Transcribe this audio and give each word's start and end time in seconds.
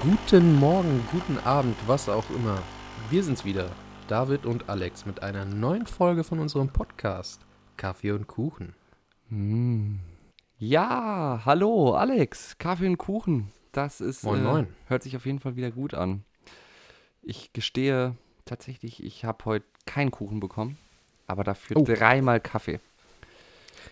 Guten 0.00 0.58
Morgen, 0.58 1.04
guten 1.12 1.38
Abend, 1.38 1.76
was 1.86 2.08
auch 2.08 2.28
immer. 2.30 2.62
Wir 3.10 3.22
sind's 3.22 3.44
wieder, 3.44 3.70
David 4.08 4.46
und 4.46 4.68
Alex, 4.68 5.04
mit 5.06 5.22
einer 5.22 5.44
neuen 5.44 5.86
Folge 5.86 6.24
von 6.24 6.38
unserem 6.38 6.68
Podcast 6.68 7.40
Kaffee 7.76 8.12
und 8.12 8.26
Kuchen. 8.26 8.74
Mm. 9.28 9.96
Ja, 10.58 11.42
hallo 11.44 11.94
Alex, 11.94 12.56
Kaffee 12.58 12.86
und 12.86 12.98
Kuchen. 12.98 13.50
Das 13.72 14.00
ist 14.00 14.24
Moin, 14.24 14.40
äh, 14.40 14.44
moin. 14.44 14.66
hört 14.86 15.02
sich 15.02 15.16
auf 15.16 15.26
jeden 15.26 15.38
Fall 15.40 15.56
wieder 15.56 15.70
gut 15.70 15.94
an. 15.94 16.24
Ich 17.22 17.52
gestehe 17.52 18.16
tatsächlich, 18.44 19.02
ich 19.02 19.24
habe 19.24 19.44
heute 19.44 19.66
keinen 19.86 20.10
Kuchen 20.10 20.40
bekommen, 20.40 20.78
aber 21.26 21.44
dafür 21.44 21.76
Oh. 21.76 21.84
dreimal 21.84 22.40
Kaffee. 22.40 22.80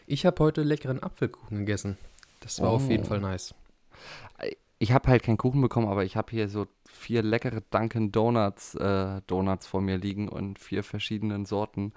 Ich 0.07 0.27
habe 0.27 0.43
heute 0.43 0.63
leckeren 0.63 1.03
Apfelkuchen 1.03 1.59
gegessen. 1.61 1.97
Das 2.41 2.61
war 2.61 2.71
auf 2.71 2.89
jeden 2.89 3.05
Oh. 3.05 3.09
Fall 3.09 3.21
nice. 3.21 3.55
Ich 4.79 4.93
habe 4.93 5.09
halt 5.09 5.23
keinen 5.23 5.39
Kuchen 5.39 5.61
bekommen, 5.61 5.89
aber 5.89 6.05
ich 6.05 6.17
habe 6.17 6.31
hier 6.31 6.49
so 6.49 6.67
vier 6.89 7.23
leckere 7.23 7.61
Dunkin' 7.71 8.13
Donuts 8.13 8.75
äh, 8.77 9.21
Donuts 9.27 9.67
vor 9.67 9.81
mir 9.81 9.99
liegen 9.99 10.29
und 10.29 10.59
vier 10.59 10.85
verschiedenen 10.85 11.47
Sorten. 11.47 11.93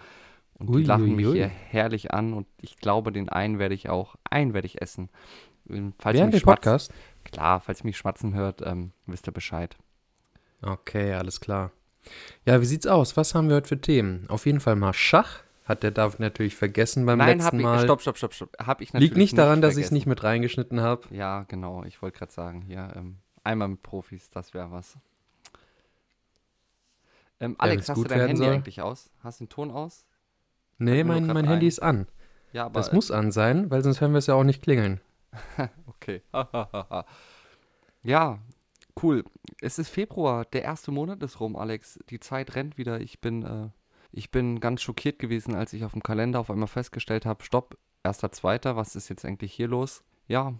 Und 0.55 0.69
die 0.69 0.73
Ui, 0.73 0.83
lachen 0.83 1.09
ui, 1.09 1.15
mich 1.15 1.27
ui. 1.27 1.33
hier 1.33 1.47
herrlich 1.47 2.11
an 2.11 2.33
und 2.33 2.47
ich 2.59 2.77
glaube, 2.77 3.11
den 3.11 3.29
einen 3.29 3.59
werde 3.59 3.75
ich 3.75 3.89
auch, 3.89 4.15
einen 4.29 4.53
werde 4.53 4.67
ich 4.67 4.81
essen. 4.81 5.09
Ähm, 5.69 5.93
Falls 5.97 6.15
ihr 6.15 6.19
Während 6.19 6.33
dem 6.33 6.41
Podcast? 6.41 6.93
Klar, 7.23 7.59
falls 7.61 7.81
ihr 7.81 7.85
mich 7.85 7.97
schmatzen 7.97 8.33
hört, 8.33 8.61
ähm, 8.65 8.91
wisst 9.05 9.27
ihr 9.27 9.33
Bescheid. 9.33 9.77
Okay, 10.61 11.13
alles 11.13 11.39
klar. 11.39 11.71
Ja, 12.45 12.61
wie 12.61 12.65
sieht's 12.65 12.87
aus? 12.87 13.17
Was 13.17 13.35
haben 13.35 13.49
wir 13.49 13.55
heute 13.55 13.67
für 13.67 13.81
Themen? 13.81 14.25
Auf 14.27 14.45
jeden 14.45 14.59
Fall 14.59 14.75
mal 14.75 14.93
Schach. 14.93 15.43
Hat 15.65 15.83
der 15.83 15.91
David 15.91 16.19
natürlich 16.19 16.55
vergessen 16.55 17.05
beim 17.05 17.19
Nein, 17.19 17.37
letzten 17.37 17.57
ich, 17.57 17.63
Mal. 17.63 17.83
stopp, 17.83 18.01
stopp, 18.01 18.17
stopp, 18.17 18.33
stopp. 18.33 18.57
Hab 18.59 18.81
ich 18.81 18.93
natürlich 18.93 19.09
Liegt 19.11 19.17
nicht 19.17 19.37
daran, 19.37 19.61
dass 19.61 19.77
ich 19.77 19.85
es 19.85 19.91
nicht 19.91 20.07
mit 20.07 20.23
reingeschnitten 20.23 20.81
habe. 20.81 21.03
Ja, 21.11 21.43
genau, 21.43 21.83
ich 21.83 22.01
wollte 22.01 22.17
gerade 22.17 22.31
sagen, 22.31 22.61
hier, 22.61 22.91
ähm, 22.95 23.17
einmal 23.43 23.67
mit 23.67 23.83
Profis, 23.83 24.29
das 24.31 24.53
wäre 24.53 24.71
was. 24.71 24.97
Ähm, 27.39 27.55
Alex, 27.57 27.87
wenn's 27.87 27.89
hast 27.89 27.97
du 27.97 28.07
dein 28.07 28.27
Handy 28.27 28.37
soll. 28.37 28.53
eigentlich 28.53 28.81
aus? 28.81 29.09
Hast 29.23 29.39
du 29.39 29.45
den 29.45 29.49
Ton 29.49 29.71
aus? 29.71 30.05
Nee, 30.77 31.03
mein, 31.03 31.25
mein 31.27 31.37
ein. 31.37 31.47
Handy 31.47 31.67
ist 31.67 31.79
an. 31.79 32.07
Ja, 32.53 32.65
aber. 32.65 32.79
Das 32.79 32.91
muss 32.91 33.11
an 33.11 33.31
sein, 33.31 33.69
weil 33.71 33.83
sonst 33.83 34.01
hören 34.01 34.11
wir 34.11 34.19
es 34.19 34.27
ja 34.27 34.35
auch 34.35 34.43
nicht 34.43 34.61
klingeln. 34.61 35.01
Okay. 36.01 36.23
ja, 38.01 38.39
cool. 39.03 39.23
Es 39.61 39.77
ist 39.77 39.89
Februar, 39.89 40.45
der 40.45 40.63
erste 40.63 40.89
Monat 40.89 41.21
ist 41.21 41.39
rum, 41.39 41.55
Alex. 41.55 41.99
Die 42.09 42.19
Zeit 42.19 42.55
rennt 42.55 42.79
wieder. 42.79 42.99
Ich 43.01 43.21
bin, 43.21 43.43
äh, 43.43 43.69
ich 44.11 44.31
bin 44.31 44.59
ganz 44.59 44.81
schockiert 44.81 45.19
gewesen, 45.19 45.55
als 45.55 45.73
ich 45.73 45.83
auf 45.85 45.93
dem 45.93 46.03
Kalender 46.03 46.39
auf 46.39 46.49
einmal 46.51 46.67
festgestellt 46.67 47.25
habe, 47.25 47.43
stopp, 47.43 47.77
erster, 48.03 48.31
zweiter, 48.31 48.75
was 48.75 48.95
ist 48.95 49.09
jetzt 49.09 49.25
eigentlich 49.25 49.53
hier 49.53 49.67
los? 49.67 50.03
Ja, 50.27 50.53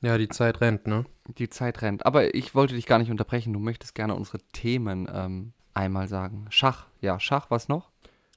Ja, 0.00 0.18
die 0.18 0.28
Zeit 0.28 0.60
rennt, 0.60 0.86
ne? 0.86 1.04
die 1.38 1.48
Zeit 1.48 1.82
rennt. 1.82 2.04
Aber 2.06 2.34
ich 2.34 2.54
wollte 2.54 2.74
dich 2.74 2.86
gar 2.86 2.98
nicht 2.98 3.10
unterbrechen. 3.10 3.52
Du 3.52 3.58
möchtest 3.60 3.94
gerne 3.94 4.14
unsere 4.14 4.38
Themen 4.52 5.08
ähm, 5.12 5.52
einmal 5.74 6.08
sagen. 6.08 6.46
Schach, 6.50 6.86
ja, 7.00 7.20
Schach, 7.20 7.46
was 7.50 7.68
noch? 7.68 7.90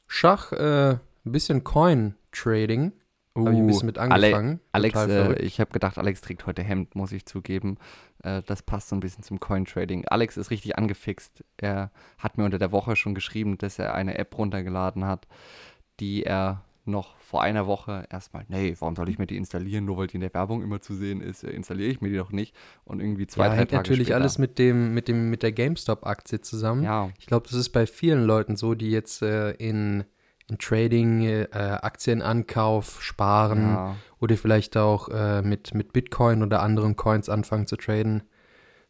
Schach, 0.08 0.52
äh, 0.52 0.92
ein 0.92 1.32
bisschen 1.32 1.64
Coin-Trading. 1.64 2.94
Habe 3.36 3.52
ich 3.52 3.58
ein 3.60 3.68
bisschen 3.68 3.86
mit 3.88 3.98
Uh, 3.98 4.02
Ale- 4.02 4.14
angefangen. 4.28 4.60
Alex, 4.72 4.94
Total 4.94 5.34
äh, 5.38 5.42
ich 5.42 5.60
habe 5.60 5.72
gedacht, 5.72 5.98
Alex 5.98 6.22
trägt 6.22 6.46
heute 6.46 6.64
Hemd, 6.64 6.96
muss 6.96 7.12
ich 7.12 7.26
zugeben. 7.26 7.78
Äh, 8.24 8.42
das 8.46 8.62
passt 8.64 8.90
so 8.90 8.96
ein 8.96 9.02
bisschen 9.02 9.24
zum 9.24 9.40
Coin-Trading. 9.40 10.06
Alex 10.08 10.38
ist 10.38 10.52
richtig 10.52 10.78
angefixt. 10.78 11.44
Er 11.58 11.92
hat 12.18 12.38
mir 12.38 12.46
unter 12.46 12.60
der 12.60 12.72
Woche 12.72 12.96
schon 12.96 13.14
geschrieben, 13.14 13.58
dass 13.58 13.78
er 13.78 13.94
eine 13.94 14.18
App 14.18 14.38
runtergeladen 14.38 15.06
hat, 15.06 15.28
die 16.00 16.24
er 16.24 16.64
noch 16.88 17.18
vor 17.18 17.42
einer 17.42 17.66
Woche 17.66 18.06
erstmal, 18.12 18.46
nee, 18.48 18.76
warum 18.80 18.96
soll 18.96 19.10
ich 19.10 19.18
mir 19.18 19.26
die 19.26 19.38
installieren, 19.38 19.86
nur 19.86 19.98
weil 19.98 20.06
die 20.06 20.16
in 20.16 20.22
der 20.22 20.34
Werbung 20.36 20.62
immer 20.62 20.80
zu 20.82 20.94
sehen 20.94 21.20
ist, 21.20 21.44
äh, 21.44 21.50
installiere 21.50 21.90
ich 21.90 22.00
mir 22.00 22.10
die 22.10 22.18
doch 22.18 22.32
nicht. 22.32 22.56
Und 22.84 23.00
irgendwie 23.00 23.26
zwei, 23.26 23.46
ja, 23.46 23.50
drei 23.50 23.58
hängt 23.58 23.72
Tage 23.72 23.78
natürlich 23.82 24.08
später, 24.08 24.20
alles 24.22 24.38
mit 24.38 24.60
dem, 24.60 24.94
mit 24.94 25.08
dem, 25.08 25.32
mit 25.32 25.42
der 25.42 25.52
GameStop-Aktie 25.52 26.42
zusammen. 26.42 26.84
Ja, 26.84 27.10
Ich 27.18 27.26
glaube, 27.26 27.48
das 27.50 27.58
ist 27.58 27.70
bei 27.70 27.88
vielen 27.88 28.24
Leuten 28.24 28.56
so, 28.56 28.76
die 28.76 28.92
jetzt 28.92 29.24
äh, 29.24 29.52
in 29.54 30.04
Trading, 30.60 31.24
äh, 31.24 31.48
Aktienankauf 31.52 33.02
sparen 33.02 33.74
ja. 33.74 33.96
oder 34.20 34.38
vielleicht 34.38 34.78
auch 34.78 35.10
äh, 35.10 35.42
mit, 35.42 35.74
mit 35.74 35.92
Bitcoin 35.92 36.44
oder 36.44 36.62
anderen 36.62 36.96
Coins 36.96 37.30
anfangen 37.30 37.66
zu 37.66 37.78
traden. 37.78 38.24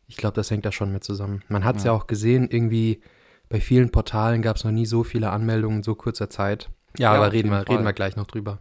Ich 0.07 0.17
glaube, 0.17 0.35
das 0.35 0.51
hängt 0.51 0.65
da 0.65 0.71
schon 0.71 0.91
mit 0.91 1.03
zusammen. 1.03 1.43
Man 1.47 1.63
hat 1.63 1.77
es 1.77 1.83
ja. 1.83 1.91
Ja. 1.91 1.97
auch 1.97 2.07
gesehen, 2.07 2.49
irgendwie 2.49 3.01
bei 3.49 3.61
vielen 3.61 3.91
Portalen 3.91 4.41
gab 4.41 4.57
es 4.57 4.63
noch 4.63 4.71
nie 4.71 4.85
so 4.85 5.03
viele 5.03 5.29
Anmeldungen 5.29 5.77
in 5.77 5.83
so 5.83 5.95
kurzer 5.95 6.29
Zeit. 6.29 6.69
Ja, 6.97 7.13
Ja, 7.13 7.17
aber 7.17 7.31
reden 7.31 7.49
wir, 7.49 7.67
reden 7.67 7.83
wir 7.83 7.93
gleich 7.93 8.15
noch 8.15 8.27
drüber. 8.27 8.59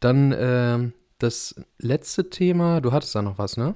Dann 0.00 0.34
ähm, 0.36 0.92
das 1.18 1.54
letzte 1.78 2.30
Thema, 2.30 2.80
du 2.80 2.92
hattest 2.92 3.14
da 3.14 3.22
noch 3.22 3.38
was, 3.38 3.56
ne? 3.56 3.74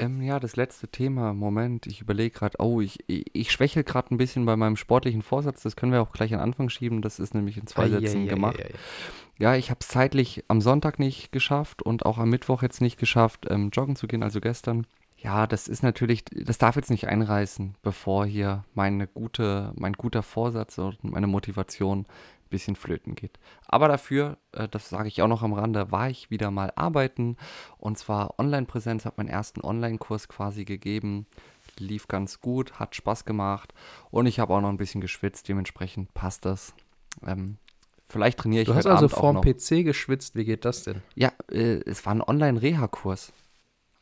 Ähm, 0.00 0.22
ja, 0.22 0.40
das 0.40 0.56
letzte 0.56 0.88
Thema. 0.88 1.34
Moment, 1.34 1.86
ich 1.86 2.00
überlege 2.00 2.30
gerade, 2.30 2.56
oh, 2.58 2.80
ich, 2.80 2.98
ich, 3.06 3.26
ich 3.32 3.52
schwächel 3.52 3.84
gerade 3.84 4.14
ein 4.14 4.18
bisschen 4.18 4.46
bei 4.46 4.56
meinem 4.56 4.76
sportlichen 4.76 5.22
Vorsatz. 5.22 5.62
Das 5.62 5.76
können 5.76 5.92
wir 5.92 6.02
auch 6.02 6.12
gleich 6.12 6.34
an 6.34 6.40
Anfang 6.40 6.70
schieben. 6.70 7.02
Das 7.02 7.18
ist 7.18 7.34
nämlich 7.34 7.56
in 7.58 7.66
zwei 7.66 7.88
Sätzen 7.88 8.26
gemacht. 8.26 8.58
Eieieiei. 8.58 8.74
Ja, 9.38 9.54
ich 9.54 9.70
habe 9.70 9.78
es 9.80 9.88
zeitlich 9.88 10.44
am 10.48 10.60
Sonntag 10.60 10.98
nicht 10.98 11.32
geschafft 11.32 11.82
und 11.82 12.04
auch 12.04 12.18
am 12.18 12.28
Mittwoch 12.28 12.62
jetzt 12.62 12.80
nicht 12.80 12.98
geschafft, 12.98 13.46
ähm, 13.48 13.70
joggen 13.72 13.96
zu 13.96 14.06
gehen, 14.06 14.22
also 14.22 14.40
gestern. 14.40 14.86
Ja, 15.16 15.46
das 15.46 15.68
ist 15.68 15.82
natürlich, 15.82 16.24
das 16.26 16.58
darf 16.58 16.76
jetzt 16.76 16.90
nicht 16.90 17.08
einreißen, 17.08 17.74
bevor 17.82 18.26
hier 18.26 18.64
meine 18.74 19.06
gute, 19.06 19.72
mein 19.76 19.92
guter 19.92 20.22
Vorsatz 20.22 20.78
und 20.78 21.04
meine 21.04 21.26
Motivation 21.26 22.06
bisschen 22.50 22.76
flöten 22.76 23.14
geht. 23.14 23.38
Aber 23.66 23.88
dafür, 23.88 24.36
äh, 24.52 24.68
das 24.68 24.88
sage 24.88 25.08
ich 25.08 25.22
auch 25.22 25.28
noch 25.28 25.42
am 25.42 25.52
Rande, 25.52 25.90
war 25.90 26.10
ich 26.10 26.30
wieder 26.30 26.50
mal 26.50 26.72
arbeiten 26.76 27.36
und 27.78 27.96
zwar 27.98 28.38
Online-Präsenz, 28.38 29.04
habe 29.06 29.14
meinen 29.18 29.28
ersten 29.28 29.60
Online-Kurs 29.62 30.28
quasi 30.28 30.64
gegeben, 30.64 31.26
lief 31.78 32.08
ganz 32.08 32.40
gut, 32.40 32.74
hat 32.80 32.94
Spaß 32.94 33.24
gemacht 33.24 33.72
und 34.10 34.26
ich 34.26 34.38
habe 34.40 34.52
auch 34.54 34.60
noch 34.60 34.68
ein 34.68 34.76
bisschen 34.76 35.00
geschwitzt, 35.00 35.48
dementsprechend 35.48 36.12
passt 36.14 36.44
das. 36.44 36.74
Ähm, 37.26 37.56
vielleicht 38.08 38.38
trainiere 38.38 38.62
ich 38.62 38.68
Du 38.68 38.74
hast 38.74 38.84
heute 38.84 38.96
also 38.96 39.06
auch 39.16 39.20
vorm. 39.20 39.40
PC 39.40 39.84
geschwitzt, 39.84 40.34
wie 40.36 40.44
geht 40.44 40.64
das 40.64 40.82
denn? 40.82 41.02
Ja, 41.14 41.32
äh, 41.50 41.80
es 41.86 42.04
war 42.04 42.14
ein 42.14 42.22
Online-Reha-Kurs. 42.22 43.32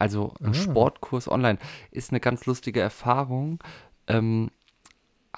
Also 0.00 0.32
ein 0.40 0.50
Ah. 0.50 0.54
Sportkurs 0.54 1.28
online. 1.28 1.58
Ist 1.90 2.10
eine 2.10 2.20
ganz 2.20 2.46
lustige 2.46 2.80
Erfahrung, 2.80 3.58
ähm, 4.06 4.50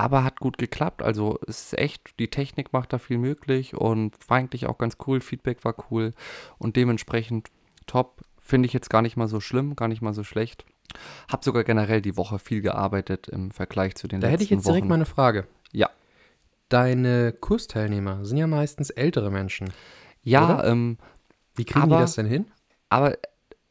aber 0.00 0.24
hat 0.24 0.40
gut 0.40 0.58
geklappt. 0.58 1.02
Also 1.02 1.38
es 1.46 1.64
ist 1.72 1.78
echt, 1.78 2.18
die 2.18 2.28
Technik 2.28 2.72
macht 2.72 2.92
da 2.92 2.98
viel 2.98 3.18
möglich 3.18 3.74
und 3.76 4.16
war 4.28 4.38
eigentlich 4.38 4.66
auch 4.66 4.78
ganz 4.78 4.96
cool. 5.06 5.20
Feedback 5.20 5.64
war 5.64 5.74
cool 5.90 6.14
und 6.58 6.76
dementsprechend 6.76 7.48
top. 7.86 8.22
Finde 8.38 8.66
ich 8.66 8.72
jetzt 8.72 8.90
gar 8.90 9.02
nicht 9.02 9.16
mal 9.16 9.28
so 9.28 9.38
schlimm, 9.40 9.76
gar 9.76 9.86
nicht 9.88 10.02
mal 10.02 10.14
so 10.14 10.24
schlecht. 10.24 10.64
Hab 11.30 11.44
sogar 11.44 11.62
generell 11.62 12.02
die 12.02 12.16
Woche 12.16 12.38
viel 12.40 12.62
gearbeitet 12.62 13.28
im 13.28 13.52
Vergleich 13.52 13.94
zu 13.94 14.08
den 14.08 14.20
Da 14.20 14.26
letzten 14.26 14.32
hätte 14.32 14.44
ich 14.44 14.50
jetzt 14.50 14.66
direkt 14.66 14.82
Wochen. 14.84 14.88
mal 14.88 14.94
eine 14.96 15.06
Frage. 15.06 15.46
Ja. 15.72 15.88
Deine 16.68 17.32
Kursteilnehmer 17.32 18.24
sind 18.24 18.38
ja 18.38 18.46
meistens 18.46 18.90
ältere 18.90 19.30
Menschen. 19.30 19.72
ja, 20.22 20.64
ähm, 20.64 20.98
Wie 21.54 21.64
kriegen 21.64 21.82
Aber- 21.84 21.96
die 21.96 22.02
das 22.02 22.14
denn 22.14 22.26
hin? 22.26 22.46
Aber 22.88 23.18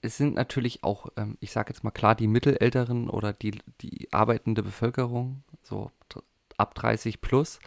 es 0.01 0.17
sind 0.17 0.35
natürlich 0.35 0.83
auch, 0.83 1.07
ähm, 1.17 1.37
ich 1.39 1.51
sage 1.51 1.69
jetzt 1.73 1.83
mal 1.83 1.91
klar, 1.91 2.13
die 2.15 2.27
Mittelälteren 2.27 3.09
oder 3.09 3.33
die, 3.33 3.57
die 3.81 4.07
arbeitende 4.11 4.61
Bevölkerung, 4.63 5.43
so 5.63 5.91
ab 6.59 6.75
30 6.75 7.21
plus. 7.21 7.59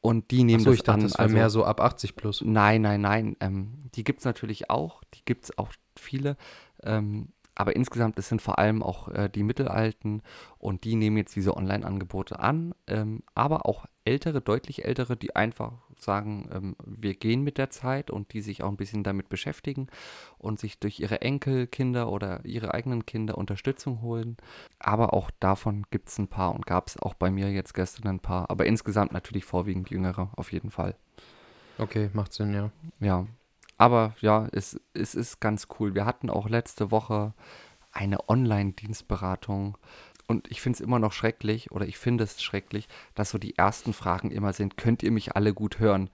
Und 0.00 0.30
die 0.30 0.44
nehmen 0.44 0.60
Achso, 0.60 0.70
das 0.70 0.78
ich 0.78 0.82
dachte, 0.84 1.00
an. 1.00 1.02
das 1.02 1.16
also, 1.16 1.34
mehr 1.34 1.50
so 1.50 1.64
ab 1.64 1.80
80 1.80 2.14
plus. 2.16 2.42
Nein, 2.44 2.82
nein, 2.82 3.00
nein. 3.00 3.36
Ähm, 3.40 3.90
die 3.94 4.04
gibt 4.04 4.20
es 4.20 4.24
natürlich 4.24 4.70
auch. 4.70 5.02
Die 5.14 5.24
gibt 5.24 5.44
es 5.44 5.58
auch 5.58 5.72
viele. 5.96 6.36
Ähm, 6.82 7.32
aber 7.56 7.74
insgesamt, 7.74 8.18
es 8.18 8.28
sind 8.28 8.42
vor 8.42 8.58
allem 8.58 8.82
auch 8.82 9.08
äh, 9.08 9.28
die 9.28 9.42
Mittelalten 9.42 10.22
und 10.58 10.84
die 10.84 10.94
nehmen 10.94 11.16
jetzt 11.16 11.34
diese 11.34 11.56
Online-Angebote 11.56 12.38
an. 12.38 12.74
Ähm, 12.86 13.22
aber 13.34 13.66
auch 13.66 13.86
ältere, 14.06 14.40
deutlich 14.40 14.84
ältere, 14.84 15.16
die 15.16 15.36
einfach 15.36 15.72
sagen, 15.96 16.48
ähm, 16.52 16.76
wir 16.84 17.14
gehen 17.14 17.42
mit 17.42 17.58
der 17.58 17.70
Zeit 17.70 18.10
und 18.10 18.32
die 18.32 18.40
sich 18.40 18.62
auch 18.62 18.68
ein 18.68 18.76
bisschen 18.76 19.02
damit 19.02 19.28
beschäftigen 19.28 19.88
und 20.38 20.58
sich 20.58 20.78
durch 20.78 21.00
ihre 21.00 21.20
Enkelkinder 21.20 22.10
oder 22.10 22.44
ihre 22.44 22.74
eigenen 22.74 23.04
Kinder 23.06 23.36
Unterstützung 23.36 24.02
holen. 24.02 24.36
Aber 24.78 25.12
auch 25.12 25.30
davon 25.40 25.84
gibt 25.90 26.08
es 26.08 26.18
ein 26.18 26.28
paar 26.28 26.54
und 26.54 26.66
gab 26.66 26.88
es 26.88 26.98
auch 26.98 27.14
bei 27.14 27.30
mir 27.30 27.50
jetzt 27.50 27.74
gestern 27.74 28.08
ein 28.08 28.20
paar. 28.20 28.50
Aber 28.50 28.66
insgesamt 28.66 29.12
natürlich 29.12 29.44
vorwiegend 29.44 29.90
jüngere, 29.90 30.30
auf 30.36 30.52
jeden 30.52 30.70
Fall. 30.70 30.96
Okay, 31.78 32.10
macht 32.14 32.32
Sinn, 32.32 32.54
ja. 32.54 32.70
Ja, 33.00 33.26
aber 33.78 34.14
ja, 34.20 34.48
es, 34.52 34.80
es 34.94 35.14
ist 35.14 35.40
ganz 35.40 35.68
cool. 35.78 35.94
Wir 35.94 36.06
hatten 36.06 36.30
auch 36.30 36.48
letzte 36.48 36.90
Woche 36.90 37.34
eine 37.92 38.28
Online-Dienstberatung 38.28 39.78
und 40.26 40.50
ich 40.50 40.60
finde 40.60 40.76
es 40.76 40.80
immer 40.80 40.98
noch 40.98 41.12
schrecklich 41.12 41.70
oder 41.70 41.86
ich 41.86 41.98
finde 41.98 42.24
es 42.24 42.42
schrecklich, 42.42 42.88
dass 43.14 43.30
so 43.30 43.38
die 43.38 43.56
ersten 43.56 43.92
Fragen 43.92 44.30
immer 44.30 44.52
sind, 44.52 44.76
könnt 44.76 45.02
ihr 45.02 45.10
mich 45.12 45.36
alle 45.36 45.54
gut 45.54 45.78
hören? 45.78 46.10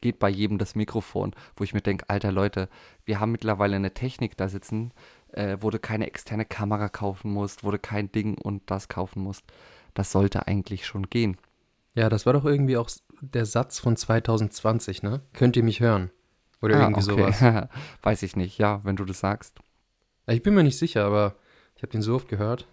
Geht 0.00 0.18
bei 0.18 0.28
jedem 0.28 0.58
das 0.58 0.74
Mikrofon, 0.74 1.34
wo 1.56 1.64
ich 1.64 1.72
mir 1.74 1.80
denke, 1.80 2.08
alter 2.08 2.30
Leute, 2.30 2.68
wir 3.04 3.18
haben 3.18 3.32
mittlerweile 3.32 3.76
eine 3.76 3.94
Technik 3.94 4.36
da 4.36 4.48
sitzen, 4.48 4.92
äh, 5.32 5.56
wo 5.60 5.70
du 5.70 5.78
keine 5.78 6.06
externe 6.06 6.44
Kamera 6.44 6.88
kaufen 6.88 7.32
musst, 7.32 7.64
wo 7.64 7.70
du 7.70 7.78
kein 7.78 8.12
Ding 8.12 8.36
und 8.38 8.70
das 8.70 8.88
kaufen 8.88 9.22
musst. 9.22 9.44
Das 9.94 10.12
sollte 10.12 10.46
eigentlich 10.46 10.86
schon 10.86 11.08
gehen. 11.08 11.38
Ja, 11.94 12.10
das 12.10 12.26
war 12.26 12.34
doch 12.34 12.44
irgendwie 12.44 12.76
auch 12.76 12.90
der 13.22 13.46
Satz 13.46 13.78
von 13.78 13.96
2020, 13.96 15.02
ne? 15.02 15.22
Könnt 15.32 15.56
ihr 15.56 15.62
mich 15.62 15.80
hören? 15.80 16.10
Oder 16.60 16.76
Ah, 16.76 16.82
irgendwie 16.82 17.02
sowas. 17.02 17.40
Weiß 18.02 18.22
ich 18.22 18.36
nicht, 18.36 18.58
ja, 18.58 18.80
wenn 18.84 18.96
du 18.96 19.06
das 19.06 19.20
sagst. 19.20 19.58
Ich 20.26 20.42
bin 20.42 20.54
mir 20.54 20.62
nicht 20.62 20.78
sicher, 20.78 21.06
aber 21.06 21.36
ich 21.74 21.82
habe 21.82 21.92
den 21.92 22.02
so 22.02 22.14
oft 22.14 22.28
gehört. 22.28 22.68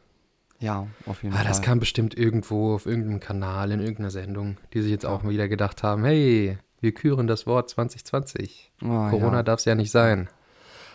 Ja, 0.63 0.87
auf 1.07 1.23
jeden 1.23 1.35
Ah, 1.35 1.39
Fall. 1.39 1.47
das 1.47 1.61
kam 1.61 1.79
bestimmt 1.79 2.17
irgendwo 2.17 2.73
auf 2.75 2.85
irgendeinem 2.85 3.19
Kanal, 3.19 3.71
in 3.71 3.81
irgendeiner 3.81 4.11
Sendung, 4.11 4.57
die 4.73 4.81
sich 4.81 4.91
jetzt 4.91 5.05
auch 5.05 5.27
wieder 5.27 5.49
gedacht 5.49 5.83
haben, 5.83 6.05
hey, 6.05 6.57
wir 6.79 6.93
küren 6.93 7.27
das 7.27 7.45
Wort 7.45 7.69
2020. 7.69 8.71
Ah, 8.81 9.09
Corona 9.09 9.37
ja. 9.37 9.43
darf 9.43 9.59
es 9.59 9.65
ja 9.65 9.75
nicht 9.75 9.91
sein. 9.91 10.29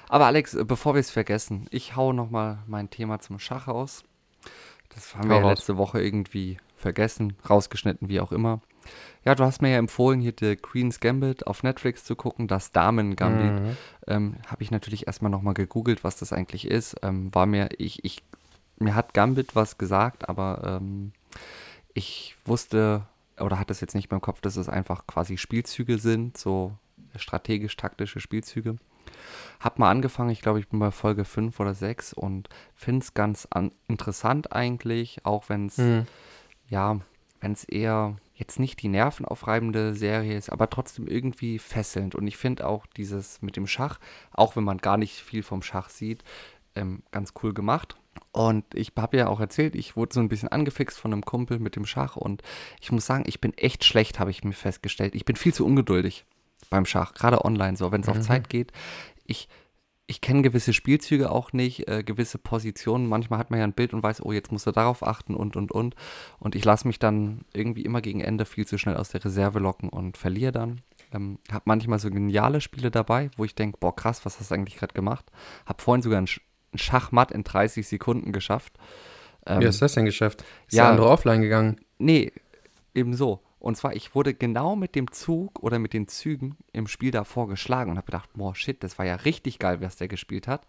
Aber 0.09 0.25
Alex, 0.25 0.55
äh, 0.55 0.65
bevor 0.65 0.95
wir 0.95 1.01
es 1.01 1.11
vergessen, 1.11 1.67
ich 1.71 1.97
hau 1.97 2.15
nochmal 2.15 2.61
mein 2.67 2.89
Thema 2.89 3.19
zum 3.21 3.39
Schach 3.39 3.69
aus. 3.69 4.05
Das 4.95 5.15
haben 5.15 5.29
wir 5.29 5.37
ja 5.41 5.49
letzte 5.49 5.77
Woche 5.77 6.03
irgendwie 6.03 6.57
vergessen, 6.77 7.35
rausgeschnitten, 7.49 8.09
wie 8.09 8.21
auch 8.21 8.33
immer. 8.33 8.63
Ja, 9.25 9.35
du 9.35 9.45
hast 9.45 9.61
mir 9.61 9.71
ja 9.71 9.77
empfohlen, 9.79 10.21
hier 10.23 10.33
The 10.39 10.57
Queen's 10.57 11.01
Gambit 11.01 11.47
auf 11.47 11.63
Netflix 11.63 12.05
zu 12.05 12.17
gucken, 12.17 12.49
das 12.49 12.73
Damen-Gambit. 12.73 13.63
Mhm. 13.63 13.77
Ähm, 14.07 14.35
Habe 14.47 14.63
ich 14.63 14.71
natürlich 14.71 15.07
erstmal 15.07 15.31
nochmal 15.31 15.53
gegoogelt, 15.53 16.05
was 16.05 16.17
das 16.17 16.33
eigentlich 16.33 16.67
ist. 16.67 16.97
Ähm, 17.03 17.35
war 17.35 17.45
mir, 17.45 17.69
ich, 17.77 18.03
ich, 18.07 18.23
mir 18.79 18.95
hat 18.95 19.15
Gambit 19.15 19.55
was 19.57 19.79
gesagt, 19.79 20.29
aber 20.29 20.79
ähm, 20.81 21.13
ich 21.95 22.37
wusste 22.45 23.07
oder 23.39 23.59
hatte 23.59 23.73
es 23.73 23.81
jetzt 23.81 23.95
nicht 23.95 24.11
mehr 24.11 24.17
im 24.17 24.23
Kopf, 24.23 24.41
dass 24.41 24.57
es 24.57 24.69
einfach 24.69 25.07
quasi 25.07 25.37
Spielzüge 25.37 25.99
sind, 25.99 26.37
so 26.37 26.73
strategisch-taktische 27.17 28.21
Spielzüge. 28.21 28.77
Hab 29.61 29.79
mal 29.79 29.91
angefangen, 29.91 30.31
ich 30.31 30.41
glaube, 30.43 30.61
ich 30.61 30.69
bin 30.69 30.79
bei 30.79 30.91
Folge 30.91 31.25
5 31.25 31.59
oder 31.61 31.75
6 31.75 32.13
und 32.13 32.49
finde 32.75 33.05
es 33.05 33.15
ganz 33.15 33.47
an 33.51 33.73
interessant 33.87 34.53
eigentlich, 34.53 35.25
auch 35.25 35.49
wenn 35.49 35.67
es, 35.67 35.79
Mhm. 35.79 36.07
ja, 36.69 37.01
wenn 37.41 37.53
es 37.53 37.65
eher 37.65 38.17
jetzt 38.35 38.59
nicht 38.61 38.83
die 38.83 38.89
nervenaufreibende 38.89 39.95
Serie 39.95 40.37
ist, 40.37 40.51
aber 40.51 40.71
trotzdem 40.71 41.07
irgendwie 41.09 41.59
fesselnd. 41.59 42.15
Und 42.15 42.27
ich 42.27 42.37
finde 42.37 42.67
auch 42.67 42.87
dieses 42.97 43.43
mit 43.43 43.57
dem 43.57 43.67
Schach, 43.67 43.99
auch 44.33 44.55
wenn 44.57 44.65
man 44.65 44.79
gar 44.79 44.97
nicht 44.97 45.15
viel 45.15 45.43
vom 45.43 45.63
Schach 45.63 45.89
sieht, 45.89 46.23
ähm, 46.79 47.03
ganz 47.11 47.35
cool 47.43 47.53
gemacht. 47.53 47.97
Und 48.33 48.65
ich 48.75 48.93
habe 48.97 49.17
ja 49.17 49.29
auch 49.29 49.41
erzählt, 49.41 49.75
ich 49.75 49.97
wurde 49.97 50.15
so 50.15 50.21
ein 50.21 50.29
bisschen 50.29 50.49
angefixt 50.49 50.99
von 50.99 51.13
einem 51.13 51.25
Kumpel 51.25 51.59
mit 51.59 51.77
dem 51.77 51.87
Schach 51.87 52.17
und 52.17 52.43
ich 52.81 52.93
muss 52.93 53.07
sagen, 53.07 53.25
ich 53.27 53.41
bin 53.41 53.53
echt 53.55 53.85
schlecht, 53.85 54.19
habe 54.21 54.31
ich 54.31 54.45
mir 54.45 54.53
festgestellt. 54.53 55.15
Ich 55.15 55.25
bin 55.25 55.37
viel 55.37 55.55
zu 55.55 55.65
ungeduldig 55.65 56.25
beim 56.71 56.85
Schach, 56.85 57.15
gerade 57.15 57.45
online 57.45 57.77
so, 57.77 57.91
wenn 57.93 58.03
es 58.03 58.09
auf 58.09 58.17
Mhm. 58.17 58.23
Zeit 58.23 58.49
geht. 58.49 58.73
Ich, 59.25 59.49
ich 60.07 60.21
kenne 60.21 60.43
gewisse 60.43 60.73
Spielzüge 60.73 61.31
auch 61.31 61.53
nicht, 61.53 61.89
äh, 61.89 62.03
gewisse 62.03 62.39
Positionen. 62.39 63.09
Manchmal 63.09 63.39
hat 63.39 63.51
man 63.51 63.61
ja 63.61 63.65
ein 63.65 63.73
Bild 63.73 63.95
und 63.95 64.03
weiß, 64.03 64.23
oh, 64.25 64.33
jetzt 64.33 64.53
musst 64.53 64.67
du 64.67 64.73
darauf 64.73 65.07
achten 65.07 65.35
und, 65.35 65.57
und, 65.57 65.71
und. 65.73 65.95
Und 66.39 66.55
ich 66.55 66.65
lasse 66.65 66.87
mich 66.87 66.99
dann 66.99 67.43
irgendwie 67.53 67.83
immer 67.83 68.01
gegen 68.01 68.21
Ende 68.21 68.45
viel 68.45 68.67
zu 68.67 68.79
schnell 68.79 68.97
aus 68.97 69.11
der 69.11 69.25
Reserve 69.25 69.59
locken 69.59 69.89
und 69.89 70.17
verliere 70.17 70.53
dann. 70.53 70.81
Ähm, 71.13 71.39
hab 71.51 71.67
manchmal 71.67 71.99
so 71.99 72.11
geniale 72.11 72.61
Spiele 72.61 72.91
dabei, 72.91 73.31
wo 73.37 73.45
ich 73.45 73.55
denke, 73.55 73.79
boah, 73.81 73.95
krass, 73.95 74.25
was 74.25 74.41
hast 74.41 74.51
du 74.51 74.55
eigentlich 74.55 74.77
gerade 74.77 74.95
gemacht? 74.95 75.31
Hab 75.67 75.81
vorhin 75.81 76.03
sogar 76.03 76.21
ein 76.21 76.27
Schachmatt 76.75 77.33
in 77.33 77.45
30 77.45 77.87
Sekunden 77.87 78.33
geschafft. 78.33 78.75
Ähm, 79.47 79.61
Wie 79.61 79.67
hast 79.67 79.81
du 79.81 79.85
das 79.85 79.95
denn 79.95 80.05
geschafft? 80.05 80.45
Ist 80.67 80.77
ja. 80.77 80.85
der 80.85 80.91
andere 80.93 81.09
offline 81.09 81.41
gegangen? 81.41 81.81
Nee, 81.99 82.33
eben 82.95 83.15
so. 83.15 83.43
Und 83.59 83.77
zwar, 83.77 83.97
ich 83.97 84.15
wurde 84.15 84.35
genau 84.35 84.77
mit 84.77 84.95
dem 84.95 85.11
Zug 85.11 85.63
oder 85.63 85.79
mit 85.79 85.93
den 85.93 86.07
Zügen 86.07 86.57
im 86.73 86.87
Spiel 86.87 87.11
davor 87.11 87.49
geschlagen 87.49 87.91
und 87.91 87.97
habe 87.97 88.07
gedacht, 88.07 88.31
boah, 88.35 88.55
shit, 88.55 88.83
das 88.85 88.99
war 88.99 89.07
ja 89.07 89.17
richtig 89.17 89.59
geil, 89.59 89.81
was 89.81 89.97
der 89.97 90.09
gespielt 90.09 90.47
hat. 90.47 90.65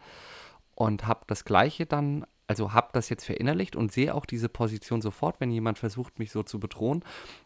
Und 0.74 1.06
habe 1.06 1.22
das 1.28 1.46
Gleiche 1.46 1.86
dann, 1.86 2.26
also 2.48 2.74
habe 2.74 2.90
das 2.94 3.10
jetzt 3.10 3.26
verinnerlicht 3.26 3.76
und 3.76 3.92
sehe 3.92 4.16
auch 4.16 4.26
diese 4.26 4.50
Position 4.50 5.02
sofort, 5.02 5.40
wenn 5.40 5.52
jemand 5.52 5.78
versucht, 5.78 6.18
mich 6.18 6.32
so 6.32 6.42
zu 6.42 6.60
bedrohen. 6.60 7.04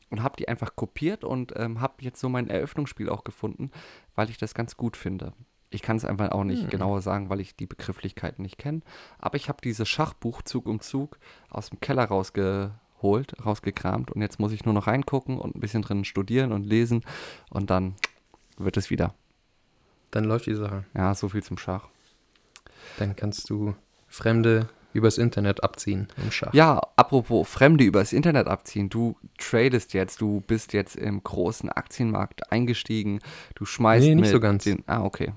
Und 0.09 0.23
habe 0.23 0.37
die 0.37 0.47
einfach 0.47 0.75
kopiert 0.75 1.23
und 1.23 1.53
ähm, 1.57 1.81
habe 1.81 1.95
jetzt 2.01 2.19
so 2.19 2.29
mein 2.29 2.49
Eröffnungsspiel 2.49 3.09
auch 3.09 3.23
gefunden, 3.23 3.71
weil 4.15 4.29
ich 4.29 4.37
das 4.37 4.53
ganz 4.53 4.77
gut 4.77 4.95
finde. 4.95 5.33
Ich 5.73 5.81
kann 5.81 5.97
es 5.97 6.05
einfach 6.05 6.31
auch 6.31 6.43
nicht 6.43 6.63
Hm. 6.63 6.69
genauer 6.69 7.01
sagen, 7.01 7.29
weil 7.29 7.39
ich 7.39 7.55
die 7.55 7.65
Begrifflichkeiten 7.65 8.41
nicht 8.43 8.57
kenne. 8.57 8.81
Aber 9.19 9.35
ich 9.35 9.49
habe 9.49 9.59
dieses 9.63 9.87
Schachbuch 9.89 10.41
Zug 10.43 10.67
um 10.67 10.79
Zug 10.81 11.17
aus 11.49 11.69
dem 11.69 11.79
Keller 11.79 12.05
rausgeholt, 12.05 13.35
rausgekramt 13.45 14.11
und 14.11 14.21
jetzt 14.21 14.39
muss 14.39 14.51
ich 14.51 14.65
nur 14.65 14.73
noch 14.73 14.87
reingucken 14.87 15.37
und 15.37 15.55
ein 15.55 15.59
bisschen 15.59 15.81
drin 15.81 16.05
studieren 16.05 16.51
und 16.51 16.63
lesen 16.65 17.03
und 17.49 17.69
dann 17.69 17.95
wird 18.57 18.77
es 18.77 18.89
wieder. 18.89 19.13
Dann 20.11 20.25
läuft 20.25 20.45
die 20.45 20.55
Sache. 20.55 20.85
Ja, 20.95 21.15
so 21.15 21.29
viel 21.29 21.41
zum 21.43 21.57
Schach. 21.57 21.87
Dann 22.99 23.15
kannst 23.15 23.49
du 23.49 23.73
Fremde 24.07 24.69
übers 24.93 25.17
Internet 25.17 25.63
abziehen 25.63 26.07
im 26.23 26.29
Schach. 26.31 26.53
Ja, 26.53 26.79
apropos 26.97 27.49
Fremde 27.49 27.83
übers 27.83 28.13
Internet 28.13 28.45
abziehen. 28.47 28.89
Du 28.89 29.15
tradest 29.39 29.93
jetzt, 29.95 30.21
du 30.21 30.41
bist 30.45 30.71
jetzt 30.73 30.95
im 30.95 31.23
großen 31.23 31.69
Aktienmarkt 31.69 32.51
eingestiegen. 32.51 33.19
Du 33.55 33.65
schmeißt 33.65 34.03
Nee, 34.05 34.13
nicht 34.13 34.25
mit 34.25 34.29
so 34.31 34.39
ganz. 34.39 34.65
Den, 34.65 34.83
ah, 34.85 35.03
okay. 35.03 35.33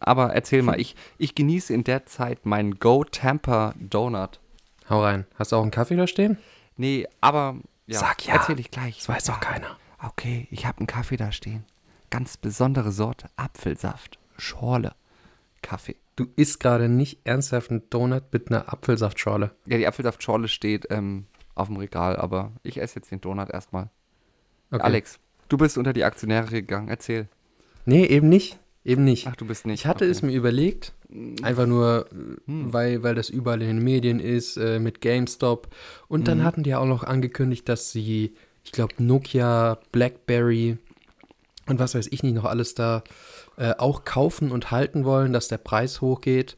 Aber 0.00 0.34
erzähl 0.34 0.62
mal, 0.62 0.80
ich, 0.80 0.94
ich 1.18 1.34
genieße 1.34 1.74
in 1.74 1.84
der 1.84 2.06
Zeit 2.06 2.46
meinen 2.46 2.78
Go 2.78 3.04
Tampa 3.04 3.74
Donut. 3.78 4.40
Hau 4.88 5.02
rein. 5.02 5.26
Hast 5.34 5.52
du 5.52 5.56
auch 5.56 5.62
einen 5.62 5.70
Kaffee 5.70 5.96
da 5.96 6.06
stehen? 6.06 6.38
Nee, 6.76 7.06
aber 7.20 7.56
ja, 7.86 7.98
Sag 7.98 8.26
ja. 8.26 8.34
erzähl 8.34 8.60
ich 8.60 8.70
gleich. 8.70 8.98
Das 8.98 9.08
weiß 9.08 9.24
doch 9.24 9.40
keiner. 9.40 9.76
Okay, 10.02 10.46
ich 10.50 10.66
habe 10.66 10.78
einen 10.78 10.86
Kaffee 10.86 11.16
da 11.16 11.32
stehen. 11.32 11.64
Ganz 12.10 12.36
besondere 12.36 12.92
Sorte, 12.92 13.28
Apfelsaft, 13.36 14.18
Schorle, 14.36 14.94
Kaffee. 15.62 15.96
Du 16.16 16.26
isst 16.36 16.60
gerade 16.60 16.88
nicht 16.88 17.20
ernsthaft 17.24 17.70
einen 17.70 17.88
Donut 17.90 18.24
mit 18.32 18.50
einer 18.50 18.72
Apfelsaftschorle. 18.72 19.50
Ja, 19.66 19.76
die 19.76 19.86
Apfelsaftschorle 19.86 20.48
steht 20.48 20.86
ähm, 20.90 21.26
auf 21.54 21.68
dem 21.68 21.76
Regal, 21.76 22.16
aber 22.16 22.52
ich 22.62 22.80
esse 22.80 22.96
jetzt 22.96 23.10
den 23.10 23.20
Donut 23.20 23.50
erstmal. 23.50 23.90
Okay. 24.70 24.82
Alex, 24.82 25.18
du 25.48 25.56
bist 25.56 25.78
unter 25.78 25.92
die 25.92 26.04
Aktionäre 26.04 26.50
gegangen, 26.50 26.88
erzähl. 26.88 27.28
Nee, 27.84 28.04
eben 28.04 28.28
nicht. 28.28 28.58
Eben 28.84 29.04
nicht. 29.04 29.26
Ach, 29.26 29.36
du 29.36 29.44
bist 29.46 29.66
nicht. 29.66 29.80
Ich 29.80 29.86
hatte 29.86 30.04
okay. 30.04 30.12
es 30.12 30.22
mir 30.22 30.32
überlegt, 30.32 30.94
einfach 31.42 31.66
nur, 31.66 32.06
äh, 32.12 32.36
weil, 32.46 33.02
weil 33.02 33.14
das 33.14 33.28
überall 33.28 33.60
in 33.60 33.68
den 33.68 33.84
Medien 33.84 34.18
ist, 34.20 34.56
äh, 34.56 34.78
mit 34.78 35.00
GameStop. 35.00 35.68
Und 36.08 36.26
dann 36.28 36.38
Mhm. 36.38 36.44
hatten 36.44 36.62
die 36.62 36.74
auch 36.74 36.86
noch 36.86 37.04
angekündigt, 37.04 37.68
dass 37.68 37.92
sie, 37.92 38.34
ich 38.64 38.72
glaube, 38.72 38.94
Nokia, 38.98 39.78
Blackberry 39.92 40.78
und 41.66 41.78
was 41.78 41.94
weiß 41.94 42.08
ich 42.10 42.22
nicht 42.22 42.34
noch 42.34 42.44
alles 42.46 42.74
da 42.74 43.02
äh, 43.58 43.74
auch 43.76 44.04
kaufen 44.04 44.50
und 44.52 44.70
halten 44.70 45.04
wollen, 45.04 45.32
dass 45.32 45.48
der 45.48 45.58
Preis 45.58 46.00
hochgeht. 46.00 46.56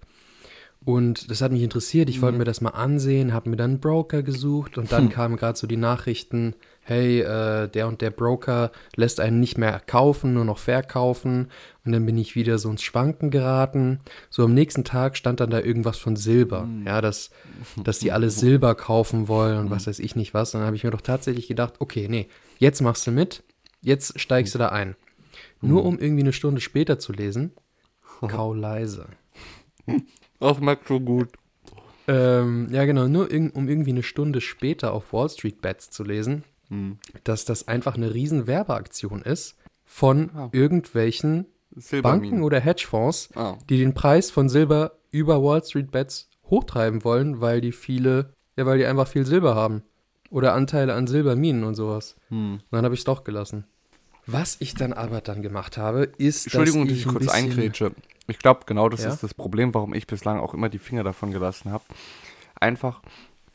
Und 0.84 1.31
das 1.31 1.43
hat 1.43 1.52
mich 1.52 1.62
interessiert. 1.62 2.08
Ich 2.08 2.23
wollte 2.23 2.34
Mhm. 2.34 2.38
mir 2.38 2.44
das 2.44 2.61
mal 2.61 2.70
ansehen, 2.70 3.32
habe 3.34 3.50
mir 3.50 3.56
dann 3.56 3.73
einen 3.73 3.81
Broker 3.81 4.23
gesucht 4.23 4.78
und 4.78 4.93
dann 4.93 5.09
kamen 5.11 5.37
gerade 5.37 5.59
so 5.59 5.66
die 5.66 5.76
Nachrichten, 5.76 6.54
hey, 6.90 7.20
äh, 7.20 7.68
der 7.68 7.87
und 7.87 8.00
der 8.00 8.11
Broker 8.11 8.73
lässt 8.97 9.20
einen 9.20 9.38
nicht 9.38 9.56
mehr 9.56 9.80
kaufen, 9.87 10.35
nur 10.35 10.44
noch 10.44 10.59
verkaufen. 10.59 11.49
Und 11.85 11.92
dann 11.92 12.04
bin 12.04 12.18
ich 12.18 12.35
wieder 12.35 12.59
so 12.59 12.68
ins 12.68 12.82
Schwanken 12.82 13.30
geraten. 13.30 14.00
So 14.28 14.44
am 14.44 14.54
nächsten 14.54 14.82
Tag 14.82 15.16
stand 15.16 15.38
dann 15.38 15.50
da 15.50 15.61
irgendwas 15.61 15.99
von 15.99 16.16
Silber. 16.16 16.68
Ja, 16.85 17.00
dass, 17.00 17.30
dass 17.82 18.00
die 18.00 18.11
alle 18.11 18.30
Silber 18.30 18.75
kaufen 18.75 19.28
wollen 19.28 19.56
und 19.59 19.70
was 19.70 19.87
weiß 19.87 20.00
ich 20.00 20.16
nicht 20.16 20.35
was. 20.35 20.50
Dann 20.50 20.62
habe 20.62 20.75
ich 20.75 20.82
mir 20.82 20.90
doch 20.90 21.00
tatsächlich 21.00 21.47
gedacht, 21.47 21.75
okay, 21.78 22.09
nee, 22.09 22.26
jetzt 22.59 22.80
machst 22.80 23.06
du 23.06 23.12
mit, 23.12 23.44
jetzt 23.82 24.18
steigst 24.18 24.56
du 24.56 24.59
da 24.59 24.70
ein. 24.70 24.97
Nur 25.61 25.85
um 25.85 25.97
irgendwie 25.97 26.25
eine 26.25 26.32
Stunde 26.32 26.61
später 26.61 26.99
zu 26.99 27.12
lesen, 27.12 27.52
kau 28.20 28.52
leise. 28.52 29.06
Das 30.40 30.56
schmeckt 30.56 30.88
so 30.88 30.99
gut. 30.99 31.28
Ähm, 32.09 32.66
ja, 32.73 32.85
genau, 32.85 33.06
nur 33.06 33.30
um 33.30 33.68
irgendwie 33.68 33.90
eine 33.90 34.02
Stunde 34.02 34.40
später 34.40 34.92
auf 34.92 35.12
Wall 35.12 35.28
Street 35.28 35.62
Bets 35.62 35.90
zu 35.90 36.02
lesen, 36.02 36.42
Hm. 36.71 36.99
dass 37.25 37.45
das 37.45 37.67
einfach 37.69 37.97
eine 37.97 38.15
riesen 38.15 38.47
Werbeaktion 38.47 39.23
ist 39.23 39.57
von 39.85 40.31
Ah. 40.35 40.49
irgendwelchen 40.53 41.47
Banken 42.03 42.43
oder 42.43 42.61
Hedgefonds, 42.61 43.31
Ah. 43.35 43.57
die 43.69 43.79
den 43.79 43.93
Preis 43.95 44.31
von 44.31 44.49
Silber 44.49 44.93
über 45.11 45.43
Wall 45.43 45.62
Street 45.65 45.91
Bets 45.91 46.29
hochtreiben 46.49 47.05
wollen, 47.05 47.41
weil 47.41 47.61
die 47.61 47.73
viele, 47.73 48.35
ja, 48.57 48.67
weil 48.67 48.79
die 48.79 48.87
einfach 48.87 49.07
viel 49.09 49.27
Silber 49.27 49.55
haben. 49.55 49.83
Oder 50.31 50.55
Anteile 50.55 50.95
an 50.95 51.09
Silberminen 51.09 51.65
und 51.65 51.75
sowas. 51.75 52.15
Hm. 52.29 52.55
Und 52.55 52.62
dann 52.71 52.85
habe 52.85 52.95
ich 52.95 53.00
es 53.00 53.05
doch 53.05 53.25
gelassen. 53.25 53.65
Was 54.27 54.57
ich 54.61 54.75
dann 54.75 54.93
aber 54.93 55.21
dann 55.21 55.43
gemacht 55.43 55.77
habe, 55.77 56.05
ist, 56.19 56.47
Entschuldigung, 56.47 56.85
dass 56.87 56.93
ich 56.93 57.00
ich 57.00 57.09
kurz 57.09 57.25
bisschen, 57.25 57.35
eingrätsche. 57.50 57.93
Ich 58.29 58.39
glaube, 58.39 58.61
genau 58.67 58.89
das 58.89 59.03
Ja? 59.03 59.09
ist 59.12 59.25
das 59.25 59.35
Problem, 59.35 59.75
warum 59.75 59.93
ich 59.93 60.07
bislang 60.07 60.39
auch 60.39 60.55
immer 60.55 60.69
die 60.69 60.79
Finger 60.79 61.03
davon 61.03 61.33
gelassen 61.33 61.73
habe. 61.73 61.83
Einfach, 62.61 63.03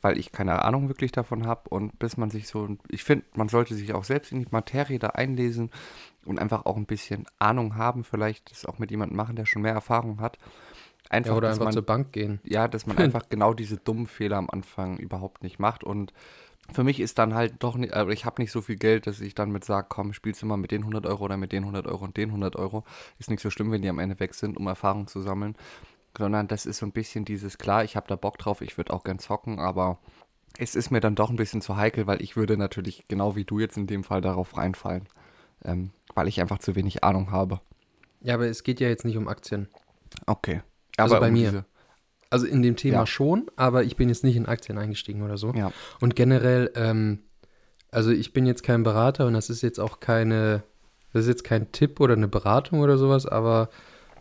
weil 0.06 0.20
ich 0.20 0.32
keine 0.32 0.64
Ahnung 0.64 0.88
wirklich 0.88 1.12
davon 1.12 1.48
habe 1.48 1.68
und 1.70 1.98
bis 1.98 2.16
man 2.16 2.30
sich 2.30 2.48
so, 2.48 2.78
ich 2.90 3.04
finde, 3.04 3.26
man 3.34 3.50
sollte 3.50 3.74
sich 3.74 3.92
auch 3.96 4.04
selbst 4.04 4.32
in 4.32 4.38
die 4.40 4.48
Materie 4.52 5.00
da 5.00 5.08
einlesen 5.08 5.72
und 6.26 6.38
einfach 6.38 6.68
auch 6.68 6.78
ein 6.78 6.86
bisschen 6.86 7.26
Ahnung 7.40 7.76
haben, 7.76 8.04
vielleicht 8.04 8.52
das 8.52 8.68
auch 8.68 8.78
mit 8.78 8.92
jemandem 8.92 9.18
machen, 9.18 9.36
der 9.36 9.48
schon 9.48 9.64
mehr 9.64 9.74
Erfahrung 9.74 10.22
hat. 10.22 10.38
Einfach, 11.10 11.32
Ja, 11.32 11.38
oder 11.38 11.50
einfach 11.50 11.66
man, 11.66 11.74
zur 11.74 11.82
Bank 11.82 12.12
gehen. 12.12 12.40
ja, 12.44 12.68
dass 12.68 12.86
man 12.86 12.98
einfach 13.00 13.30
genau 13.30 13.56
diese 13.56 13.78
dummen 13.78 14.06
Fehler 14.06 14.38
am 14.38 14.48
Anfang 14.48 14.98
überhaupt 14.98 15.42
nicht 15.42 15.58
macht. 15.58 15.84
Und 15.84 16.14
für 16.72 16.84
mich 16.84 17.00
ist 17.00 17.18
dann 17.18 17.34
halt 17.34 17.56
doch 17.64 17.76
nicht, 17.76 17.96
also 17.96 18.12
ich 18.12 18.26
habe 18.26 18.40
nicht 18.40 18.52
so 18.52 18.62
viel 18.62 18.76
Geld, 18.76 19.08
dass 19.08 19.22
ich 19.22 19.34
dann 19.34 19.50
mit 19.50 19.66
sage, 19.66 19.88
komm, 19.90 20.14
spielst 20.14 20.44
du 20.44 20.46
mal 20.46 20.58
mit 20.58 20.70
den 20.70 20.82
100 20.82 21.08
Euro 21.08 21.26
oder 21.26 21.38
mit 21.38 21.52
den 21.52 21.64
100 21.64 21.88
Euro 21.88 22.06
und 22.06 22.16
den 22.16 22.30
100 22.30 22.58
Euro. 22.58 22.84
Ist 23.18 23.32
nicht 23.32 23.42
so 23.42 23.50
schlimm, 23.50 23.72
wenn 23.72 23.82
die 23.82 23.90
am 23.90 23.98
Ende 23.98 24.20
weg 24.20 24.36
sind, 24.36 24.56
um 24.56 24.68
Erfahrung 24.68 25.08
zu 25.08 25.22
sammeln. 25.22 25.56
Sondern 26.18 26.48
das 26.48 26.66
ist 26.66 26.78
so 26.78 26.86
ein 26.86 26.92
bisschen 26.92 27.26
dieses, 27.26 27.58
klar, 27.58 27.84
ich 27.84 27.96
habe 27.96 28.08
da 28.08 28.16
Bock 28.16 28.38
drauf, 28.38 28.62
ich 28.62 28.78
würde 28.78 28.94
auch 28.94 29.04
gern 29.04 29.20
zocken, 29.20 29.60
aber 29.60 30.00
es 30.58 30.76
ist 30.76 30.92
mir 30.92 31.02
dann 31.02 31.16
doch 31.16 31.30
ein 31.30 31.36
bisschen 31.36 31.62
zu 31.62 31.76
heikel, 31.76 32.08
weil 32.08 32.22
ich 32.22 32.38
würde 32.38 32.58
natürlich 32.58 33.08
genau 33.08 33.36
wie 33.36 33.44
du 33.44 33.60
jetzt 33.60 33.78
in 33.78 33.88
dem 33.88 34.04
Fall 34.04 34.22
darauf 34.22 34.56
reinfallen. 34.56 35.08
Ähm, 35.64 35.92
weil 36.16 36.28
ich 36.28 36.42
einfach 36.42 36.60
zu 36.60 36.76
wenig 36.76 37.04
Ahnung 37.04 37.32
habe. 37.32 37.60
Ja, 38.22 38.34
aber 38.34 38.48
es 38.48 38.64
geht 38.64 38.80
ja 38.80 38.88
jetzt 38.88 39.06
nicht 39.06 39.18
um 39.18 39.28
Aktien. 39.28 39.68
Okay. 40.26 40.62
Also 40.98 41.16
Aber 41.16 41.26
bei 41.26 41.28
um 41.28 41.34
mir. 41.34 41.66
Also 42.30 42.48
in 42.48 42.62
dem 42.62 42.76
Thema 42.76 43.00
Ja. 43.00 43.06
schon, 43.06 43.52
aber 43.56 43.84
ich 43.84 43.96
bin 43.96 44.10
jetzt 44.10 44.24
nicht 44.24 44.36
in 44.36 44.48
Aktien 44.48 44.78
eingestiegen 44.78 45.22
oder 45.22 45.38
so. 45.38 45.54
Ja. 45.54 45.72
Und 46.02 46.16
generell, 46.16 46.72
ähm, 46.76 47.20
also 47.92 48.12
ich 48.12 48.34
bin 48.34 48.46
jetzt 48.46 48.64
kein 48.64 48.84
Berater 48.84 49.28
und 49.28 49.34
das 49.34 49.50
ist 49.50 49.62
jetzt 49.62 49.80
auch 49.80 50.00
keine, 50.00 50.64
das 51.14 51.24
ist 51.24 51.28
jetzt 51.28 51.44
kein 51.44 51.72
Tipp 51.72 52.00
oder 52.00 52.16
eine 52.16 52.28
Beratung 52.28 52.80
oder 52.80 52.98
sowas, 52.98 53.26
aber 53.26 53.70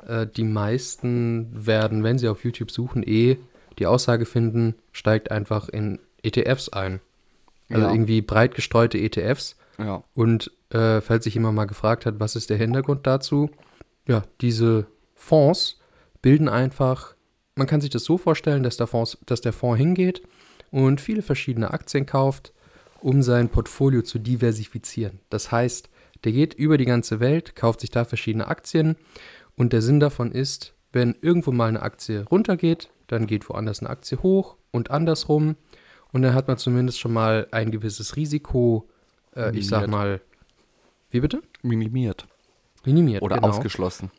äh, 0.06 0.26
die 0.26 0.44
meisten 0.44 1.48
werden, 1.66 2.02
wenn 2.02 2.18
sie 2.18 2.28
auf 2.28 2.44
YouTube 2.44 2.70
suchen, 2.70 3.02
eh 3.06 3.38
die 3.78 3.86
Aussage 3.86 4.24
finden, 4.26 4.74
steigt 4.92 5.30
einfach 5.30 5.68
in 5.68 5.98
ETFs 6.22 6.68
ein. 6.68 7.00
Also 7.70 7.86
Ja. 7.86 7.92
irgendwie 7.92 8.20
breit 8.22 8.54
gestreute 8.54 8.98
ETFs. 8.98 9.56
Ja. 9.78 10.04
Und 10.14 10.50
äh, 10.70 11.00
falls 11.00 11.24
sich 11.24 11.34
jemand 11.34 11.56
mal 11.56 11.64
gefragt 11.66 12.06
hat, 12.06 12.20
was 12.20 12.36
ist 12.36 12.50
der 12.50 12.56
Hintergrund 12.58 13.06
dazu? 13.06 13.50
Ja, 14.06 14.22
diese 14.40 14.86
Fonds 15.14 15.80
bilden 16.22 16.48
einfach, 16.48 17.14
man 17.56 17.66
kann 17.66 17.80
sich 17.80 17.90
das 17.90 18.04
so 18.04 18.18
vorstellen, 18.18 18.62
dass 18.62 18.76
der, 18.76 18.86
Fonds, 18.86 19.18
dass 19.26 19.40
der 19.40 19.52
Fonds 19.52 19.78
hingeht 19.78 20.22
und 20.70 21.00
viele 21.00 21.22
verschiedene 21.22 21.72
Aktien 21.72 22.06
kauft, 22.06 22.52
um 23.00 23.22
sein 23.22 23.48
Portfolio 23.48 24.02
zu 24.02 24.18
diversifizieren. 24.18 25.20
Das 25.30 25.50
heißt, 25.50 25.88
der 26.24 26.32
geht 26.32 26.54
über 26.54 26.78
die 26.78 26.84
ganze 26.86 27.20
Welt, 27.20 27.54
kauft 27.56 27.80
sich 27.80 27.90
da 27.90 28.04
verschiedene 28.04 28.46
Aktien 28.46 28.96
und 29.56 29.72
der 29.72 29.82
Sinn 29.82 30.00
davon 30.00 30.32
ist, 30.32 30.74
wenn 30.92 31.16
irgendwo 31.20 31.52
mal 31.52 31.68
eine 31.68 31.82
Aktie 31.82 32.24
runtergeht, 32.30 32.90
dann 33.08 33.26
geht 33.26 33.48
woanders 33.48 33.80
eine 33.80 33.90
Aktie 33.90 34.22
hoch 34.22 34.56
und 34.70 34.90
andersrum. 34.90 35.56
Und 36.12 36.22
dann 36.22 36.34
hat 36.34 36.46
man 36.46 36.56
zumindest 36.58 37.00
schon 37.00 37.12
mal 37.12 37.48
ein 37.50 37.70
gewisses 37.72 38.16
Risiko, 38.16 38.88
äh, 39.34 39.56
ich 39.56 39.66
sag 39.66 39.88
mal, 39.88 40.20
wie 41.10 41.20
bitte? 41.20 41.42
Minimiert. 41.62 42.26
Minimiert. 42.84 43.22
Oder 43.22 43.36
genau. 43.36 43.48
ausgeschlossen. 43.48 44.10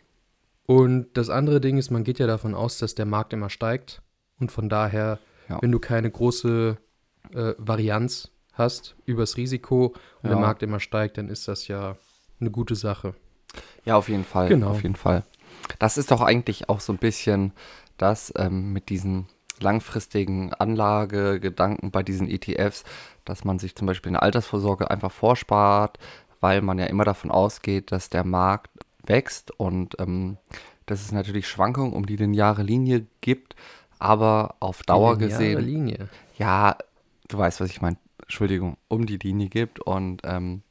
Und 0.65 1.07
das 1.13 1.29
andere 1.29 1.61
Ding 1.61 1.77
ist, 1.77 1.91
man 1.91 2.03
geht 2.03 2.19
ja 2.19 2.27
davon 2.27 2.53
aus, 2.55 2.77
dass 2.79 2.95
der 2.95 3.05
Markt 3.05 3.33
immer 3.33 3.49
steigt. 3.49 4.01
Und 4.39 4.51
von 4.51 4.67
daher, 4.69 5.19
Ja. 5.47 5.61
wenn 5.61 5.71
du 5.71 5.79
keine 5.79 6.09
große 6.09 6.77
äh, 7.33 7.53
Varianz 7.57 8.31
hast 8.53 8.95
übers 9.05 9.37
Risiko 9.37 9.87
und 10.21 10.29
der 10.29 10.31
Ja. 10.33 10.39
Markt 10.39 10.63
immer 10.63 10.79
steigt, 10.79 11.17
dann 11.17 11.29
ist 11.29 11.47
das 11.47 11.67
ja 11.67 11.95
eine 12.39 12.51
gute 12.51 12.75
Sache. 12.75 13.15
Ja, 13.85 13.95
auf 13.95 14.09
jeden 14.09 14.25
Fall. 14.25 14.49
Genau. 14.49 14.69
Auf 14.69 14.83
jeden 14.83 14.95
Fall. 14.95 15.23
Das 15.79 15.97
ist 15.97 16.11
doch 16.11 16.21
eigentlich 16.21 16.69
auch 16.69 16.79
so 16.79 16.93
ein 16.93 16.97
bisschen 16.97 17.53
das 17.97 18.33
ähm, 18.37 18.73
mit 18.73 18.89
diesen 18.89 19.27
langfristigen 19.59 20.53
Anlagegedanken 20.53 21.91
bei 21.91 22.03
diesen 22.03 22.29
ETFs, 22.29 22.83
dass 23.23 23.45
man 23.45 23.57
sich 23.59 23.75
zum 23.75 23.87
Beispiel 23.87 24.09
eine 24.09 24.21
Altersvorsorge 24.21 24.91
einfach 24.91 25.11
vorspart, 25.11 25.97
weil 26.41 26.61
man 26.61 26.77
ja 26.77 26.85
immer 26.85 27.05
davon 27.05 27.31
ausgeht, 27.31 27.91
dass 27.91 28.09
der 28.09 28.25
Markt 28.25 28.69
wächst 29.05 29.51
und 29.57 29.95
ähm, 29.99 30.37
dass 30.85 31.01
es 31.01 31.11
natürlich 31.11 31.47
Schwankungen 31.47 31.93
um 31.93 32.05
die 32.05 32.17
lineare 32.17 32.63
Linie 32.63 33.05
gibt, 33.21 33.55
aber 33.97 34.55
auf 34.59 34.83
Dauer 34.83 35.17
Die 35.17 35.25
gesehen 35.25 35.63
Linie. 35.63 36.09
ja, 36.37 36.77
du 37.27 37.37
weißt, 37.37 37.61
was 37.61 37.69
ich 37.69 37.81
meine, 37.81 37.97
Entschuldigung, 38.21 38.77
um 38.87 39.05
die 39.05 39.17
Linie 39.17 39.49
gibt 39.49 39.79
und 39.79 40.21
ähm, 40.25 40.63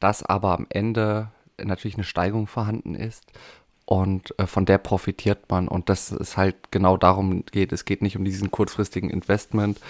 dass 0.00 0.22
aber 0.22 0.52
am 0.52 0.66
Ende 0.68 1.30
natürlich 1.62 1.96
eine 1.96 2.04
Steigung 2.04 2.46
vorhanden 2.46 2.94
ist 2.94 3.24
und 3.86 4.38
äh, 4.38 4.46
von 4.46 4.66
der 4.66 4.78
profitiert 4.78 5.48
man 5.48 5.68
und 5.68 5.88
dass 5.88 6.10
es 6.10 6.36
halt 6.36 6.70
genau 6.70 6.96
darum 6.96 7.44
geht, 7.46 7.72
es 7.72 7.84
geht 7.84 8.02
nicht 8.02 8.16
um 8.16 8.24
diesen 8.24 8.50
kurzfristigen 8.50 9.10
Investment, 9.10 9.80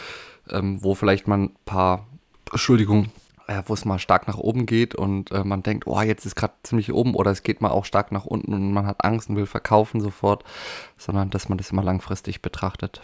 ähm, 0.51 0.83
wo 0.83 0.95
vielleicht 0.95 1.27
man 1.27 1.45
ein 1.45 1.57
paar, 1.65 2.07
Entschuldigung, 2.51 3.11
äh, 3.49 3.63
wo 3.67 3.75
es 3.75 3.85
mal 3.85 3.99
stark 3.99 4.29
nach 4.29 4.39
oben 4.39 4.67
geht 4.67 4.95
und 4.95 5.31
äh, 5.33 5.45
man 5.45 5.63
denkt, 5.63 5.87
oh, 5.87 6.01
jetzt 6.01 6.27
ist 6.27 6.37
gerade 6.37 6.55
ziemlich 6.63 6.93
oben 6.93 7.15
oder 7.15 7.31
es 7.31 7.43
geht 7.43 7.61
mal 7.61 7.71
auch 7.71 7.85
stark 7.85 8.13
nach 8.13 8.27
unten 8.27 8.53
und 8.53 8.73
man 8.73 8.87
hat 8.87 9.05
Angst 9.05 9.31
und 9.31 9.37
will 9.37 9.47
verkaufen 9.47 10.01
sofort, 10.01 10.45
sondern 10.99 11.31
dass 11.31 11.49
man 11.49 11.59
das 11.59 11.71
immer 11.71 11.83
langfristig 11.83 12.43
betrachtet. 12.43 13.01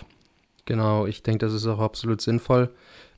Genau, 0.66 1.07
ich 1.07 1.23
denke, 1.23 1.38
das 1.38 1.54
ist 1.54 1.66
auch 1.66 1.81
absolut 1.81 2.21
sinnvoll. 2.21 2.71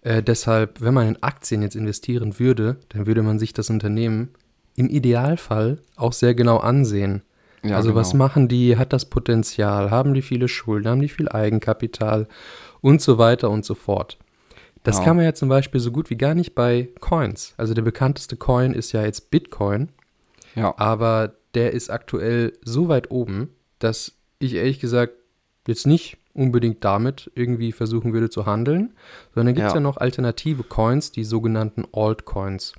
Äh, 0.02 0.22
deshalb, 0.22 0.80
wenn 0.80 0.94
man 0.94 1.08
in 1.08 1.22
Aktien 1.22 1.62
jetzt 1.62 1.76
investieren 1.76 2.38
würde, 2.38 2.78
dann 2.90 3.06
würde 3.06 3.22
man 3.22 3.38
sich 3.38 3.52
das 3.52 3.68
Unternehmen 3.68 4.30
im 4.76 4.88
Idealfall 4.88 5.78
auch 5.96 6.12
sehr 6.12 6.34
genau 6.34 6.58
ansehen. 6.58 7.22
Ja, 7.62 7.76
also 7.76 7.94
was 7.94 8.10
genau. 8.12 8.24
machen 8.24 8.48
die, 8.48 8.76
hat 8.76 8.92
das 8.92 9.06
Potenzial, 9.06 9.90
haben 9.90 10.12
die 10.12 10.20
viele 10.22 10.48
Schulden, 10.48 10.88
haben 10.88 11.00
die 11.00 11.08
viel 11.08 11.28
Eigenkapital 11.30 12.28
und 12.82 13.00
so 13.00 13.16
weiter 13.16 13.48
und 13.50 13.64
so 13.64 13.74
fort. 13.74 14.18
Das 14.82 14.98
Ja. 14.98 15.04
kann 15.04 15.16
man 15.16 15.24
ja 15.24 15.32
zum 15.32 15.48
Beispiel 15.48 15.80
so 15.80 15.90
gut 15.90 16.10
wie 16.10 16.16
gar 16.16 16.34
nicht 16.34 16.54
bei 16.54 16.90
Coins. 17.00 17.54
Also 17.56 17.72
der 17.72 17.80
bekannteste 17.82 18.36
Coin 18.36 18.74
ist 18.74 18.92
ja 18.92 19.02
jetzt 19.02 19.30
Bitcoin, 19.30 19.88
Ja. 20.54 20.74
aber 20.76 21.32
der 21.54 21.72
ist 21.72 21.88
aktuell 21.90 22.52
so 22.64 22.88
weit 22.88 23.10
oben, 23.10 23.48
dass 23.78 24.12
ich 24.40 24.54
ehrlich 24.56 24.78
gesagt 24.80 25.14
jetzt 25.66 25.86
nicht 25.86 26.18
unbedingt 26.34 26.84
damit 26.84 27.30
irgendwie 27.34 27.72
versuchen 27.72 28.12
würde 28.12 28.28
zu 28.28 28.44
handeln, 28.44 28.92
sondern 29.34 29.54
gibt 29.54 29.68
es 29.68 29.72
Ja. 29.72 29.76
ja 29.78 29.80
noch 29.82 29.96
alternative 29.96 30.64
Coins, 30.64 31.12
die 31.12 31.24
sogenannten 31.24 31.84
Altcoins. 31.92 32.74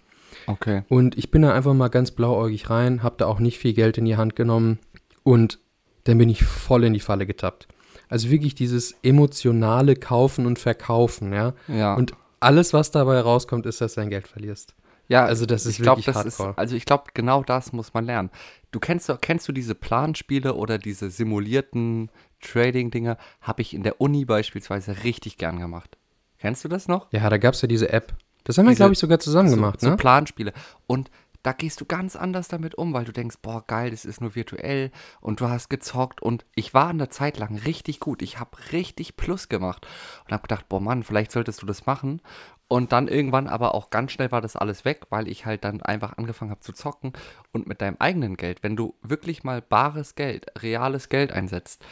Okay. 0.48 0.84
Und 0.90 1.18
ich 1.18 1.32
bin 1.32 1.42
da 1.42 1.54
einfach 1.54 1.74
mal 1.74 1.88
ganz 1.90 2.12
blauäugig 2.12 2.70
rein, 2.70 3.04
habe 3.04 3.16
da 3.18 3.26
auch 3.26 3.40
nicht 3.40 3.58
viel 3.58 3.74
Geld 3.74 3.98
in 3.98 4.06
die 4.06 4.18
Hand 4.18 4.36
genommen 4.36 4.80
und 5.24 5.60
dann 6.04 6.18
bin 6.18 6.30
ich 6.30 6.44
voll 6.44 6.84
in 6.84 6.94
die 6.94 7.00
Falle 7.00 7.26
getappt. 7.26 7.68
Also 8.10 8.30
wirklich 8.30 8.54
dieses 8.56 8.96
emotionale 9.02 9.96
Kaufen 9.96 10.46
und 10.46 10.60
Verkaufen, 10.60 11.34
ja. 11.34 11.54
Ja. 11.68 11.96
Und 11.96 12.14
alles, 12.40 12.74
was 12.74 12.92
dabei 12.92 13.20
rauskommt, 13.20 13.66
ist, 13.66 13.82
dass 13.82 13.96
du 13.96 14.02
dein 14.02 14.10
Geld 14.12 14.28
verlierst. 14.28 14.76
ja, 15.08 15.26
also 15.26 15.46
das 15.46 15.66
ist 15.66 15.78
ich 15.78 15.82
glaub, 15.82 15.98
wirklich 15.98 16.14
das 16.14 16.26
ist, 16.26 16.40
hardcore. 16.40 16.58
also 16.58 16.76
ich 16.76 16.86
glaube, 16.86 17.06
genau 17.14 17.44
das 17.44 17.74
muss 17.74 17.94
man 17.94 18.06
lernen. 18.06 18.30
Du 18.72 18.80
kennst 18.80 19.10
doch, 19.10 19.20
kennst 19.22 19.48
du 19.48 19.52
diese 19.52 19.74
Planspiele 19.74 20.54
oder 20.54 20.78
diese 20.78 21.10
simulierten 21.10 22.12
Trading-Dinger? 22.42 23.18
Habe 23.42 23.62
ich 23.62 23.74
in 23.74 23.84
der 23.84 24.00
Uni 24.02 24.26
beispielsweise 24.26 25.04
richtig 25.04 25.38
gern 25.38 25.60
gemacht. 25.60 25.98
Kennst 26.38 26.64
du 26.64 26.68
das 26.68 26.88
noch? 26.88 27.08
Ja, 27.12 27.28
da 27.30 27.38
gab 27.38 27.54
es 27.56 27.62
ja 27.62 27.68
diese 27.68 27.92
App. 27.92 28.14
Das 28.46 28.58
haben 28.58 28.68
wir, 28.68 28.76
glaube 28.76 28.94
ich, 28.94 29.00
sogar 29.00 29.20
zusammen 29.20 29.50
gemacht, 29.50 29.82
so, 29.82 29.90
ne? 29.90 29.98
Planspiele. 29.98 30.54
Und 30.88 31.12
da 31.46 31.52
gehst 31.52 31.80
du 31.80 31.86
ganz 31.86 32.16
anders 32.16 32.48
damit 32.48 32.74
um, 32.76 32.94
weil 32.94 33.06
du 33.06 33.12
denkst, 33.12 33.38
boah, 33.44 33.64
geil, 33.68 33.92
das 33.92 34.04
ist 34.04 34.20
nur 34.20 34.34
virtuell 34.34 34.92
und 35.22 35.42
du 35.42 35.48
hast 35.48 35.70
gezockt 35.70 36.20
und 36.22 36.44
ich 36.56 36.74
war 36.74 36.90
in 36.90 36.98
der 36.98 37.12
Zeit 37.12 37.38
lang 37.38 37.56
richtig 37.56 38.00
gut. 38.00 38.24
Ich 38.24 38.40
habe 38.40 38.58
richtig 38.72 39.16
Plus 39.16 39.48
gemacht 39.48 39.86
und 40.26 40.32
habe 40.32 40.42
gedacht, 40.44 40.68
boah, 40.70 40.80
Mann, 40.80 41.04
vielleicht 41.04 41.32
solltest 41.32 41.62
du 41.62 41.68
das 41.68 41.86
machen. 41.86 42.22
Und 42.68 42.92
dann 42.94 43.08
irgendwann 43.08 43.48
aber 43.48 43.76
auch 43.76 43.92
ganz 43.92 44.12
schnell 44.12 44.32
war 44.32 44.42
das 44.42 44.56
alles 44.56 44.86
weg, 44.86 45.04
weil 45.12 45.28
ich 45.28 45.46
halt 45.46 45.64
dann 45.64 45.84
einfach 45.84 46.18
angefangen 46.18 46.50
habe 46.50 46.62
zu 46.62 46.74
zocken 46.74 47.14
und 47.52 47.68
mit 47.68 47.80
deinem 47.80 47.98
eigenen 48.00 48.38
Geld, 48.38 48.64
wenn 48.64 48.76
du 48.76 48.96
wirklich 49.04 49.44
mal 49.44 49.62
bares 49.62 50.16
Geld, 50.16 50.48
reales 50.58 51.10
Geld 51.10 51.32
einsetzt, 51.32 51.86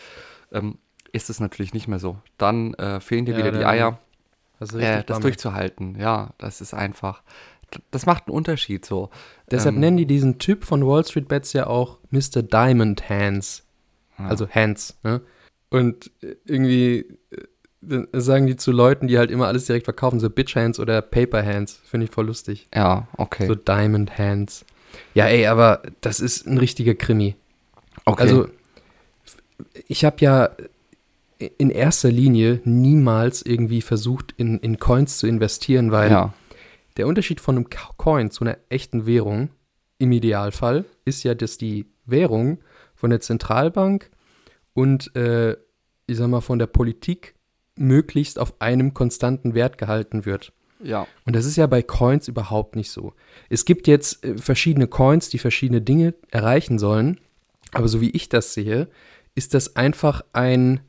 ähm, 0.51 0.79
ist 1.11 1.29
es 1.29 1.39
natürlich 1.39 1.75
nicht 1.75 1.87
mehr 1.87 1.99
so. 1.99 2.17
Dann 2.39 2.73
äh, 2.73 2.99
fehlen 2.99 3.25
dir 3.25 3.33
Ja, 3.33 3.37
wieder 3.37 3.51
die 3.51 3.65
Eier 3.65 3.99
Das 4.63 4.75
ist 4.75 4.81
äh, 4.81 4.87
richtig 4.87 5.05
das 5.07 5.19
durchzuhalten. 5.19 5.97
Ja, 5.99 6.33
das 6.37 6.61
ist 6.61 6.73
einfach. 6.73 7.21
Das 7.91 8.05
macht 8.05 8.27
einen 8.27 8.35
Unterschied 8.35 8.85
so. 8.85 9.09
Deshalb 9.49 9.75
Ähm, 9.75 9.81
nennen 9.81 9.97
die 9.97 10.05
diesen 10.05 10.37
Typ 10.37 10.63
von 10.63 10.85
Wall 10.85 11.03
Street 11.03 11.27
Bets 11.27 11.53
ja 11.53 11.67
auch 11.67 11.97
Mr. 12.11 12.43
Diamond 12.43 13.09
Hands. 13.09 13.63
Ja. 14.17 14.27
Also 14.27 14.47
Hands, 14.47 14.97
ne? 15.03 15.21
Und 15.69 16.11
äh, 16.21 16.35
irgendwie 16.45 17.17
äh, 17.31 18.03
sagen 18.13 18.47
die 18.47 18.55
zu 18.55 18.71
Leuten, 18.71 19.07
die 19.07 19.17
halt 19.17 19.31
immer 19.31 19.47
alles 19.47 19.65
direkt 19.65 19.85
verkaufen, 19.85 20.19
so 20.19 20.29
Bitch 20.29 20.55
Hands 20.55 20.79
oder 20.79 21.01
Paper 21.01 21.43
Hands. 21.43 21.81
Finde 21.83 22.05
ich 22.05 22.11
voll 22.11 22.27
lustig. 22.27 22.67
Ja, 22.73 23.07
okay. 23.17 23.47
So 23.47 23.55
Diamond 23.55 24.17
Hands. 24.17 24.63
Ja, 25.13 25.25
ey, 25.25 25.47
aber 25.47 25.81
das 26.01 26.19
ist 26.19 26.45
ein 26.45 26.57
richtiger 26.57 26.93
Krimi. 26.93 27.35
okay. 28.05 28.21
Also, 28.21 28.47
ich 29.87 30.05
habe 30.05 30.17
ja 30.19 30.51
in 31.57 31.69
erster 31.69 32.11
Linie 32.11 32.61
niemals 32.63 33.41
irgendwie 33.41 33.81
versucht, 33.81 34.33
in, 34.37 34.59
in 34.59 34.79
Coins 34.79 35.17
zu 35.17 35.27
investieren, 35.27 35.91
weil 35.91 36.11
ja, 36.11 36.33
der 36.97 37.07
Unterschied 37.07 37.41
von 37.41 37.55
einem 37.55 37.67
Coin 37.97 38.31
zu 38.31 38.43
einer 38.43 38.57
echten 38.69 39.05
Währung 39.05 39.49
im 39.97 40.11
Idealfall 40.11 40.85
ist 41.05 41.23
ja, 41.23 41.35
dass 41.35 41.57
die 41.57 41.87
Währung 42.05 42.59
von 42.93 43.09
der 43.09 43.21
Zentralbank 43.21 44.11
und 44.73 45.15
äh, 45.15 45.53
ich 46.07 46.17
sag 46.17 46.27
mal 46.27 46.41
von 46.41 46.59
der 46.59 46.67
Politik 46.67 47.35
möglichst 47.75 48.37
auf 48.37 48.61
einem 48.61 48.93
konstanten 48.93 49.53
Wert 49.53 49.77
gehalten 49.77 50.25
wird. 50.25 50.53
ja, 50.83 51.07
Und 51.25 51.35
das 51.35 51.45
ist 51.45 51.55
ja 51.55 51.65
bei 51.67 51.81
Coins 51.81 52.27
überhaupt 52.27 52.75
nicht 52.75 52.91
so. 52.91 53.13
Es 53.49 53.65
gibt 53.65 53.87
jetzt 53.87 54.23
äh, 54.23 54.37
verschiedene 54.37 54.87
Coins, 54.87 55.29
die 55.29 55.39
verschiedene 55.39 55.81
Dinge 55.81 56.13
erreichen 56.29 56.77
sollen, 56.77 57.19
aber 57.71 57.87
so 57.87 58.01
wie 58.01 58.11
ich 58.11 58.29
das 58.29 58.53
sehe, 58.53 58.89
ist 59.35 59.53
das 59.53 59.75
einfach 59.75 60.23
ein 60.33 60.81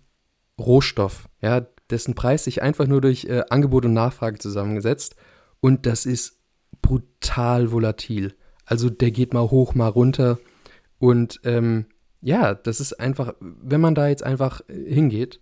Rohstoff, 0.59 1.29
ja, 1.41 1.67
dessen 1.91 2.15
Preis 2.15 2.45
sich 2.45 2.63
einfach 2.63 2.87
nur 2.87 3.01
durch 3.01 3.25
äh, 3.25 3.43
Angebot 3.51 3.85
und 3.85 3.93
Nachfrage 3.93 4.39
zusammengesetzt 4.39 5.17
und 5.61 5.87
das 5.87 6.07
ist 6.07 6.39
brutal 6.83 7.73
volatil. 7.73 8.35
Also 8.65 8.91
der 8.91 9.11
geht 9.11 9.35
mal 9.35 9.51
hoch, 9.51 9.75
mal 9.75 9.89
runter 9.89 10.39
und 10.99 11.41
ähm, 11.45 11.87
ja, 12.21 12.55
das 12.55 12.81
ist 12.81 12.95
einfach, 12.95 13.35
wenn 13.41 13.81
man 13.81 13.95
da 13.95 14.09
jetzt 14.09 14.23
einfach 14.23 14.63
äh, 14.69 14.95
hingeht 14.95 15.41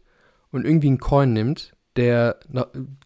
und 0.50 0.64
irgendwie 0.64 0.88
einen 0.88 0.98
Coin 0.98 1.32
nimmt, 1.32 1.76
der 1.96 2.40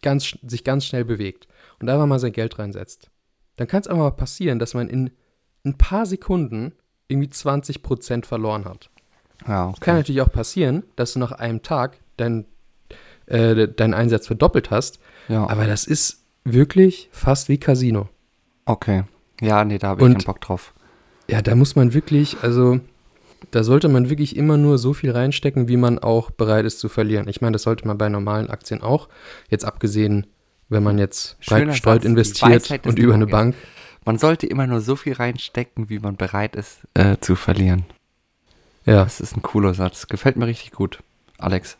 ganz, 0.01 0.37
sich 0.47 0.65
ganz 0.65 0.85
schnell 0.85 1.05
bewegt 1.05 1.49
und 1.81 1.89
einfach 1.89 2.07
mal 2.07 2.19
sein 2.19 2.33
Geld 2.33 2.59
reinsetzt, 2.59 3.11
dann 3.57 3.67
kann 3.67 3.81
es 3.81 3.89
einfach 3.89 4.05
mal 4.05 4.11
passieren, 4.13 4.59
dass 4.59 4.75
man 4.75 4.89
in 4.89 5.11
ein 5.65 5.77
paar 5.77 6.07
Sekunden 6.07 6.75
irgendwie 7.09 7.29
20% 7.29 8.25
verloren 8.25 8.65
hat. 8.65 8.91
Ja, 9.43 9.65
kann 9.65 9.75
okay. 9.77 9.93
natürlich 9.95 10.21
auch 10.23 10.33
passieren, 10.33 10.83
dass 10.97 11.13
du 11.13 11.19
nach 11.19 11.33
einem 11.33 11.63
Tag 11.63 11.99
dein, 12.17 12.47
äh, 13.27 13.69
deinen 13.69 13.95
Einsatz 13.95 14.27
verdoppelt 14.27 14.71
hast. 14.71 14.99
Ja. 15.29 15.49
Aber 15.49 15.67
das 15.67 15.87
ist 15.87 16.23
wirklich 16.45 17.09
fast 17.13 17.49
wie 17.49 17.59
Casino. 17.59 18.09
Okay. 18.65 19.05
Ja, 19.41 19.65
nee, 19.65 19.79
da 19.79 19.89
habe 19.89 20.01
ich 20.01 20.05
Und- 20.07 20.15
keinen 20.15 20.25
Bock 20.25 20.41
drauf. 20.41 20.73
Ja, 21.29 21.43
da 21.43 21.57
muss 21.57 21.75
man 21.75 21.93
wirklich, 21.93 22.37
also 22.43 22.79
da 23.51 23.65
sollte 23.65 23.89
man 23.89 24.09
wirklich 24.11 24.37
immer 24.37 24.57
nur 24.57 24.79
so 24.79 24.93
viel 24.93 25.11
reinstecken, 25.11 25.69
wie 25.69 25.77
man 25.77 25.99
auch 25.99 26.31
bereit 26.31 26.65
ist 26.65 26.79
zu 26.79 26.89
verlieren. 26.89 27.29
Ich 27.29 27.41
meine, 27.41 27.53
das 27.53 27.63
sollte 27.63 27.87
man 27.87 27.99
bei 27.99 28.09
normalen 28.09 28.49
Aktien 28.49 28.81
auch. 28.81 29.09
Jetzt 29.49 29.65
abgesehen, 29.65 30.27
wenn 30.69 30.83
man 30.83 30.99
jetzt 30.99 31.39
breit 31.41 31.61
Schöner 31.61 31.73
gestreut 31.73 31.95
Satz, 31.95 32.03
die 32.03 32.09
investiert 32.09 32.87
und 32.87 32.99
über 32.99 33.15
eine. 33.15 33.27
Bank. 33.27 33.57
Man 34.05 34.19
sollte 34.19 34.47
immer 34.47 34.69
nur 34.69 34.81
so 34.81 34.95
viel 34.95 35.15
reinstecken, 35.15 35.91
wie 35.91 35.99
man 35.99 36.17
bereit 36.17 36.55
ist 36.55 36.87
äh, 36.95 37.17
zu 37.21 37.35
verlieren. 37.35 37.85
Ja, 38.87 39.05
Das 39.05 39.21
ist 39.21 39.37
ein 39.37 39.43
cooler 39.43 39.75
Satz. 39.75 40.07
Gefällt 40.07 40.37
mir 40.37 40.47
richtig 40.47 40.73
gut. 40.73 41.03
Alex, 41.39 41.77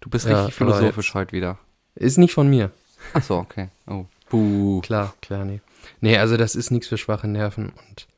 du 0.00 0.10
bist 0.10 0.26
Ja, 0.26 0.40
richtig 0.40 0.54
philosophisch 0.56 1.14
heute 1.14 1.32
wieder. 1.32 1.58
ist 1.94 2.18
nicht 2.18 2.32
von 2.34 2.48
mir. 2.48 2.70
Ach 3.14 3.22
so, 3.22 3.36
okay. 3.36 3.68
Oh. 3.86 4.06
Buh. 4.30 4.80
Klar, 4.80 5.14
klar, 5.22 5.44
nee. 5.44 5.60
Nee, 6.00 6.18
also 6.18 6.36
das 6.36 6.54
ist 6.56 6.70
nichts 6.70 6.88
für 6.88 6.98
schwache 6.98 7.28
Nerven 7.28 7.72
und 7.88 8.08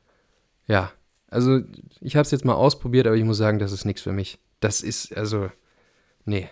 ja, 0.67 0.91
also 1.29 1.59
ich 2.01 2.15
habe 2.15 2.23
es 2.23 2.31
jetzt 2.31 2.45
mal 2.45 2.53
ausprobiert, 2.53 3.07
aber 3.07 3.15
ich 3.15 3.23
muss 3.23 3.37
sagen, 3.37 3.59
das 3.59 3.71
ist 3.71 3.85
nichts 3.85 4.01
für 4.01 4.11
mich. 4.11 4.39
Das 4.59 4.81
ist, 4.81 5.15
also, 5.15 5.49
nee, 6.25 6.49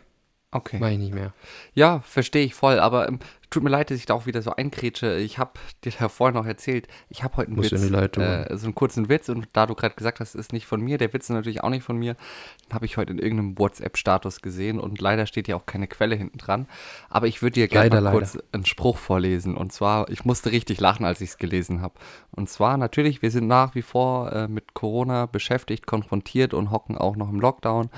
Okay. 0.51 0.79
mache 0.79 0.91
ich 0.91 0.97
nicht 0.97 1.13
mehr. 1.13 1.33
Ja, 1.73 1.99
verstehe 2.01 2.45
ich 2.45 2.53
voll, 2.55 2.79
aber 2.79 3.07
ähm, 3.07 3.19
tut 3.49 3.63
mir 3.63 3.69
leid, 3.69 3.89
dass 3.89 3.97
ich 3.97 4.05
da 4.05 4.13
auch 4.13 4.25
wieder 4.25 4.41
so 4.41 4.51
einkrätsche. 4.51 5.17
Ich 5.17 5.37
habe 5.37 5.51
dir 5.83 5.91
da 5.97 6.09
vorhin 6.09 6.35
noch 6.35 6.45
erzählt, 6.45 6.87
ich 7.09 7.23
habe 7.23 7.37
heute 7.37 7.47
einen 7.47 7.57
Musst 7.57 7.71
du 7.71 7.75
Witz, 7.75 8.17
äh, 8.17 8.57
so 8.57 8.65
einen 8.65 8.75
kurzen 8.75 9.09
Witz 9.09 9.29
und 9.29 9.47
da 9.53 9.65
du 9.65 9.75
gerade 9.75 9.95
gesagt 9.95 10.19
hast, 10.19 10.35
ist 10.35 10.53
nicht 10.53 10.67
von 10.67 10.81
mir, 10.81 10.97
der 10.97 11.13
Witz 11.13 11.25
ist 11.25 11.29
natürlich 11.29 11.63
auch 11.63 11.69
nicht 11.69 11.83
von 11.83 11.97
mir, 11.97 12.15
habe 12.71 12.85
ich 12.85 12.97
heute 12.97 13.11
in 13.11 13.19
irgendeinem 13.19 13.57
WhatsApp-Status 13.57 14.41
gesehen 14.41 14.79
und 14.79 15.01
leider 15.01 15.25
steht 15.25 15.47
ja 15.47 15.55
auch 15.55 15.65
keine 15.65 15.87
Quelle 15.87 16.15
hinten 16.15 16.37
dran. 16.37 16.67
Aber 17.09 17.27
ich 17.27 17.41
würde 17.41 17.55
dir 17.55 17.67
gerne 17.67 17.89
Leider, 17.89 18.01
mal 18.01 18.11
kurz 18.11 18.37
einen 18.51 18.65
Spruch 18.65 18.97
vorlesen 18.97 19.55
und 19.55 19.71
zwar, 19.71 20.09
ich 20.09 20.25
musste 20.25 20.51
richtig 20.51 20.79
lachen, 20.79 21.05
als 21.05 21.21
ich 21.21 21.29
es 21.29 21.37
gelesen 21.37 21.81
habe. 21.81 21.95
Und 22.31 22.49
zwar 22.49 22.77
natürlich, 22.77 23.21
wir 23.21 23.31
sind 23.31 23.47
nach 23.47 23.73
wie 23.73 23.81
vor 23.81 24.31
äh, 24.31 24.47
mit 24.47 24.73
Corona 24.73 25.25
beschäftigt, 25.25 25.87
konfrontiert 25.87 26.53
und 26.53 26.71
hocken 26.71 26.97
auch 26.97 27.15
noch 27.15 27.29
im 27.29 27.39
Lockdown. 27.39 27.89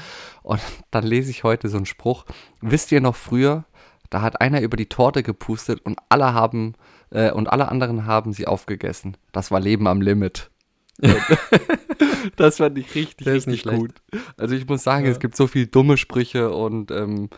Und 0.44 0.62
dann 0.92 1.04
lese 1.04 1.30
ich 1.30 1.44
heute 1.44 1.68
so 1.68 1.78
einen 1.78 1.86
Spruch. 1.86 2.26
Wisst 2.62 2.92
ihr 2.92 3.02
noch 3.02 3.16
früher, 3.16 3.66
da 4.12 4.22
hat 4.22 4.40
einer 4.42 4.62
über 4.62 4.78
die 4.78 4.86
Torte 4.88 5.24
gepustet 5.24 5.82
und 5.84 5.98
alle 6.10 6.34
haben 6.36 6.76
äh, 7.10 7.32
und 7.32 7.48
alle 7.48 7.70
anderen 7.70 8.06
haben 8.06 8.34
sie 8.34 8.46
aufgegessen. 8.46 9.18
Das 9.32 9.50
war 9.50 9.60
Leben 9.60 9.88
am 9.88 10.02
Limit. 10.02 10.52
das 12.36 12.58
fand 12.58 12.78
ich 12.78 12.94
richtig, 12.94 13.26
ist 13.26 13.48
richtig 13.48 13.66
nicht 13.66 13.76
gut. 13.76 13.94
Also 14.38 14.54
ich 14.56 14.68
muss 14.68 14.84
sagen, 14.84 15.06
Ja. 15.06 15.12
es 15.12 15.20
gibt 15.20 15.36
so 15.36 15.48
viel 15.48 15.66
dumme 15.68 15.98
Sprüche 15.98 16.52
und 16.52 16.92
ähm, 16.92 17.30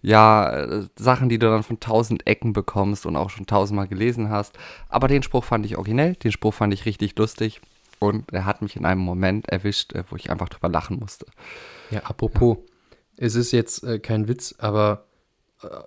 ja, 0.00 0.50
äh, 0.50 0.86
Sachen, 0.96 1.28
die 1.28 1.38
du 1.38 1.46
dann 1.48 1.62
von 1.62 1.78
tausend 1.78 2.26
Ecken 2.26 2.52
bekommst 2.52 3.06
und 3.06 3.14
auch 3.14 3.30
schon 3.30 3.46
tausendmal 3.46 3.86
gelesen 3.86 4.30
hast. 4.30 4.58
Aber 4.88 5.08
den 5.08 5.22
Spruch 5.22 5.44
fand 5.44 5.64
ich 5.66 5.76
originell, 5.76 6.14
den 6.16 6.32
Spruch 6.32 6.54
fand 6.54 6.74
ich 6.74 6.86
richtig 6.86 7.16
lustig 7.16 7.60
und 7.98 8.32
er 8.32 8.44
hat 8.46 8.62
mich 8.62 8.74
in 8.74 8.84
einem 8.84 9.00
Moment 9.02 9.48
erwischt, 9.48 9.92
äh, 9.92 10.04
wo 10.10 10.16
ich 10.16 10.30
einfach 10.30 10.48
drüber 10.48 10.68
lachen 10.68 10.98
musste. 10.98 11.26
Ja, 11.90 12.00
apropos, 12.00 12.56
es 13.16 13.34
ist 13.34 13.52
jetzt 13.52 13.84
äh, 13.84 13.98
kein 13.98 14.26
Witz, 14.26 14.54
aber 14.58 15.04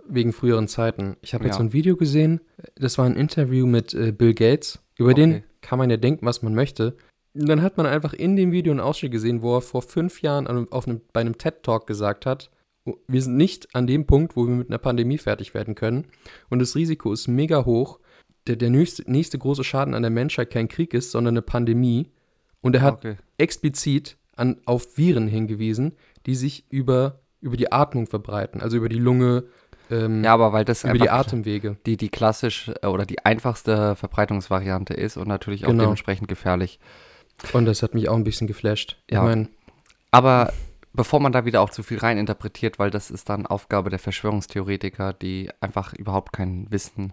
wegen 0.07 0.33
früheren 0.33 0.67
Zeiten. 0.67 1.17
Ich 1.21 1.33
habe 1.33 1.45
jetzt 1.45 1.55
Ja. 1.55 1.57
so 1.59 1.63
ein 1.63 1.73
Video 1.73 1.95
gesehen, 1.95 2.41
das 2.75 2.97
war 2.97 3.05
ein 3.05 3.15
Interview 3.15 3.65
mit 3.67 3.93
äh, 3.93 4.11
Bill 4.11 4.33
Gates. 4.33 4.79
Über 4.97 5.13
den 5.13 5.31
Okay. 5.31 5.43
kann 5.61 5.79
man 5.79 5.89
ja 5.89 5.97
denken, 5.97 6.25
was 6.25 6.41
man 6.41 6.55
möchte. 6.55 6.95
Und 7.33 7.49
dann 7.49 7.61
hat 7.61 7.75
man 7.77 7.85
einfach 7.85 8.13
in 8.13 8.35
dem 8.37 8.51
Video 8.51 8.71
einen 8.71 8.79
Ausschnitt 8.79 9.11
gesehen, 9.11 9.41
wo 9.41 9.57
er 9.57 9.61
vor 9.61 9.81
fünf 9.81 10.21
Jahren 10.21 10.47
an, 10.47 10.67
auf 10.71 10.87
einem, 10.87 11.01
bei 11.11 11.19
einem 11.21 11.37
TED-Talk 11.37 11.85
gesagt 11.85 12.25
hat, 12.25 12.49
"Oh, 12.85 12.95
wir 13.07 13.21
sind 13.21 13.35
nicht 13.35 13.75
an 13.75 13.87
dem 13.87 14.05
Punkt, 14.05 14.35
wo 14.37 14.47
wir 14.47 14.55
mit 14.55 14.69
einer 14.69 14.77
Pandemie 14.77 15.17
fertig 15.17 15.53
werden 15.53 15.75
können. 15.75 16.05
Und 16.49 16.59
das 16.59 16.75
Risiko 16.75 17.11
ist 17.11 17.27
mega 17.27 17.65
hoch. 17.65 17.99
Der, 18.47 18.55
der 18.55 18.69
nächste, 18.69 19.03
nächste 19.11 19.37
große 19.37 19.63
Schaden 19.65 19.93
an 19.95 20.03
der 20.03 20.11
Menschheit 20.11 20.49
kein 20.51 20.67
Krieg 20.69 20.93
ist, 20.93 21.11
sondern 21.11 21.33
eine 21.33 21.41
Pandemie. 21.41 22.09
Und 22.61 22.75
er 22.75 22.81
hat 22.83 22.97
Okay. 23.05 23.17
explizit 23.37 24.17
an, 24.37 24.57
auf 24.65 24.97
Viren 24.97 25.27
hingewiesen, 25.27 25.93
die 26.25 26.35
sich 26.35 26.65
über, 26.69 27.19
über 27.41 27.57
die 27.57 27.71
Atmung 27.71 28.07
verbreiten, 28.07 28.61
also 28.61 28.77
über 28.77 28.87
die 28.89 28.97
Lunge, 28.99 29.43
ähm, 29.91 30.23
Ja, 30.23 30.33
aber 30.33 30.53
weil 30.53 30.65
das 30.65 30.83
über 30.83 30.93
die 30.97 31.09
Atemwege. 31.09 31.77
die, 31.85 31.97
die 31.97 32.09
klassisch 32.09 32.71
äh, 32.81 32.87
oder 32.87 33.05
die 33.05 33.23
einfachste 33.25 33.95
Verbreitungsvariante 33.95 34.93
ist 34.93 35.17
und 35.17 35.27
natürlich 35.27 35.65
auch 35.65 35.69
Genau. 35.69 35.83
dementsprechend 35.83 36.27
gefährlich. 36.27 36.79
Und 37.53 37.65
das 37.65 37.83
hat 37.83 37.93
mich 37.93 38.07
auch 38.09 38.15
ein 38.15 38.23
bisschen 38.23 38.47
geflasht. 38.47 38.97
Ja. 39.09 39.19
Ich 39.21 39.27
meine, 39.27 39.49
Aber 40.11 40.53
bevor 40.93 41.19
man 41.19 41.31
da 41.33 41.43
wieder 41.45 41.59
auch 41.61 41.69
zu 41.69 41.83
viel 41.83 41.97
reininterpretiert, 41.97 42.79
weil 42.79 42.89
das 42.89 43.11
ist 43.11 43.27
dann 43.29 43.45
Aufgabe 43.45 43.89
der 43.89 43.99
Verschwörungstheoretiker, 43.99 45.11
die 45.13 45.49
einfach 45.59 45.93
überhaupt 45.93 46.31
kein 46.33 46.67
Wissen 46.71 47.11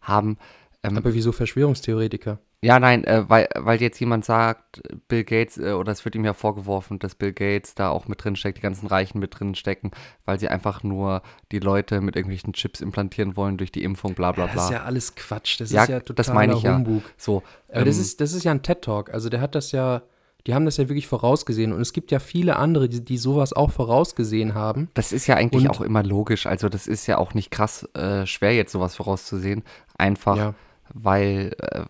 haben. 0.00 0.38
Ähm, 0.84 0.96
aber 0.96 1.12
wieso 1.14 1.32
Verschwörungstheoretiker? 1.32 2.38
Ja, 2.62 2.80
nein, 2.80 3.04
äh, 3.04 3.28
weil, 3.28 3.48
weil 3.54 3.80
jetzt 3.80 4.00
jemand 4.00 4.24
sagt, 4.24 4.82
Bill 5.08 5.24
Gates, 5.24 5.58
äh, 5.58 5.72
oder 5.72 5.92
es 5.92 6.04
wird 6.04 6.14
ihm 6.14 6.24
ja 6.24 6.32
vorgeworfen, 6.32 6.98
dass 6.98 7.14
Bill 7.14 7.32
Gates 7.32 7.74
da 7.74 7.90
auch 7.90 8.08
mit 8.08 8.24
drin 8.24 8.34
steckt, 8.34 8.58
die 8.58 8.62
ganzen 8.62 8.86
Reichen 8.86 9.18
mit 9.20 9.38
drin 9.38 9.54
stecken, 9.54 9.90
weil 10.24 10.40
sie 10.40 10.48
einfach 10.48 10.82
nur 10.82 11.22
die 11.52 11.58
Leute 11.58 12.00
mit 12.00 12.16
irgendwelchen 12.16 12.54
Chips 12.54 12.80
implantieren 12.80 13.36
wollen 13.36 13.56
durch 13.58 13.70
die 13.72 13.84
Impfung, 13.84 14.14
bla 14.14 14.32
bla 14.32 14.46
Das 14.46 14.54
bla. 14.54 14.64
ist 14.64 14.70
ja 14.72 14.82
alles 14.84 15.14
Quatsch. 15.14 15.60
Das 15.60 15.70
Ja, 15.70 15.82
ist 15.82 15.88
ja 15.90 16.00
totaler 16.00 16.16
das 16.16 16.32
meine 16.32 16.54
ich 16.54 16.62
ja. 16.62 16.74
Humbug. 16.76 17.02
so, 17.16 17.42
Aber 17.70 17.84
das, 17.84 17.96
ähm, 17.96 18.02
ist, 18.02 18.20
das 18.20 18.32
ist 18.32 18.44
ja 18.44 18.50
ein 18.52 18.62
TED-Talk. 18.62 19.12
Also 19.12 19.28
der 19.28 19.40
hat 19.40 19.54
das 19.54 19.70
ja, 19.72 20.02
die 20.46 20.54
haben 20.54 20.64
das 20.64 20.76
ja 20.78 20.88
wirklich 20.88 21.08
vorausgesehen. 21.08 21.72
Und 21.72 21.80
es 21.80 21.92
gibt 21.92 22.10
ja 22.10 22.18
viele 22.20 22.56
andere, 22.56 22.88
die, 22.88 23.04
die 23.04 23.18
sowas 23.18 23.52
auch 23.52 23.70
vorausgesehen 23.70 24.54
haben. 24.54 24.88
Das 24.94 25.12
ist 25.12 25.26
ja 25.26 25.34
eigentlich 25.36 25.64
Und- 25.64 25.70
auch 25.70 25.80
immer 25.82 26.02
logisch. 26.02 26.46
Also 26.46 26.68
das 26.68 26.86
ist 26.86 27.06
ja 27.06 27.18
auch 27.18 27.34
nicht 27.34 27.50
krass 27.50 27.82
äh, 27.94 28.26
schwer, 28.26 28.54
jetzt 28.54 28.72
sowas 28.72 28.96
vorauszusehen. 28.96 29.62
Einfach, 29.98 30.36
Ja. 30.36 30.54
weil, 30.94 31.54
äh, 31.60 31.84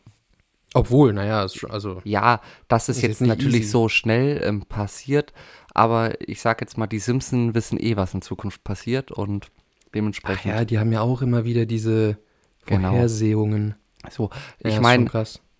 Obwohl, 0.77 1.13
naja, 1.13 1.45
ist 1.45 1.57
schon, 1.57 1.71
also 1.71 2.01
ja, 2.05 2.41
das 2.69 2.89
ist, 2.89 2.97
Ist 2.99 3.03
jetzt 3.03 3.21
jetzt 3.21 3.29
natürlich 3.29 3.63
easy. 3.63 3.71
so 3.71 3.89
schnell 3.89 4.41
ähm, 4.45 4.63
passiert. 4.63 5.33
Aber 5.75 6.21
ich 6.21 6.41
sag 6.41 6.61
jetzt 6.61 6.79
mal, 6.79 6.87
die 6.87 6.99
Simpson 6.99 7.55
wissen 7.55 7.79
eh, 7.79 7.97
was 7.97 8.15
in 8.15 8.23
Zukunft 8.23 8.65
passiert. 8.65 9.11
Und 9.13 9.47
Ach 9.47 9.91
dementsprechend, 9.95 10.53
ja, 10.55 10.65
die 10.65 10.79
haben 10.79 10.93
ja 10.93 11.01
auch 11.03 11.23
immer 11.23 11.45
wieder 11.45 11.67
diese 11.67 12.19
Genau. 12.67 12.91
Vorhersehungen. 12.91 13.75
so, 14.11 14.31
Ja, 14.63 14.71
ich 14.71 14.75
ist 14.77 14.81
meine, 14.83 15.11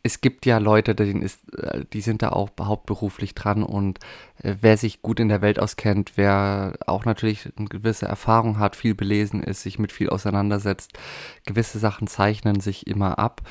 es 0.03 0.21
gibt 0.21 0.47
ja 0.47 0.59
Leute, 0.59 0.93
ist, 1.03 1.53
äh, 1.55 1.85
die 1.93 2.01
sind 2.01 2.23
da 2.23 2.31
auch 2.31 2.51
hauptberuflich 2.61 3.35
dran 3.35 3.63
und 3.63 3.99
äh, 4.43 4.55
wer 4.61 4.77
sich 4.77 5.03
gut 5.03 5.19
in 5.21 5.29
der 5.29 5.41
Welt 5.43 5.59
auskennt, 5.59 6.13
wer 6.17 6.75
auch 6.87 7.05
natürlich 7.05 7.49
eine 7.57 7.67
gewisse 7.69 8.07
Erfahrung 8.07 8.59
hat, 8.59 8.77
viel 8.77 8.95
belesen 8.95 9.43
ist, 9.43 9.63
sich 9.63 9.79
mit 9.79 9.93
viel 9.93 10.09
auseinandersetzt, 10.11 10.93
gewisse 11.45 11.79
Sachen 11.79 12.07
zeichnen 12.07 12.61
sich 12.61 12.87
immer 12.87 13.19
ab 13.19 13.43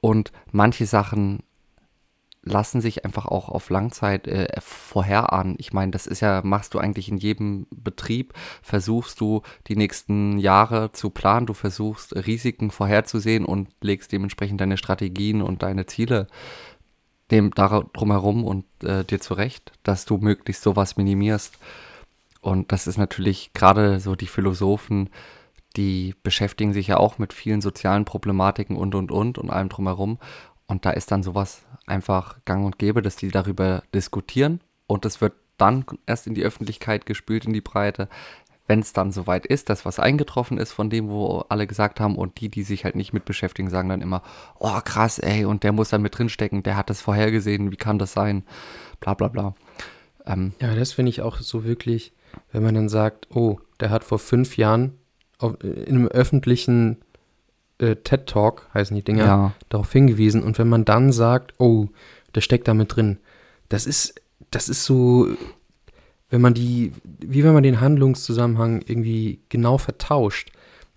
und 0.00 0.32
manche 0.52 0.86
Sachen 0.86 1.42
lassen 2.46 2.80
sich 2.80 3.04
einfach 3.04 3.26
auch 3.26 3.48
auf 3.48 3.70
Langzeit 3.70 4.28
äh, 4.28 4.46
vorherahnen. 4.60 5.56
Ich 5.58 5.72
meine, 5.72 5.90
das 5.90 6.06
ist 6.06 6.20
ja, 6.20 6.42
machst 6.44 6.74
du 6.74 6.78
eigentlich 6.78 7.08
in 7.08 7.18
jedem 7.18 7.66
Betrieb, 7.70 8.34
versuchst 8.62 9.20
du 9.20 9.42
die 9.66 9.74
nächsten 9.74 10.38
Jahre 10.38 10.92
zu 10.92 11.10
planen, 11.10 11.46
du 11.46 11.54
versuchst 11.54 12.14
Risiken 12.14 12.70
vorherzusehen 12.70 13.44
und 13.44 13.68
legst 13.80 14.12
dementsprechend 14.12 14.60
deine 14.60 14.76
Strategien 14.76 15.42
und 15.42 15.64
deine 15.64 15.86
Ziele 15.86 16.28
dem 17.32 17.50
darum 17.52 18.12
herum 18.12 18.44
und 18.44 18.64
äh, 18.84 19.04
dir 19.04 19.20
zurecht, 19.20 19.72
dass 19.82 20.04
du 20.04 20.18
möglichst 20.18 20.62
sowas 20.62 20.96
minimierst. 20.96 21.58
Und 22.40 22.70
das 22.70 22.86
ist 22.86 22.98
natürlich 22.98 23.52
gerade 23.54 23.98
so 23.98 24.14
die 24.14 24.28
Philosophen, 24.28 25.10
die 25.76 26.14
beschäftigen 26.22 26.72
sich 26.72 26.88
ja 26.88 26.96
auch 26.96 27.18
mit 27.18 27.32
vielen 27.32 27.60
sozialen 27.60 28.04
Problematiken 28.04 28.76
und 28.76 28.94
und 28.94 29.10
und 29.10 29.38
und 29.38 29.50
allem 29.50 29.68
drumherum. 29.68 30.18
Und 30.66 30.84
da 30.84 30.90
ist 30.90 31.12
dann 31.12 31.22
sowas 31.22 31.64
einfach 31.86 32.38
gang 32.44 32.64
und 32.64 32.78
gäbe, 32.78 33.02
dass 33.02 33.16
die 33.16 33.30
darüber 33.30 33.82
diskutieren 33.94 34.60
und 34.86 35.04
es 35.04 35.20
wird 35.20 35.34
dann 35.58 35.84
erst 36.06 36.26
in 36.26 36.34
die 36.34 36.42
Öffentlichkeit 36.42 37.06
gespült, 37.06 37.46
in 37.46 37.52
die 37.52 37.60
Breite, 37.60 38.08
wenn 38.66 38.80
es 38.80 38.92
dann 38.92 39.12
soweit 39.12 39.46
ist, 39.46 39.70
dass 39.70 39.84
was 39.84 40.00
eingetroffen 40.00 40.58
ist 40.58 40.72
von 40.72 40.90
dem, 40.90 41.08
wo 41.08 41.44
alle 41.48 41.66
gesagt 41.66 42.00
haben 42.00 42.16
und 42.16 42.40
die, 42.40 42.48
die 42.48 42.64
sich 42.64 42.84
halt 42.84 42.96
nicht 42.96 43.12
mit 43.12 43.24
beschäftigen, 43.24 43.70
sagen 43.70 43.88
dann 43.88 44.02
immer, 44.02 44.22
oh 44.58 44.80
krass, 44.84 45.18
ey, 45.18 45.44
und 45.44 45.62
der 45.62 45.72
muss 45.72 45.90
da 45.90 45.98
mit 45.98 46.18
drinstecken, 46.18 46.62
der 46.62 46.76
hat 46.76 46.90
das 46.90 47.00
vorhergesehen, 47.00 47.70
wie 47.70 47.76
kann 47.76 47.98
das 47.98 48.12
sein, 48.12 48.44
bla 48.98 49.14
bla 49.14 49.28
bla. 49.28 49.54
Ähm, 50.26 50.52
Ja, 50.60 50.74
das 50.74 50.92
finde 50.92 51.10
ich 51.10 51.22
auch 51.22 51.38
so 51.38 51.64
wirklich, 51.64 52.12
wenn 52.50 52.64
man 52.64 52.74
dann 52.74 52.88
sagt, 52.88 53.28
oh, 53.34 53.60
der 53.78 53.90
hat 53.90 54.02
vor 54.02 54.18
fünf 54.18 54.56
Jahren 54.56 54.98
in 55.40 55.88
einem 55.88 56.08
öffentlichen 56.08 56.98
äh, 57.78 57.96
TED-Talk, 57.96 58.68
heißen 58.72 58.96
die 58.96 59.02
Dinger, 59.02 59.24
ja, 59.24 59.52
darauf 59.68 59.92
hingewiesen. 59.92 60.42
Und 60.42 60.58
wenn 60.58 60.68
man 60.68 60.84
dann 60.84 61.12
sagt, 61.12 61.54
oh, 61.58 61.88
der 62.34 62.40
steckt 62.40 62.68
da 62.68 62.74
mit 62.74 62.96
drin, 62.96 63.18
das 63.68 63.86
ist, 63.86 64.20
das 64.50 64.68
ist 64.68 64.84
so, 64.84 65.28
wenn 66.30 66.40
man 66.40 66.54
die, 66.54 66.92
wie 67.18 67.44
wenn 67.44 67.54
man 67.54 67.62
den 67.62 67.80
Handlungszusammenhang 67.80 68.82
irgendwie 68.86 69.40
genau 69.48 69.78
vertauscht. 69.78 70.50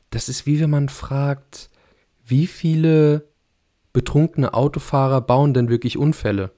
Das 0.10 0.30
ist 0.30 0.46
wie 0.46 0.60
wenn 0.60 0.70
man 0.70 0.90
fragt, 0.90 1.70
wie 2.26 2.48
viele 2.48 3.26
betrunkene 3.94 4.54
Autofahrer 4.54 5.22
bauen 5.22 5.54
denn 5.54 5.70
wirklich 5.70 5.98
Unfälle? 5.98 6.52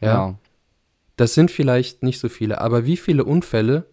Ja. 0.00 0.08
ja, 0.08 0.38
Das 1.16 1.34
sind 1.34 1.50
vielleicht 1.50 2.02
nicht 2.02 2.18
so 2.18 2.28
viele, 2.28 2.60
aber 2.60 2.86
wie 2.86 2.96
viele 2.96 3.24
Unfälle, 3.24 3.86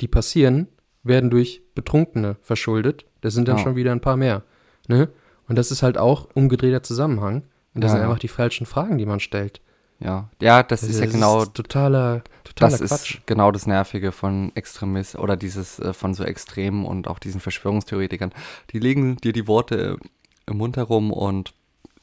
die 0.00 0.08
passieren, 0.08 0.68
werden 1.02 1.30
durch 1.30 1.61
Betrunkene 1.74 2.36
verschuldet. 2.42 3.04
Das 3.20 3.34
sind 3.34 3.48
dann 3.48 3.58
Ja. 3.58 3.62
schon 3.62 3.76
wieder 3.76 3.92
ein 3.92 4.00
paar 4.00 4.16
mehr. 4.16 4.42
Ne? 4.88 5.08
Und 5.48 5.56
das 5.56 5.70
ist 5.70 5.82
halt 5.82 5.98
auch 5.98 6.28
umgedrehter 6.34 6.82
Zusammenhang. 6.82 7.42
Und 7.74 7.82
das 7.82 7.90
Ja, 7.90 7.96
sind 7.96 7.98
ja. 8.00 8.08
einfach 8.08 8.18
die 8.20 8.28
falschen 8.28 8.66
Fragen, 8.66 8.98
die 8.98 9.06
man 9.06 9.20
stellt. 9.20 9.60
Ja, 10.00 10.28
ja, 10.40 10.64
das, 10.64 10.82
ist 10.82 10.98
ja 10.98 11.06
genau 11.06 11.44
totaler, 11.44 12.22
totaler 12.42 12.76
Das 12.76 12.88
Quatsch. 12.90 13.14
ist 13.18 13.26
genau 13.26 13.52
das 13.52 13.68
Nervige 13.68 14.10
von 14.10 14.50
Extremist 14.56 15.16
oder 15.16 15.36
dieses 15.36 15.78
äh, 15.78 15.92
von 15.92 16.12
so 16.12 16.24
Extremen 16.24 16.84
und 16.84 17.06
auch 17.06 17.20
diesen 17.20 17.40
Verschwörungstheoretikern. 17.40 18.32
Die 18.70 18.80
legen 18.80 19.16
dir 19.18 19.32
die 19.32 19.46
Worte 19.46 19.98
äh, 20.00 20.50
im 20.50 20.56
Mund 20.56 20.76
herum 20.76 21.12
und 21.12 21.54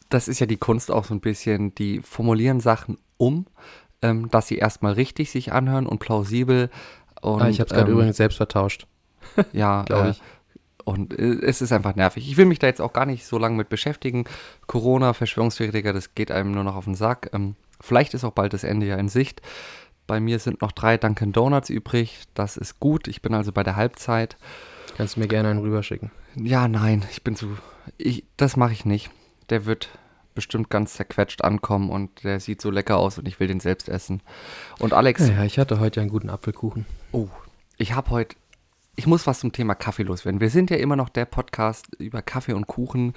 das 0.08 0.29
ist 0.29 0.39
ja 0.39 0.45
die 0.45 0.55
Kunst 0.58 0.91
auch 0.91 1.03
so 1.03 1.13
ein 1.13 1.19
bisschen. 1.19 1.75
Die 1.75 1.99
formulieren 2.01 2.62
Sachen 2.62 2.97
um, 3.17 3.45
ähm, 4.01 4.29
dass 4.32 4.47
sie 4.47 4.58
erstmal 4.58 4.93
richtig 4.93 5.29
sich 5.29 5.51
anhören 5.51 5.86
und 5.86 5.99
plausibel. 5.99 6.69
Und, 7.21 7.41
ah, 7.41 7.49
ich 7.49 7.60
habe 7.60 7.67
es 7.69 7.75
gerade 7.75 7.91
ähm, 7.91 7.97
übrigens 7.97 8.15
selbst 8.15 8.38
vertauscht, 8.38 8.88
ja, 9.54 9.84
glaube 9.84 10.08
äh, 10.08 10.12
ich. 10.12 10.22
Und 10.84 11.18
äh, 11.18 11.46
es 11.46 11.62
ist 11.62 11.72
einfach 11.72 11.96
nervig. 11.96 12.30
Ich 12.30 12.38
will 12.38 12.46
mich 12.46 12.60
da 12.60 12.68
jetzt 12.68 12.82
auch 12.82 12.94
gar 12.94 13.06
nicht 13.06 13.26
so 13.26 13.38
lange 13.38 13.56
mit 13.56 13.70
beschäftigen. 13.70 14.26
Corona, 14.68 15.13
Verschwörungstheoretiker, 15.13 15.94
das 15.94 16.15
geht 16.15 16.32
einem 16.32 16.52
nur 16.52 16.63
noch 16.63 16.76
auf 16.76 16.86
den 16.86 16.96
Sack. 16.96 17.30
Ähm, 17.34 17.56
vielleicht 17.80 18.13
ist 18.13 18.24
auch 18.24 18.34
bald 18.34 18.54
das 18.54 18.63
Ende 18.63 18.88
ja 18.88 18.98
in 18.98 19.10
Sicht. 19.10 19.42
Bei 20.08 20.20
mir 20.20 20.39
sind 20.39 20.62
noch 20.62 20.72
drei 20.72 20.98
Dunkin' 20.98 21.34
Donuts 21.34 21.70
übrig. 21.70 22.24
Das 22.34 22.58
ist 22.58 22.80
gut. 22.80 23.08
Ich 23.08 23.22
bin 23.22 23.34
also 23.36 23.52
bei 23.52 23.63
der 23.63 23.76
Halbzeit. 23.76 24.38
Kannst 24.98 25.15
du 25.15 25.20
mir 25.20 25.28
gerne 25.28 25.50
einen 25.50 25.60
rüberschicken. 25.60 26.12
Ja, 26.36 26.68
nein, 26.68 27.06
ich 27.12 27.24
bin 27.24 27.36
zu. 27.36 27.58
Ich, 27.98 28.24
das 28.36 28.58
mache 28.58 28.74
ich 28.74 28.86
nicht. 28.86 29.12
Der 29.50 29.65
wird 29.65 29.89
bestimmt 30.34 30.70
ganz 30.70 30.94
zerquetscht 30.94 31.44
ankommen 31.44 31.89
und 31.89 32.24
der 32.24 32.39
sieht 32.39 32.62
so 32.62 32.72
lecker 32.72 32.98
aus 32.98 33.18
und 33.18 33.28
ich 33.28 33.39
will 33.39 33.48
den 33.48 33.60
selbst 33.60 33.89
essen. 33.89 34.22
Und 34.80 34.94
Alex, 34.94 35.28
Ja, 35.28 35.36
ja, 35.36 35.44
ich 35.44 35.60
hatte 35.60 35.80
heute 35.80 36.02
einen 36.02 36.10
guten 36.10 36.30
Apfelkuchen. 36.30 36.86
Oh, 37.12 37.28
ich 37.78 37.94
habe 37.94 38.10
heute, 38.12 38.36
ich 38.99 39.07
muss 39.07 39.25
was 39.27 39.39
zum 39.39 39.53
Thema 39.53 39.75
Kaffee 39.75 40.03
loswerden. 40.03 40.41
Wir 40.41 40.49
sind 40.49 40.69
ja 40.69 40.75
immer 40.75 40.97
noch 40.97 41.07
der 41.07 41.23
Podcast 41.23 41.88
über 41.99 42.21
Kaffee 42.21 42.51
und 42.51 42.67
Kuchen, 42.67 43.13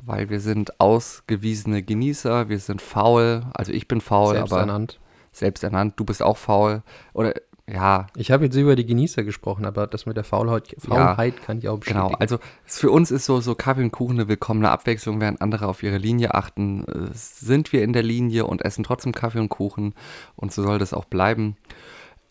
weil 0.00 0.30
wir 0.30 0.38
sind 0.38 0.80
ausgewiesene 0.80 1.82
Genießer, 1.82 2.48
wir 2.48 2.60
sind 2.60 2.80
faul, 2.80 3.42
also 3.52 3.72
ich 3.72 3.88
bin 3.88 4.00
faul, 4.00 4.34
selbst 4.34 4.52
aber 4.52 4.60
ernannt. 4.60 5.00
selbst 5.32 5.64
ernannt, 5.64 5.94
du 5.96 6.04
bist 6.04 6.22
auch 6.22 6.36
faul. 6.36 6.84
Oder 7.14 7.34
ja, 7.66 8.06
Ich 8.14 8.30
habe 8.30 8.44
jetzt 8.44 8.54
über 8.54 8.76
die 8.76 8.86
Genießer 8.86 9.24
gesprochen, 9.24 9.64
aber 9.64 9.88
das 9.88 10.06
mit 10.06 10.16
der 10.16 10.22
Faulheit, 10.22 10.76
Faulheit 10.78 11.42
kann 11.42 11.58
ich 11.58 11.68
auch 11.68 11.78
bestätigen. 11.78 12.06
Genau, 12.06 12.18
also 12.20 12.38
für 12.64 12.92
uns 12.92 13.10
ist 13.10 13.24
so, 13.24 13.40
so 13.40 13.56
Kaffee 13.56 13.82
und 13.82 13.90
Kuchen 13.90 14.20
eine 14.20 14.28
willkommene 14.28 14.70
Abwechslung, 14.70 15.20
während 15.20 15.42
andere 15.42 15.66
auf 15.66 15.82
ihre 15.82 15.98
Linie 15.98 16.34
achten, 16.34 16.84
sind 17.12 17.72
wir 17.72 17.82
in 17.82 17.92
der 17.92 18.04
Linie 18.04 18.46
und 18.46 18.64
essen 18.64 18.84
trotzdem 18.84 19.12
Kaffee 19.12 19.40
und 19.40 19.48
Kuchen 19.48 19.94
und 20.36 20.52
so 20.52 20.62
soll 20.62 20.78
das 20.78 20.94
auch 20.94 21.06
bleiben. 21.06 21.56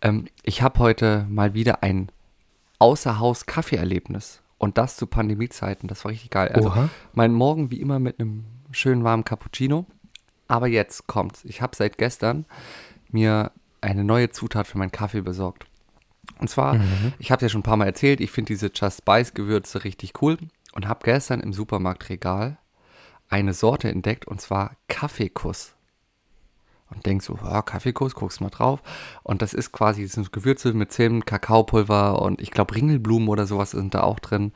Ähm, 0.01 0.27
ich 0.43 0.61
habe 0.61 0.79
heute 0.79 1.25
mal 1.29 1.53
wieder 1.53 1.83
ein 1.83 2.09
Außerhaus-Kaffee-Erlebnis 2.83 4.41
und 4.57 4.77
das 4.77 4.97
zu 4.97 5.07
Pandemiezeiten, 5.07 5.87
das 5.87 6.03
war 6.03 6.11
richtig 6.11 6.31
geil. 6.31 6.49
Also 6.49 6.67
Oha. 6.67 6.89
mein 7.13 7.31
Morgen 7.31 7.71
wie 7.71 7.79
immer 7.79 7.97
mit 7.97 8.19
einem 8.19 8.43
schönen 8.71 9.05
warmen 9.05 9.23
Cappuccino, 9.23 9.85
aber 10.49 10.67
jetzt 10.67 11.07
kommt's. 11.07 11.45
Ich 11.45 11.61
habe 11.61 11.73
seit 11.77 11.97
gestern 11.97 12.45
mir 13.09 13.53
eine 13.79 14.03
neue 14.03 14.31
Zutat 14.31 14.67
für 14.67 14.77
meinen 14.77 14.91
Kaffee 14.91 15.21
besorgt. 15.21 15.65
Und 16.39 16.49
zwar, 16.49 16.77
ich 17.19 17.31
habe 17.31 17.41
ja 17.41 17.47
schon 17.47 17.61
ein 17.61 17.63
paar 17.63 17.77
Mal 17.77 17.85
erzählt, 17.85 18.19
ich 18.19 18.31
finde 18.31 18.49
diese 18.49 18.69
Just 18.73 18.97
Spice 18.97 19.33
Gewürze 19.33 19.85
richtig 19.85 20.21
cool 20.21 20.37
und 20.73 20.85
habe 20.85 20.99
gestern 21.03 21.39
im 21.39 21.53
Supermarktregal 21.53 22.57
eine 23.29 23.53
Sorte 23.53 23.87
entdeckt 23.87 24.27
und 24.27 24.41
zwar 24.41 24.75
Kaffeekuss. 24.89 25.73
Und 26.93 27.05
denk 27.05 27.23
so, 27.23 27.37
ja, 27.43 27.61
Kaffeekuss, 27.61 28.15
guckst 28.15 28.41
mal 28.41 28.49
drauf. 28.49 28.81
Und 29.23 29.41
das 29.41 29.53
ist 29.53 29.71
quasi, 29.71 30.03
das 30.03 30.13
sind 30.13 30.31
Gewürze 30.31 30.73
mit 30.73 30.91
Zimt, 30.91 31.25
Kakaopulver 31.25 32.21
und 32.21 32.41
ich 32.41 32.51
glaube 32.51 32.75
Ringelblumen 32.75 33.29
oder 33.29 33.47
sowas 33.47 33.71
sind 33.71 33.93
da 33.93 34.01
auch 34.01 34.19
drin. 34.19 34.51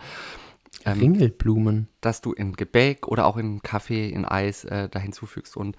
Ähm, 0.85 0.99
Ringelblumen. 0.99 1.87
dass 2.01 2.21
du 2.21 2.33
in 2.33 2.53
Gebäck 2.53 3.07
oder 3.07 3.25
auch 3.25 3.37
in 3.37 3.61
Kaffee, 3.61 4.09
in 4.09 4.25
Eis 4.25 4.63
äh, 4.63 4.87
da 4.89 4.99
hinzufügst. 4.99 5.57
Und 5.57 5.75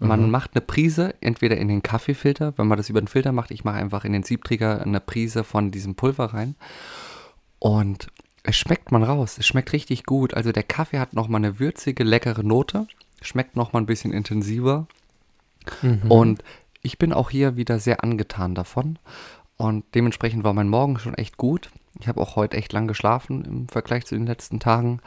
man 0.00 0.30
macht 0.30 0.50
eine 0.54 0.60
Prise 0.60 1.14
entweder 1.20 1.56
in 1.56 1.68
den 1.68 1.82
Kaffeefilter, 1.82 2.54
wenn 2.56 2.66
man 2.66 2.76
das 2.76 2.90
über 2.90 3.00
den 3.00 3.08
Filter 3.08 3.32
macht. 3.32 3.50
Ich 3.50 3.64
mache 3.64 3.76
einfach 3.76 4.04
in 4.04 4.12
den 4.12 4.22
Siebträger 4.22 4.82
eine 4.82 5.00
Prise 5.00 5.44
von 5.44 5.70
diesem 5.70 5.94
Pulver 5.94 6.26
rein. 6.34 6.56
Und 7.58 8.08
es 8.42 8.56
schmeckt 8.56 8.90
man 8.90 9.02
raus. 9.02 9.38
Es 9.38 9.46
schmeckt 9.46 9.72
richtig 9.72 10.04
gut. 10.04 10.34
Also 10.34 10.52
der 10.52 10.64
Kaffee 10.64 10.98
hat 10.98 11.12
nochmal 11.12 11.40
eine 11.40 11.60
würzige, 11.60 12.02
leckere 12.04 12.42
Note. 12.42 12.86
Schmeckt 13.20 13.56
nochmal 13.56 13.82
ein 13.82 13.86
bisschen 13.86 14.12
intensiver. 14.12 14.88
Mhm. 15.82 16.10
Und 16.10 16.44
ich 16.82 16.98
bin 16.98 17.12
auch 17.12 17.30
hier 17.30 17.56
wieder 17.56 17.78
sehr 17.78 18.02
angetan 18.02 18.54
davon. 18.54 18.98
Und 19.56 19.84
dementsprechend 19.94 20.44
war 20.44 20.52
mein 20.52 20.68
Morgen 20.68 20.98
schon 20.98 21.14
echt 21.14 21.36
gut. 21.36 21.70
Ich 22.00 22.08
habe 22.08 22.20
auch 22.20 22.36
heute 22.36 22.56
echt 22.56 22.72
lang 22.72 22.88
geschlafen 22.88 23.44
im 23.44 23.68
Vergleich 23.68 24.06
zu 24.06 24.14
den 24.14 24.26
letzten 24.26 24.60
Tagen. 24.60 25.00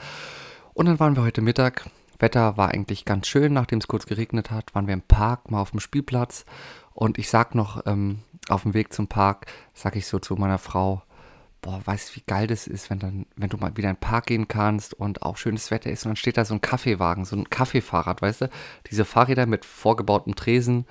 Und 0.73 0.85
dann 0.85 0.99
waren 0.99 1.15
wir 1.15 1.23
heute 1.23 1.41
Mittag. 1.41 1.89
Wetter 2.19 2.55
war 2.55 2.69
eigentlich 2.69 3.03
ganz 3.03 3.27
schön, 3.27 3.53
nachdem 3.53 3.79
es 3.79 3.87
kurz 3.87 4.05
geregnet 4.05 4.51
hat. 4.51 4.73
Waren 4.73 4.87
wir 4.87 4.93
im 4.93 5.01
Park, 5.01 5.51
mal 5.51 5.59
auf 5.59 5.71
dem 5.71 5.81
Spielplatz. 5.81 6.45
Und 6.93 7.17
ich 7.17 7.29
sag 7.29 7.55
noch, 7.55 7.85
ähm, 7.85 8.19
auf 8.47 8.63
dem 8.63 8.73
Weg 8.73 8.93
zum 8.93 9.07
Park, 9.07 9.47
sag 9.73 9.95
ich 9.95 10.07
so 10.07 10.19
zu 10.19 10.35
meiner 10.35 10.59
Frau, 10.59 11.01
boah, 11.65 11.81
weißt 11.83 12.11
du, 12.11 12.17
wie 12.17 12.23
geil 12.27 12.45
das 12.45 12.67
ist, 12.67 12.91
wenn 12.91 12.99
dann, 12.99 13.25
wenn 13.35 13.49
du 13.49 13.57
mal 13.57 13.75
wieder 13.75 13.89
in 13.89 13.95
den 13.95 13.99
Park 13.99 14.27
gehen 14.27 14.47
kannst 14.47 14.93
und 14.93 15.23
auch 15.23 15.35
schönes 15.35 15.71
Wetter 15.71 15.89
ist 15.89 16.05
und 16.05 16.11
dann 16.11 16.15
steht 16.15 16.37
da 16.37 16.45
so 16.45 16.53
ein 16.53 16.61
Kaffeewagen, 16.61 17.25
so 17.25 17.35
ein 17.35 17.49
Kaffeefahrrad, 17.49 18.21
weißt 18.21 18.41
du? 18.41 18.49
Diese 18.91 19.03
Fahrräder 19.03 19.47
mit 19.47 19.65
vorgebautem 19.65 20.35
Tresen, 20.35 20.85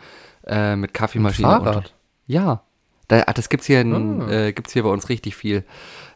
äh, 0.44 0.74
mit 0.74 0.92
Kaffeemaschine. 0.92 1.46
Fahrrad? 1.48 1.76
Und, 1.76 1.94
ja, 2.26 2.64
da, 3.06 3.22
ah, 3.26 3.32
das 3.32 3.48
gibt's 3.50 3.66
hier, 3.66 3.82
in, 3.82 4.20
Ah. 4.22 4.28
äh, 4.30 4.52
gibt's 4.52 4.72
hier 4.72 4.82
bei 4.82 4.88
uns 4.88 5.08
richtig 5.08 5.36
viel. 5.36 5.64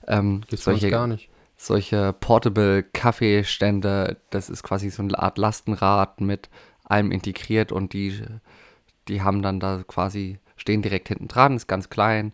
Ähm, 0.08 0.40
Gibt's 0.48 0.64
solche, 0.64 0.90
gar 0.90 1.06
nicht. 1.06 1.28
solche 1.56 2.12
Portable 2.14 2.82
Kaffeestände, 2.82 4.16
das 4.30 4.50
ist 4.50 4.64
quasi 4.64 4.90
so 4.90 5.04
eine 5.04 5.16
Art 5.18 5.38
Lastenrad 5.38 6.20
mit 6.20 6.50
allem 6.82 7.12
integriert 7.12 7.70
und 7.70 7.92
die, 7.92 8.22
die 9.06 9.22
haben 9.22 9.40
dann 9.42 9.60
da 9.60 9.84
quasi, 9.86 10.40
stehen 10.56 10.82
direkt 10.82 11.08
hinten 11.08 11.28
dran, 11.28 11.54
ist 11.54 11.68
ganz 11.68 11.90
klein. 11.90 12.32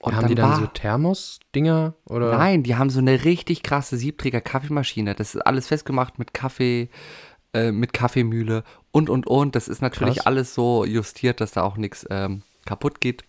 Und 0.00 0.14
haben 0.16 0.28
die 0.28 0.34
dann 0.34 0.50
war- 0.50 0.60
so 0.60 0.66
Thermos-Dinger? 0.66 1.94
Oder? 2.06 2.36
Nein, 2.36 2.62
die 2.62 2.76
haben 2.76 2.90
so 2.90 2.98
eine 3.00 3.24
richtig 3.24 3.62
krasse 3.62 3.96
Siebträger 3.96 4.40
Kaffeemaschine. 4.40 5.14
Das 5.14 5.34
ist 5.34 5.40
alles 5.40 5.66
festgemacht 5.68 6.18
mit 6.18 6.34
Kaffee, 6.34 6.88
äh, 7.52 7.72
mit 7.72 7.92
Kaffeemühle 7.92 8.64
und 8.92 9.10
und 9.10 9.26
und. 9.26 9.54
Das 9.56 9.68
ist 9.68 9.82
natürlich 9.82 10.16
Krass. 10.16 10.26
alles 10.26 10.54
so 10.54 10.84
justiert, 10.84 11.40
dass 11.40 11.52
da 11.52 11.62
auch 11.62 11.76
nichts 11.76 12.06
ähm, 12.10 12.42
kaputt 12.64 13.00
geht. 13.00 13.24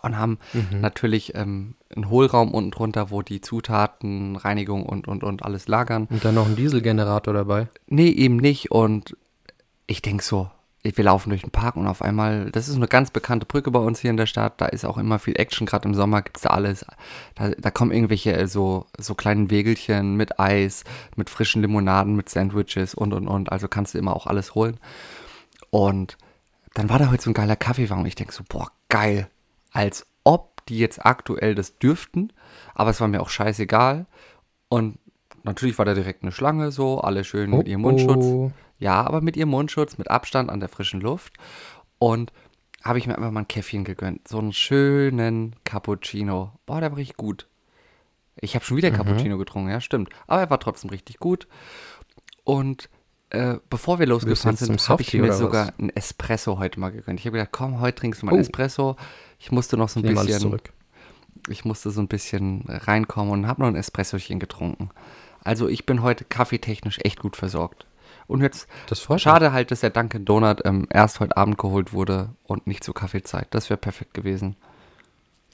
Und 0.00 0.16
haben 0.16 0.38
Mhm. 0.52 0.80
natürlich 0.80 1.34
ähm, 1.34 1.74
einen 1.94 2.08
Hohlraum 2.08 2.52
unten 2.54 2.70
drunter, 2.70 3.10
wo 3.10 3.22
die 3.22 3.40
Zutaten, 3.40 4.36
Reinigung 4.36 4.84
und 4.86 5.08
und 5.08 5.24
und 5.24 5.42
alles 5.42 5.66
lagern. 5.66 6.06
Und 6.10 6.24
dann 6.24 6.36
noch 6.36 6.46
ein 6.46 6.54
Dieselgenerator 6.54 7.34
dabei. 7.34 7.68
Nee, 7.88 8.08
eben 8.10 8.36
nicht. 8.36 8.70
Und 8.70 9.16
ich 9.88 10.00
denk 10.02 10.22
so, 10.22 10.50
wir 10.82 11.04
laufen 11.04 11.30
durch 11.30 11.42
den 11.42 11.50
Park 11.50 11.76
und 11.76 11.86
auf 11.86 12.02
einmal, 12.02 12.50
das 12.52 12.68
ist 12.68 12.76
eine 12.76 12.86
ganz 12.86 13.10
bekannte 13.10 13.46
Brücke 13.46 13.70
bei 13.70 13.80
uns 13.80 13.98
hier 13.98 14.10
in 14.10 14.16
der 14.16 14.26
Stadt, 14.26 14.60
da 14.60 14.66
ist 14.66 14.84
auch 14.84 14.96
immer 14.96 15.18
viel 15.18 15.38
Action, 15.38 15.66
gerade 15.66 15.88
im 15.88 15.94
Sommer 15.94 16.22
gibt's 16.22 16.42
da 16.42 16.50
alles. 16.50 16.86
Da, 17.34 17.50
da 17.50 17.70
kommen 17.70 17.90
irgendwelche 17.90 18.32
äh, 18.32 18.46
so, 18.46 18.86
so 18.96 19.14
kleinen 19.14 19.50
Wegelchen 19.50 20.16
mit 20.16 20.38
Eis, 20.38 20.84
mit 21.16 21.30
frischen 21.30 21.62
Limonaden, 21.62 22.14
mit 22.14 22.28
Sandwiches 22.28 22.94
und 22.94 23.12
und 23.12 23.26
und. 23.26 23.50
Also 23.50 23.66
kannst 23.68 23.94
du 23.94 23.98
immer 23.98 24.14
auch 24.14 24.26
alles 24.26 24.54
holen. 24.54 24.78
Und 25.70 26.16
dann 26.74 26.88
war 26.88 26.98
da 26.98 27.10
heute 27.10 27.24
so 27.24 27.30
ein 27.30 27.34
geiler 27.34 27.56
Kaffeewagen 27.56 28.02
und 28.02 28.08
ich 28.08 28.14
denk 28.14 28.32
so, 28.32 28.44
boah, 28.48 28.70
geil. 28.88 29.28
Als 29.72 30.06
ob 30.22 30.64
die 30.66 30.78
jetzt 30.78 31.04
aktuell 31.04 31.54
das 31.54 31.78
dürften, 31.78 32.32
aber 32.74 32.90
es 32.90 33.00
war 33.00 33.08
mir 33.08 33.20
auch 33.20 33.30
scheißegal. 33.30 34.06
Und 34.68 34.98
natürlich 35.42 35.76
war 35.78 35.84
da 35.84 35.94
direkt 35.94 36.22
eine 36.22 36.32
Schlange 36.32 36.70
so, 36.70 37.00
alle 37.00 37.24
schön 37.24 37.50
mit 37.50 37.66
ihrem 37.66 37.80
Mundschutz. 37.80 38.24
oh. 38.24 38.52
Ja, 38.78 39.04
aber 39.04 39.20
mit 39.20 39.36
ihrem 39.36 39.50
Mundschutz, 39.50 39.98
mit 39.98 40.10
Abstand 40.10 40.50
an 40.50 40.60
der 40.60 40.68
frischen 40.68 41.00
Luft. 41.00 41.34
Und 41.98 42.32
habe 42.82 42.98
ich 42.98 43.06
mir 43.06 43.16
einfach 43.16 43.30
mal 43.30 43.40
ein 43.40 43.48
Käffchen 43.48 43.84
gegönnt. 43.84 44.28
So 44.28 44.38
einen 44.38 44.52
schönen 44.52 45.56
Cappuccino. 45.64 46.52
Boah, 46.64 46.80
der 46.80 46.90
war 46.90 46.98
richtig 46.98 47.16
gut. 47.16 47.48
Ich 48.40 48.54
habe 48.54 48.64
schon 48.64 48.76
wieder 48.76 48.92
Cappuccino 48.92 49.36
getrunken, 49.36 49.70
ja, 49.70 49.80
stimmt. 49.80 50.10
Aber 50.28 50.40
er 50.40 50.50
war 50.50 50.60
trotzdem 50.60 50.90
richtig 50.90 51.18
gut. 51.18 51.48
Und 52.44 52.88
äh, 53.30 53.56
bevor 53.68 53.98
wir 53.98 54.06
losgefahren 54.06 54.56
sind, 54.56 54.88
habe 54.88 55.02
ich 55.02 55.12
mir 55.12 55.32
sogar 55.32 55.68
was? 55.68 55.78
einen 55.78 55.90
Espresso 55.90 56.58
heute 56.58 56.78
mal 56.78 56.90
gegönnt. 56.90 57.18
Ich 57.18 57.26
habe 57.26 57.36
gedacht, 57.36 57.52
komm, 57.52 57.80
heute 57.80 57.96
trinkst 58.00 58.22
du 58.22 58.26
mal 58.26 58.34
Oh. 58.34 58.38
Espresso. 58.38 58.96
Ich 59.38 59.50
musste 59.50 59.76
noch 59.76 59.88
so 59.88 60.00
ein 60.00 60.06
Ich 60.06 60.14
bisschen 60.14 60.60
ich 61.48 61.64
musste 61.64 61.90
so 61.90 62.00
ein 62.00 62.08
bisschen 62.08 62.64
reinkommen 62.66 63.32
und 63.32 63.46
habe 63.46 63.62
noch 63.62 63.68
ein 63.68 63.76
Espressochen 63.76 64.38
getrunken. 64.38 64.90
Also 65.44 65.68
ich 65.68 65.86
bin 65.86 66.02
heute 66.02 66.24
kaffeetechnisch 66.24 66.98
echt 67.02 67.20
gut 67.20 67.36
versorgt. 67.36 67.86
Und 68.28 68.42
jetzt, 68.42 68.68
Das 68.88 69.00
freut 69.00 69.16
mich. 69.16 69.22
schade 69.22 69.52
halt, 69.52 69.70
dass 69.72 69.80
der 69.80 69.90
Dunkin' 69.90 70.24
Donut 70.24 70.60
ähm, 70.64 70.86
erst 70.90 71.18
heute 71.18 71.36
Abend 71.36 71.58
geholt 71.58 71.92
wurde 71.92 72.30
und 72.44 72.66
nicht 72.68 72.84
zur 72.84 72.94
Kaffeezeit. 72.94 73.48
Das 73.50 73.70
wäre 73.70 73.78
perfekt 73.78 74.14
gewesen. 74.14 74.54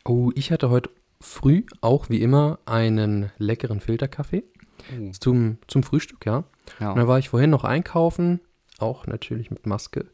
Oh, 0.04 0.30
ich 0.34 0.52
hatte 0.52 0.68
heute 0.68 0.90
früh 1.20 1.62
auch 1.80 2.10
wie 2.10 2.20
immer 2.20 2.58
einen 2.66 3.30
leckeren 3.38 3.80
Filterkaffee 3.80 4.44
zum, 5.18 5.56
zum 5.66 5.82
Frühstück, 5.82 6.26
ja. 6.26 6.44
Ja. 6.80 6.90
Und 6.90 6.98
dann 6.98 7.08
war 7.08 7.18
ich 7.18 7.30
vorhin 7.30 7.48
noch 7.50 7.64
einkaufen, 7.64 8.40
auch 8.78 9.06
natürlich 9.06 9.50
mit 9.50 9.66
Maske. 9.66 10.06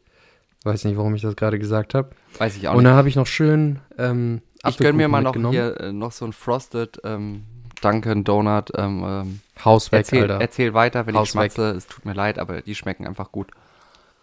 Weiß 0.63 0.85
nicht, 0.85 0.95
warum 0.95 1.15
ich 1.15 1.23
das 1.23 1.35
gerade 1.35 1.57
gesagt 1.59 1.93
habe. 1.95 2.11
Weiß 2.37 2.55
ich 2.55 2.67
auch 2.67 2.73
Und 2.73 2.83
nicht. 2.83 2.85
dann 2.89 2.95
habe 2.95 3.09
ich 3.09 3.15
noch 3.15 3.25
schön 3.27 3.79
ähm, 3.97 4.41
ich 4.67 4.77
gönne 4.77 4.93
mir 4.93 5.07
mal 5.07 5.23
noch 5.23 5.35
hier 5.49 5.79
äh, 5.79 5.91
noch 5.91 6.11
so 6.11 6.23
ein 6.25 6.33
Frosted 6.33 7.01
ähm, 7.03 7.43
Dunkin' 7.81 8.23
Donut. 8.23 8.71
Ähm, 8.77 9.03
ähm, 9.05 9.39
Haus 9.63 9.91
weg, 9.91 9.99
erzähl, 9.99 10.21
Alter. 10.23 10.41
erzähl 10.41 10.73
weiter, 10.73 11.05
wenn 11.07 11.15
Haus 11.15 11.27
ich 11.27 11.31
schmatze. 11.31 11.71
Es 11.71 11.87
tut 11.87 12.05
mir 12.05 12.13
leid, 12.13 12.39
aber 12.39 12.61
die 12.61 12.75
schmecken 12.75 13.05
einfach 13.07 13.31
gut. 13.31 13.51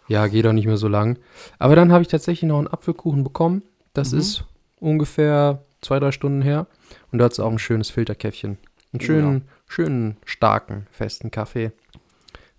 Ja, 0.07 0.27
geht 0.27 0.47
auch 0.47 0.53
nicht 0.53 0.65
mehr 0.65 0.77
so 0.77 0.87
lang. 0.87 1.19
Aber 1.59 1.75
dann 1.75 1.91
habe 1.91 2.01
ich 2.01 2.07
tatsächlich 2.07 2.47
noch 2.47 2.57
einen 2.57 2.67
Apfelkuchen 2.67 3.23
bekommen. 3.23 3.61
Das 3.93 4.11
Mhm. 4.11 4.19
ist 4.19 4.43
ungefähr 4.79 5.63
zwei, 5.81 5.99
drei 5.99 6.11
Stunden 6.11 6.41
her. 6.41 6.65
Und 7.11 7.19
da 7.19 7.25
hat 7.25 7.33
es 7.33 7.39
auch 7.39 7.51
ein 7.51 7.59
schönes 7.59 7.89
Filterkäffchen. 7.91 8.57
Einen 8.91 8.99
Ja. 9.01 9.05
schönen, 9.05 9.47
schönen, 9.67 10.17
starken, 10.25 10.87
festen 10.91 11.29
Kaffee 11.31 11.71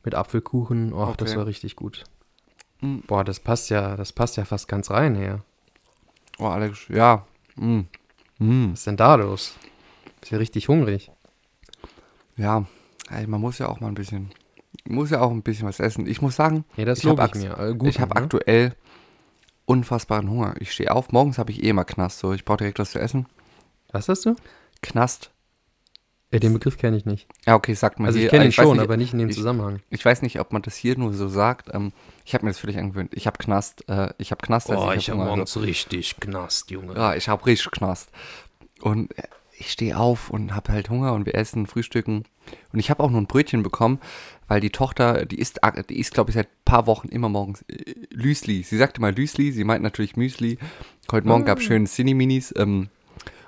mit 0.05 0.15
Apfelkuchen. 0.15 0.93
Och, 0.93 1.17
das 1.17 1.31
Okay. 1.31 1.39
war 1.39 1.47
richtig 1.47 1.75
gut. 1.77 2.05
Mhm. 2.81 3.03
Boah, 3.07 3.25
das 3.25 3.41
passt 3.41 3.69
ja, 3.71 3.97
das 3.97 4.13
passt 4.13 4.37
ja 4.37 4.45
fast 4.45 4.69
ganz 4.69 4.91
rein 4.91 5.17
her. 5.17 5.41
Oh, 6.39 6.47
Alex, 6.47 6.87
ja. 6.89 7.27
Mm. 7.57 7.81
Mm. 8.39 8.71
Was 8.73 8.79
ist 8.81 8.87
denn 8.87 8.97
da 8.97 9.17
los? 9.17 9.55
Ist 10.23 10.31
ja 10.31 10.39
richtig 10.39 10.69
hungrig. 10.69 11.11
Ja, 12.37 12.65
man 13.27 13.41
muss 13.41 13.59
ja 13.59 13.69
auch 13.69 13.81
mal 13.81 13.89
ein 13.89 13.95
bisschen, 13.95 14.31
muss 14.89 15.11
ja 15.11 15.21
auch 15.21 15.31
ein 15.31 15.43
bisschen 15.43 15.67
was 15.69 15.81
essen. 15.81 16.07
Ich 16.07 16.23
muss 16.23 16.37
sagen, 16.37 16.65
Ja, 16.77 16.85
das 16.85 16.99
Ich 17.01 17.07
hab 17.07 17.15
ich 17.19 17.21
Axt- 17.21 17.43
mir. 17.43 17.59
Äh, 17.59 17.89
ich 17.89 18.01
habe 18.01 18.15
ne? 18.15 18.21
aktuell 18.21 18.73
unfassbaren 19.67 20.29
Hunger. 20.31 20.55
Ich 20.59 20.73
stehe 20.73 20.91
auf, 20.93 21.13
morgens 21.13 21.39
habe 21.39 21.51
ich 21.53 21.63
eh 21.63 21.69
immer 21.71 21.85
Knast, 21.85 22.19
so 22.19 22.33
ich 22.33 22.45
brauche 22.45 22.59
direkt 22.59 22.79
was 22.79 22.93
zu 22.93 22.99
essen. 23.01 23.27
Was 23.93 24.09
hast 24.09 24.27
du? 24.27 24.37
Knast. 24.83 25.31
Ja, 26.33 26.39
den 26.39 26.53
Begriff 26.53 26.79
kenne 26.79 26.97
ich 26.97 27.05
nicht. 27.07 27.27
Ja, 27.45 27.57
okay, 27.57 27.75
sagt 27.75 27.99
man 27.99 28.07
Also 28.07 28.21
ich 28.21 28.29
kenne 28.29 28.45
äh, 28.45 28.47
ihn 28.49 28.53
schon, 28.53 28.75
nicht, 28.77 28.81
aber 28.83 28.97
nicht 28.97 29.13
in 29.13 29.19
dem 29.19 29.31
ich- 29.31 29.37
Zusammenhang. 29.37 29.81
Ich 29.91 30.05
weiß 30.05 30.23
nicht, 30.23 30.39
ob 30.39 30.53
man 30.53 30.63
das 30.63 30.77
hier 30.77 30.97
nur 30.97 31.13
so 31.13 31.27
sagt. 31.29 31.75
Ähm, 31.75 31.93
ich 32.25 32.35
habe 32.35 32.45
mir 32.45 32.51
das 32.53 32.61
völlig 32.61 32.79
angewöhnt. 32.79 33.13
Ich 33.15 33.27
habe 33.27 33.37
Knast. 33.39 33.89
Äh, 33.89 34.13
ich 34.19 34.31
habe 34.31 34.41
Knast. 34.47 34.71
also 34.71 34.89
hab 34.89 35.09
Hunger, 35.09 35.41
also. 35.41 35.59
richtig 35.61 36.21
Knast, 36.21 36.71
Junge. 36.71 36.95
Ja, 36.95 37.17
ich 37.17 37.29
habe 37.29 37.45
richtig 37.47 37.73
Knast. 37.73 38.11
Und 38.81 39.17
äh, 39.19 39.25
ich 39.61 39.71
stehe 39.71 39.99
auf 39.99 40.31
und 40.31 40.55
habe 40.55 40.73
halt 40.73 40.89
Hunger 40.89 41.13
und 41.13 41.27
wir 41.27 41.35
essen, 41.35 41.67
frühstücken. 41.67 42.25
Und 42.73 42.79
ich 42.79 42.89
habe 42.89 43.03
auch 43.03 43.11
nur 43.11 43.21
ein 43.21 43.27
Brötchen 43.27 43.63
bekommen, 43.63 44.01
weil 44.49 44.61
die 44.61 44.71
Tochter, 44.71 45.27
die 45.27 45.39
isst, 45.39 45.61
die 45.91 46.01
isst 46.01 46.15
glaube 46.15 46.31
ich, 46.31 46.35
seit 46.35 46.47
ein 46.47 46.65
paar 46.65 46.87
Wochen 46.87 47.09
immer 47.09 47.29
morgens 47.29 47.63
äh, 47.69 47.95
Lüsli. 48.11 48.63
Sie 48.63 48.79
sagte 48.79 49.03
mal 49.03 49.15
Lüsli, 49.15 49.53
sie 49.53 49.65
meint 49.65 49.83
natürlich 49.83 50.17
Müsli. 50.17 50.59
Heute 51.13 51.29
Morgen 51.29 51.45
gab 51.45 51.59
es 51.59 51.65
schön 51.65 51.87
Cinni-Minis. 51.87 52.55
Ähm, 52.57 52.89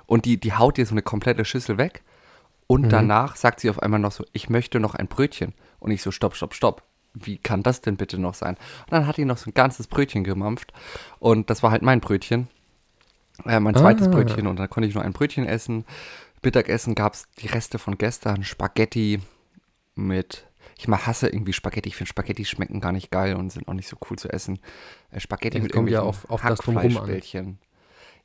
und 0.05 0.25
die, 0.25 0.39
die 0.39 0.53
haut 0.53 0.77
ihr 0.77 0.85
so 0.85 0.93
eine 0.93 1.01
komplette 1.01 1.45
Schüssel 1.45 1.79
weg. 1.79 2.03
Und 2.67 2.89
danach 2.89 3.35
sagt 3.35 3.59
sie 3.59 3.69
auf 3.69 3.81
einmal 3.81 3.99
noch 3.99 4.11
so, 4.11 4.23
ich 4.33 4.49
möchte 4.49 4.79
noch 4.79 4.95
ein 4.95 5.07
Brötchen. 5.07 5.53
Und 5.79 5.91
ich 5.91 6.03
so, 6.03 6.11
stopp, 6.11 6.35
stopp, 6.35 6.53
stopp. 6.53 6.83
Wie 7.15 7.37
kann 7.37 7.63
das 7.63 7.81
denn 7.81 7.97
bitte 7.97 8.19
noch 8.19 8.35
sein? 8.35 8.55
Und 8.85 8.91
dann 8.91 9.07
hat 9.07 9.17
die 9.17 9.25
noch 9.25 9.37
so 9.37 9.49
ein 9.49 9.53
ganzes 9.53 9.87
Brötchen 9.87 10.23
gemampft. 10.23 10.73
Und 11.19 11.49
das 11.49 11.63
war 11.63 11.71
halt 11.71 11.81
mein 11.81 11.99
Brötchen. 11.99 12.47
Äh, 13.45 13.59
mein 13.59 13.75
zweites 13.75 14.07
Ah. 14.07 14.11
Brötchen. 14.11 14.47
Und 14.47 14.57
dann 14.57 14.69
konnte 14.69 14.87
ich 14.87 14.95
nur 14.95 15.03
ein 15.03 15.13
Brötchen 15.13 15.45
essen. 15.45 15.85
Mittagessen 16.41 16.95
gab 16.95 17.13
es 17.13 17.27
die 17.39 17.47
Reste 17.47 17.79
von 17.79 17.97
gestern. 17.97 18.43
Spaghetti 18.43 19.21
mit. 19.95 20.45
Ich 20.77 20.87
mal 20.87 21.05
hasse 21.05 21.27
irgendwie 21.29 21.53
Spaghetti. 21.53 21.89
Ich 21.89 21.95
finde 21.95 22.09
Spaghetti 22.09 22.45
schmecken 22.45 22.81
gar 22.81 22.91
nicht 22.91 23.11
geil 23.11 23.35
und 23.35 23.49
sind 23.51 23.67
auch 23.67 23.73
nicht 23.73 23.87
so 23.87 23.97
cool 24.09 24.17
zu 24.17 24.29
essen. 24.29 24.59
Äh, 25.11 25.19
Spaghetti 25.19 25.57
Das 25.57 25.63
mit 25.63 25.73
kommt 25.73 25.89
ja 25.89 26.01
auf- 26.01 26.29
auf. 26.29 26.43
Hackfleischbällchen. 26.43 27.59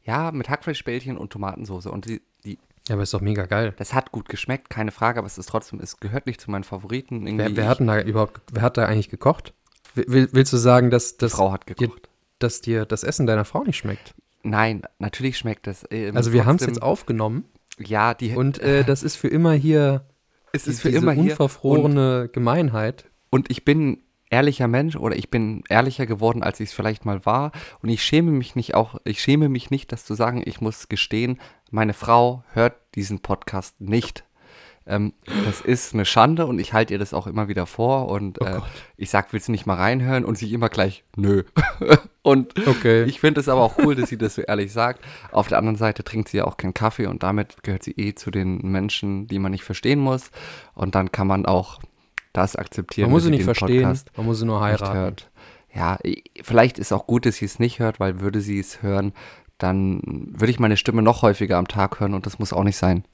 Ja, 0.05 0.33
mit 0.33 0.49
Hackfleischbällchen 0.49 1.17
und 1.19 1.31
Tomatensoße. 1.33 1.91
Und 1.91 2.07
die, 2.07 2.23
die, 2.45 2.59
Ja, 2.89 2.95
aber 2.95 3.03
ist 3.03 3.13
doch 3.13 3.21
mega 3.21 3.45
geil. 3.47 3.75
das 3.77 3.93
hat 3.93 4.11
gut 4.13 4.29
geschmeckt, 4.29 4.71
keine 4.71 4.91
Frage, 4.91 5.19
aber 5.19 5.27
es 5.27 5.37
ist 5.37 5.49
trotzdem, 5.51 5.81
es 5.81 5.99
gehört 6.01 6.27
nicht 6.27 6.41
zu 6.41 6.51
meinen 6.51 6.65
Favoriten. 6.65 7.27
Irgendwie 7.27 7.45
Wer, 7.49 7.57
wer 7.57 7.69
hat 7.69 7.81
denn 7.81 7.87
da 7.89 8.01
überhaupt, 8.01 8.41
wer 8.53 8.63
hat 8.63 8.79
da 8.79 8.87
eigentlich 8.87 9.11
gekocht? 9.11 9.53
Will, 9.95 10.29
willst 10.33 10.53
du 10.53 10.57
sagen, 10.57 10.91
dass, 10.91 11.13
die 11.17 11.19
dass, 11.19 11.33
Frau 11.33 11.53
hat 11.53 11.69
dir, 11.69 11.75
gekocht. 11.75 12.09
dass 12.39 12.61
dir 12.63 12.87
das 12.87 13.03
Essen 13.03 13.27
deiner 13.27 13.45
Frau 13.45 13.65
nicht 13.65 13.77
schmeckt? 13.77 14.15
Nein, 14.43 14.83
natürlich 14.99 15.39
schmeckt 15.39 15.67
es. 15.67 15.85
ähm, 15.91 16.17
Also 16.17 16.33
wir 16.33 16.47
haben 16.47 16.57
es 16.57 16.67
jetzt 16.67 16.83
aufgenommen 16.83 17.45
Ja, 17.79 18.15
die, 18.15 18.35
und 18.35 18.59
äh, 18.61 18.85
das 18.85 19.03
ist 19.03 19.17
für 19.17 19.29
immer 19.29 19.53
hier 19.53 20.05
es 20.53 20.67
ist 20.67 20.81
für 20.81 20.91
immer 20.91 21.13
hier. 21.13 21.23
Und, 21.23 21.31
unverfrorene 21.31 22.31
Gemeinheit. 22.33 23.07
und 23.31 23.51
ich 23.51 23.65
bin 23.65 24.03
ehrlicher 24.31 24.69
Mensch 24.69 24.97
oder 24.97 25.17
ich 25.17 25.31
bin 25.31 25.63
ehrlicher 25.69 26.07
geworden, 26.07 26.43
als 26.43 26.61
ich 26.61 26.71
es 26.71 26.75
vielleicht 26.75 27.05
mal 27.05 27.25
war. 27.25 27.53
Und 27.83 27.89
ich 27.89 28.03
schäme 28.03 28.31
mich 28.31 28.57
nicht 28.57 28.75
auch, 28.75 29.01
ich 29.05 29.23
schäme 29.23 29.49
mich 29.49 29.71
nicht, 29.71 29.91
das 29.93 30.05
zu 30.05 30.15
sagen. 30.15 30.43
Ich 30.45 30.61
muss 30.61 30.89
gestehen, 30.89 31.41
meine 31.71 31.95
Frau 31.95 32.45
hört 32.53 32.75
diesen 32.95 33.21
Podcast 33.21 33.81
nicht. 33.81 34.25
Ähm, 34.89 35.13
das 35.45 35.61
ist 35.61 35.93
eine 35.93 36.07
Schande 36.07 36.47
und 36.47 36.59
ich 36.59 36.73
halte 36.73 36.95
ihr 36.95 36.99
das 36.99 37.13
auch 37.13 37.27
immer 37.27 37.47
wieder 37.47 37.67
vor 37.67 38.09
und 38.09 38.41
äh, 38.41 38.61
ich 38.97 39.11
sag, 39.11 39.33
willst 39.33 39.49
du 39.49 39.53
nicht 39.53 39.67
mal 39.67 39.75
reinhören 39.75 40.25
und 40.25 40.39
sie 40.39 40.53
immer 40.53 40.71
gleich, 40.71 41.05
nö. 41.15 41.43
und 42.23 42.55
Okay. 42.67 43.05
ich 43.05 43.21
finde 43.21 43.41
es 43.41 43.49
aber 43.49 43.61
auch 43.61 43.77
cool, 43.79 43.95
dass 43.95 44.09
sie 44.09 44.17
das 44.17 44.37
so 44.37 44.43
ehrlich 44.43 44.73
sagt. 44.73 45.05
Auf 45.31 45.49
der 45.49 45.59
anderen 45.59 45.77
Seite 45.77 46.05
trinkt 46.05 46.31
sie 46.31 46.39
ja 46.39 46.45
auch 46.45 46.57
keinen 46.57 46.73
Kaffee 46.73 47.07
und 47.07 47.23
damit 47.23 47.63
gehört 47.63 47.83
sie 47.83 47.93
eh 47.93 48.15
zu 48.15 48.31
den 48.31 48.59
Menschen, 48.63 49.27
die 49.27 49.39
man 49.39 49.53
nicht 49.53 49.65
verstehen 49.65 50.01
muss. 50.01 50.31
Und 50.75 50.95
dann 50.95 51.13
kann 51.13 51.27
man 51.27 51.45
auch 51.45 51.81
das 52.33 52.57
akzeptieren. 52.57 53.09
Man 53.09 53.13
muss 53.13 53.25
sie 53.25 53.31
nicht 53.31 53.45
verstehen, 53.45 53.83
Podcast 53.83 54.11
man 54.17 54.27
muss 54.27 54.39
sie 54.39 54.47
nur 54.47 54.61
heiraten. 54.61 55.17
Ja, 55.75 55.99
vielleicht 56.43 56.79
ist 56.79 56.93
auch 56.93 57.07
gut, 57.07 57.27
dass 57.27 57.37
sie 57.37 57.45
es 57.45 57.59
nicht 57.59 57.79
hört, 57.79 58.01
weil 58.01 58.21
würde 58.21 58.41
sie 58.41 58.59
es 58.59 58.83
hören, 58.83 59.13
dann 59.59 60.01
würde 60.33 60.51
ich 60.51 60.59
meine 60.59 60.77
Stimme 60.77 61.03
noch 61.03 61.23
häufiger 61.23 61.59
am 61.59 61.69
Tag 61.69 62.01
hören 62.01 62.15
und 62.15 62.25
das 62.25 62.39
muss 62.39 62.53
auch 62.53 62.65
nicht 62.65 62.79
sein. 62.79 63.05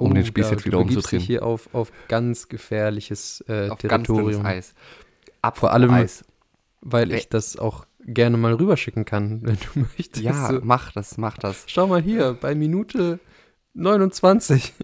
Um 0.00 0.14
den 0.14 0.24
Spieß 0.24 0.46
Oh, 0.46 0.48
da- 0.50 0.54
jetzt 0.54 0.64
wieder 0.66 0.78
umzudrehen. 0.78 1.20
hier 1.22 1.44
auf, 1.44 1.68
auf 1.74 1.90
ganz 2.08 2.48
gefährliches 2.48 3.44
äh, 3.48 3.68
Auf 3.68 3.78
ganz 3.80 4.06
Territorium, 4.06 4.44
Eis. 4.46 4.74
Ab 5.42 5.58
Vor 5.58 5.72
allem- 5.72 5.90
Eis. 5.90 6.24
weil 6.80 7.12
ich 7.12 7.28
das 7.28 7.56
auch 7.56 7.84
gerne 8.06 8.36
mal 8.36 8.54
rüberschicken 8.54 9.04
kann, 9.04 9.40
wenn 9.42 9.56
du 9.74 9.80
möchtest. 9.80 10.22
Ja, 10.24 10.48
So, 10.48 10.60
mach 10.62 10.92
das, 10.92 11.18
mach 11.18 11.36
das. 11.38 11.64
Schau 11.66 11.86
mal 11.86 12.00
hier, 12.02 12.36
bei 12.40 12.54
Minute 12.54 13.18
29. 13.74 14.72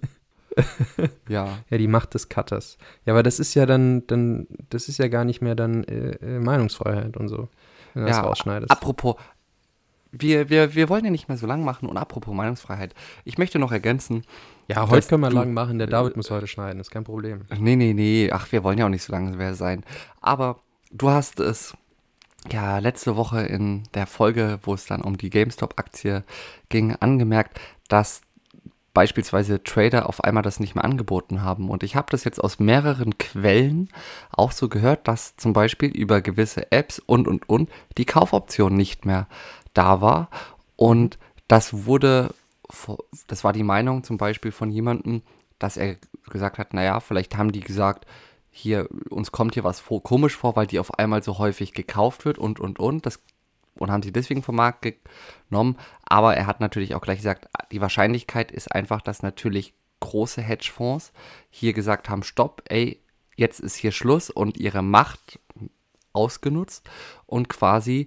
Ja. 1.29 1.59
Ja, 1.69 1.79
die 1.79 1.89
Macht 1.89 2.15
des 2.15 2.29
Cutters. 2.29 2.79
Ja, 3.05 3.13
aber 3.13 3.25
das 3.25 3.41
ist 3.41 3.55
ja 3.55 3.67
dann, 3.67 4.07
dann 4.07 4.47
das 4.71 4.89
ist 4.89 4.99
ja 4.99 5.09
gar 5.09 5.25
nicht 5.25 5.41
mehr 5.43 5.57
dann 5.57 5.83
äh, 5.83 6.11
äh, 6.11 6.39
Meinungsfreiheit 6.39 7.17
und 7.17 7.27
so, 7.29 7.49
wenn 7.93 8.03
du 8.05 8.09
das 8.09 8.19
Ja, 8.19 8.23
rausschneidest. 8.23 8.71
Apropos, 8.71 9.17
wir, 10.19 10.51
wir, 10.51 10.75
wir 10.75 10.89
wollen 10.89 11.05
ja 11.05 11.11
nicht 11.11 11.29
mehr 11.29 11.37
so 11.37 11.47
lang 11.47 11.65
machen 11.65 11.89
und 11.89 11.97
apropos 11.97 12.35
Meinungsfreiheit. 12.35 12.95
Ich 13.25 13.39
möchte 13.39 13.59
noch 13.59 13.73
ergänzen, 13.73 14.25
ja, 14.69 14.89
heute 14.89 15.07
können 15.09 15.23
wir 15.23 15.31
du- 15.31 15.37
lang 15.37 15.53
machen, 15.53 15.79
der 15.79 15.87
David 15.89 16.17
muss 16.17 16.31
heute 16.31 16.47
schneiden, 16.47 16.81
ist 16.81 16.91
kein 16.91 17.05
Problem. 17.05 17.43
Nee, 17.59 17.77
nee, 17.77 17.93
nee. 17.93 18.31
Ach, 18.33 18.51
wir 18.53 18.65
wollen 18.65 18.79
ja 18.79 18.87
auch 18.87 18.91
nicht 18.91 19.03
so 19.03 19.13
lange 19.13 19.55
sein. 19.55 19.85
Aber 20.21 20.61
du 20.91 21.11
hast 21.11 21.41
es 21.41 21.77
ja 22.51 22.79
letzte 22.79 23.17
Woche 23.17 23.43
in 23.43 23.83
der 23.95 24.07
Folge, 24.07 24.59
wo 24.63 24.75
es 24.75 24.87
dann 24.87 25.03
um 25.03 25.19
die 25.19 25.31
GameStop-Aktie 25.31 26.25
ging, 26.69 26.95
angemerkt, 26.97 27.61
dass 27.89 28.23
beispielsweise 28.95 29.63
Trader 29.65 30.09
auf 30.09 30.23
einmal 30.23 30.45
das 30.45 30.61
nicht 30.61 30.77
mehr 30.77 30.85
angeboten 30.85 31.43
haben. 31.43 31.69
Und 31.69 31.83
ich 31.83 31.97
habe 31.97 32.07
das 32.11 32.23
jetzt 32.25 32.43
aus 32.43 32.61
mehreren 32.61 33.19
Quellen 33.19 33.89
auch 34.31 34.53
so 34.53 34.69
gehört, 34.69 35.09
dass 35.09 35.37
zum 35.37 35.53
Beispiel 35.53 35.91
über 35.91 36.21
gewisse 36.21 36.71
Apps 36.71 37.01
und, 37.01 37.27
und, 37.27 37.49
und 37.49 37.69
die 37.99 38.05
Kaufoption 38.05 38.75
nicht 38.77 39.05
mehr 39.05 39.27
da 39.75 40.01
war. 40.01 40.31
Und 40.77 41.19
das 41.49 41.85
wurde, 41.87 42.35
das 43.27 43.45
war 43.45 43.53
die 43.53 43.63
Meinung 43.63 44.03
zum 44.03 44.17
Beispiel 44.17 44.53
von 44.53 44.71
jemandem, 44.71 45.23
dass 45.59 45.77
er 45.77 45.97
gesagt 46.31 46.59
hat, 46.59 46.75
naja, 46.75 47.01
vielleicht 47.01 47.37
haben 47.37 47.53
die 47.53 47.61
gesagt, 47.61 48.07
hier, 48.51 48.89
uns 49.11 49.33
kommt 49.33 49.55
hier 49.55 49.65
was 49.65 49.81
vor, 49.81 50.03
komisch 50.03 50.37
vor, 50.37 50.57
weil 50.57 50.67
die 50.67 50.79
auf 50.79 50.99
einmal 50.99 51.23
so 51.23 51.39
häufig 51.39 51.73
gekauft 51.73 52.25
wird 52.25 52.39
und, 52.39 52.61
und, 52.61 52.79
und. 52.79 53.05
Das, 53.05 53.21
und 53.77 53.91
haben 53.91 54.03
sie 54.03 54.13
deswegen 54.13 54.43
vom 54.43 54.57
Markt 54.57 54.87
genommen. 55.51 55.77
Aber 56.05 56.37
er 56.37 56.47
hat 56.47 56.61
natürlich 56.61 56.95
auch 56.95 57.01
gleich 57.01 57.19
gesagt, 57.19 57.49
die 57.73 57.81
Wahrscheinlichkeit 57.81 58.53
ist 58.53 58.73
einfach, 58.73 59.01
dass 59.01 59.23
natürlich 59.23 59.75
große 60.01 60.41
Hedgefonds 60.41 61.13
hier 61.51 61.73
gesagt 61.73 62.09
haben, 62.09 62.23
stopp, 62.23 62.63
ey, 62.69 63.03
jetzt 63.37 63.59
ist 63.59 63.75
hier 63.75 63.91
Schluss 63.91 64.31
und 64.31 64.57
ihre 64.57 64.83
Macht 64.83 65.41
ausgenutzt 66.13 66.89
und 67.27 67.49
quasi 67.49 68.07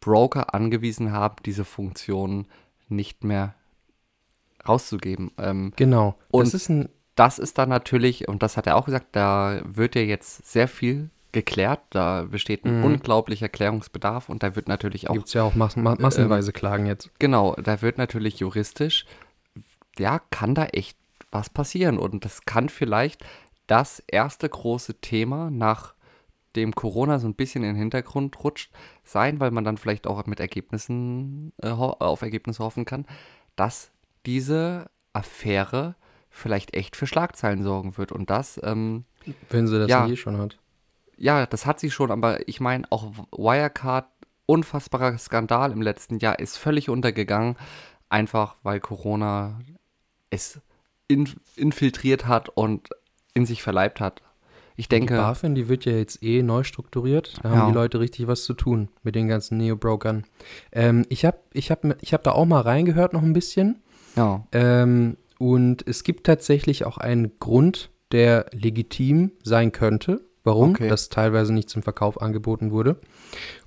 Broker 0.00 0.54
angewiesen 0.54 1.12
haben, 1.12 1.36
diese 1.44 1.64
Funktionen 1.64 2.46
nicht 2.88 3.24
mehr 3.24 3.54
rauszugeben. 4.66 5.30
Ähm, 5.38 5.72
Genau. 5.76 6.16
Und- 6.30 6.46
das 6.46 6.54
ist 6.54 6.68
ein, 6.68 6.88
das 7.14 7.38
ist 7.38 7.58
dann 7.58 7.68
natürlich, 7.68 8.28
und 8.28 8.42
das 8.42 8.56
hat 8.56 8.66
er 8.66 8.76
auch 8.76 8.84
gesagt, 8.86 9.08
da 9.12 9.60
wird 9.64 9.94
ja 9.94 10.02
jetzt 10.02 10.46
sehr 10.50 10.68
viel 10.68 11.10
geklärt, 11.32 11.80
da 11.90 12.22
besteht 12.24 12.64
ein 12.64 12.78
Mhm. 12.78 12.84
unglaublicher 12.84 13.48
Klärungsbedarf 13.48 14.28
und 14.28 14.42
da 14.42 14.56
wird 14.56 14.68
natürlich 14.68 15.10
auch, 15.10 15.14
gibt 15.14 15.26
es 15.26 15.34
ja 15.34 15.42
auch 15.42 15.54
mass 15.54 15.76
ma 15.76 15.94
massenweise 15.98 16.52
Klagen 16.52 16.86
jetzt. 16.86 17.10
genau, 17.18 17.54
da 17.56 17.82
wird 17.82 17.98
natürlich 17.98 18.38
juristisch, 18.40 19.04
ja, 19.98 20.20
kann 20.30 20.54
da 20.54 20.66
echt 20.66 20.96
was 21.30 21.50
passieren 21.50 21.98
und 21.98 22.24
das 22.24 22.46
kann 22.46 22.68
vielleicht 22.70 23.22
das 23.66 24.02
erste 24.06 24.48
große 24.48 24.94
Thema 25.00 25.50
nach 25.50 25.92
dem 26.56 26.74
Corona 26.74 27.18
so 27.18 27.26
ein 27.28 27.34
bisschen 27.34 27.62
in 27.62 27.70
den 27.74 27.76
Hintergrund 27.76 28.42
rutscht 28.42 28.72
sein, 29.04 29.38
weil 29.40 29.50
man 29.50 29.64
dann 29.64 29.76
vielleicht 29.78 30.06
auch 30.06 30.24
mit 30.26 30.40
Ergebnissen 30.40 31.52
äh, 31.62 31.70
ho- 31.70 31.96
auf 31.98 32.22
Ergebnisse 32.22 32.62
hoffen 32.64 32.84
kann, 32.84 33.06
dass 33.56 33.90
diese 34.26 34.90
Affäre 35.12 35.94
vielleicht 36.30 36.74
echt 36.74 36.96
für 36.96 37.06
Schlagzeilen 37.06 37.62
sorgen 37.62 37.96
wird 37.96 38.12
und 38.12 38.30
das 38.30 38.60
ähm, 38.62 39.04
Wenn 39.50 39.66
sie 39.66 39.78
das 39.78 39.88
Ja. 39.88 40.06
eh 40.06 40.16
schon 40.16 40.38
hat. 40.38 40.58
ja, 41.16 41.46
das 41.46 41.66
hat 41.66 41.80
sie 41.80 41.90
schon, 41.90 42.10
aber 42.10 42.46
ich 42.48 42.60
meine, 42.60 42.84
auch 42.90 43.12
Wirecard, 43.32 44.06
unfassbarer 44.46 45.18
Skandal 45.18 45.72
im 45.72 45.82
letzten 45.82 46.18
Jahr, 46.18 46.38
ist 46.38 46.56
völlig 46.56 46.88
untergegangen. 46.88 47.56
einfach 48.10 48.56
weil 48.62 48.80
Corona 48.80 49.60
es 50.30 50.60
in, 51.08 51.28
infiltriert 51.56 52.26
hat 52.26 52.48
und 52.48 52.88
in 53.34 53.44
sich 53.46 53.62
verleibt 53.62 54.00
hat. 54.00 54.22
Ich 54.78 54.88
denke. 54.88 55.14
Die 55.14 55.18
BaFin, 55.20 55.54
die 55.56 55.68
wird 55.68 55.84
ja 55.84 55.92
jetzt 55.92 56.22
eh 56.22 56.42
neu 56.42 56.62
strukturiert. 56.62 57.34
Da 57.42 57.50
Ja. 57.50 57.56
haben 57.56 57.66
die 57.72 57.74
Leute 57.74 57.98
richtig 57.98 58.28
was 58.28 58.44
zu 58.44 58.54
tun 58.54 58.88
mit 59.02 59.16
den 59.16 59.26
ganzen 59.26 59.58
Neo-Brokern. 59.58 60.24
Ähm, 60.72 61.04
ich 61.08 61.24
habe 61.24 61.38
ich 61.52 61.70
hab, 61.72 61.84
ich 62.00 62.14
hab 62.14 62.22
da 62.22 62.30
auch 62.32 62.46
mal 62.46 62.60
reingehört 62.60 63.12
noch 63.12 63.22
ein 63.22 63.32
bisschen. 63.32 63.82
Ja, 64.16 64.46
Ähm, 64.52 65.16
und 65.38 65.86
es 65.86 66.04
gibt 66.04 66.24
tatsächlich 66.26 66.84
auch 66.84 66.96
einen 66.98 67.32
Grund, 67.40 67.90
der 68.12 68.46
legitim 68.52 69.32
sein 69.42 69.70
könnte, 69.72 70.20
warum 70.44 70.70
Okay. 70.70 70.88
das 70.88 71.08
teilweise 71.08 71.52
nicht 71.52 71.68
zum 71.68 71.82
Verkauf 71.82 72.22
angeboten 72.22 72.70
wurde. 72.70 72.96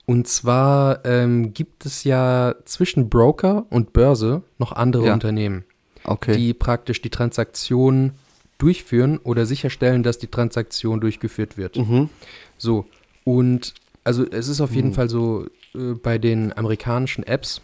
Und 0.06 0.28
zwar 0.28 1.06
ähm, 1.06 1.54
gibt 1.54 1.86
es 1.86 2.04
ja 2.06 2.56
zwischen 2.66 3.10
Broker 3.10 3.66
und 3.70 3.94
Börse 3.94 4.44
noch 4.58 4.72
andere 4.72 5.08
Ja. 5.08 5.14
Unternehmen, 5.14 5.64
okay. 6.06 6.36
die 6.36 6.54
praktisch 6.54 7.02
die 7.02 7.10
Transaktion 7.12 8.14
durchführen 8.62 9.18
oder 9.24 9.46
sicherstellen, 9.46 10.04
dass 10.04 10.18
die 10.20 10.28
Transaktion 10.28 11.02
durchgeführt 11.02 11.58
wird. 11.58 11.78
mhm. 11.78 12.10
So, 12.58 12.86
und 13.24 13.74
also 14.04 14.26
es 14.30 14.48
ist 14.48 14.62
auf 14.62 14.74
jeden 14.74 14.90
Hm. 14.90 14.94
Fall 14.96 15.10
so 15.10 15.46
äh, 15.76 15.94
bei 15.94 16.18
den 16.18 16.56
amerikanischen 16.58 17.24
Apps, 17.24 17.62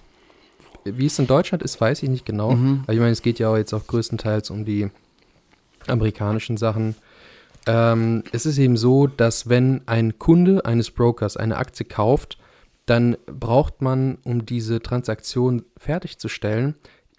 wie 0.86 1.06
es 1.06 1.20
in 1.20 1.28
Deutschland 1.28 1.64
ist, 1.64 1.80
weiß 1.82 2.04
ich 2.04 2.10
nicht 2.10 2.26
genau. 2.26 2.52
Mhm. 2.52 2.82
Aber 2.84 2.94
ich 2.94 3.00
meine, 3.00 3.12
es 3.12 3.22
geht 3.22 3.40
ja 3.40 3.50
auch 3.50 3.58
jetzt 3.58 3.74
auch 3.74 3.86
größtenteils 3.88 4.50
um 4.50 4.66
die 4.66 4.90
amerikanischen 5.88 6.58
Sachen. 6.58 6.96
Ähm, 7.68 8.24
es 8.32 8.46
ist 8.46 8.58
eben 8.58 8.78
so, 8.78 9.08
dass 9.08 9.50
wenn 9.50 9.82
ein 9.88 10.18
Kunde 10.18 10.66
eines 10.66 10.90
Brokers 10.92 11.38
eine 11.38 11.58
Aktie 11.58 11.86
kauft, 11.86 12.38
dann 12.86 13.18
braucht 13.26 13.82
man, 13.82 14.18
um 14.24 14.46
diese 14.46 14.82
Transaktion 14.82 15.64
fertigzustellen, 15.78 16.76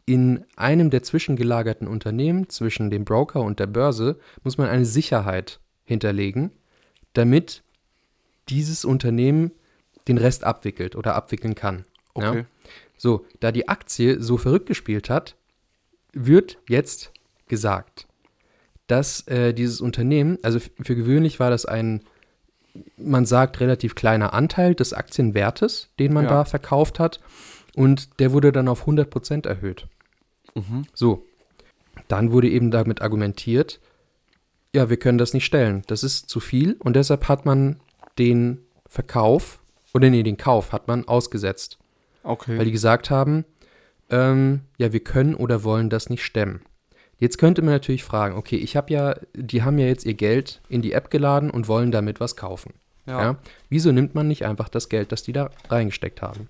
in 0.08 0.46
einem 0.56 0.88
der 0.88 1.02
zwischengelagerten 1.02 1.86
Unternehmen 1.86 2.48
zwischen 2.48 2.88
dem 2.88 3.04
Broker 3.04 3.42
und 3.42 3.60
der 3.60 3.66
Börse, 3.66 4.18
muss 4.42 4.56
man 4.56 4.68
eine 4.70 4.86
Sicherheit 4.86 5.60
hinterlegen, 5.84 6.50
damit 7.12 7.62
dieses 8.48 8.86
Unternehmen 8.86 9.50
den 10.08 10.16
Rest 10.16 10.44
abwickelt 10.44 10.96
oder 10.96 11.14
abwickeln 11.14 11.54
kann. 11.54 11.84
Ja? 12.16 12.30
Okay. 12.30 12.44
So, 12.96 13.26
da 13.40 13.52
die 13.52 13.68
Aktie 13.68 14.22
so 14.22 14.38
verrückt 14.38 14.64
gespielt 14.64 15.10
hat, 15.10 15.36
wird 16.14 16.56
jetzt 16.70 17.12
gesagt, 17.46 18.06
dass 18.86 19.26
äh, 19.28 19.52
dieses 19.52 19.82
Unternehmen, 19.82 20.38
also 20.42 20.58
für 20.58 20.96
gewöhnlich 20.96 21.38
war 21.38 21.50
das 21.50 21.66
ein, 21.66 22.02
man 22.96 23.26
sagt, 23.26 23.60
relativ 23.60 23.94
kleiner 23.94 24.32
Anteil 24.32 24.74
des 24.74 24.94
Aktienwertes, 24.94 25.90
den 25.98 26.14
man 26.14 26.24
Ja. 26.24 26.30
da 26.30 26.44
verkauft 26.46 26.98
hat. 26.98 27.20
Und 27.76 28.18
der 28.20 28.32
wurde 28.32 28.52
dann 28.52 28.68
auf 28.68 28.86
100% 28.86 29.46
erhöht. 29.46 29.86
Mhm. 30.58 30.86
So, 30.94 31.24
dann 32.08 32.32
wurde 32.32 32.48
eben 32.48 32.70
damit 32.70 33.02
argumentiert, 33.02 33.80
ja, 34.74 34.90
wir 34.90 34.98
können 34.98 35.18
das 35.18 35.34
nicht 35.34 35.44
stellen. 35.46 35.82
Das 35.86 36.02
ist 36.02 36.28
zu 36.28 36.40
viel 36.40 36.76
und 36.78 36.94
deshalb 36.94 37.28
hat 37.28 37.46
man 37.46 37.80
den 38.18 38.58
Verkauf, 38.86 39.60
oder 39.94 40.10
nee, 40.10 40.22
den 40.22 40.36
Kauf 40.36 40.72
hat 40.72 40.88
man 40.88 41.08
ausgesetzt 41.08 41.78
Okay. 42.28 42.58
weil 42.58 42.66
die 42.66 42.72
gesagt 42.72 43.10
haben, 43.10 43.44
ähm, 44.10 44.60
ja, 44.76 44.92
wir 44.92 45.00
können 45.00 45.34
oder 45.34 45.64
wollen 45.64 45.88
das 45.88 46.10
nicht 46.10 46.24
stemmen. 46.24 46.62
Jetzt 47.18 47.38
könnte 47.38 47.62
man 47.62 47.72
natürlich 47.72 48.04
fragen, 48.04 48.36
okay, 48.36 48.56
ich 48.56 48.76
habe 48.76 48.92
ja, 48.92 49.16
die 49.34 49.62
haben 49.62 49.78
ja 49.78 49.86
jetzt 49.86 50.04
ihr 50.04 50.14
Geld 50.14 50.60
in 50.68 50.82
die 50.82 50.92
App 50.92 51.10
geladen 51.10 51.50
und 51.50 51.68
wollen 51.68 51.90
damit 51.90 52.20
was 52.20 52.36
kaufen. 52.36 52.74
Ja. 53.06 53.38
Wieso 53.70 53.90
nimmt 53.90 54.14
man 54.14 54.28
nicht 54.28 54.44
einfach 54.44 54.68
das 54.68 54.90
Geld, 54.90 55.10
das 55.10 55.22
die 55.22 55.32
da 55.32 55.50
reingesteckt 55.70 56.20
haben? 56.20 56.48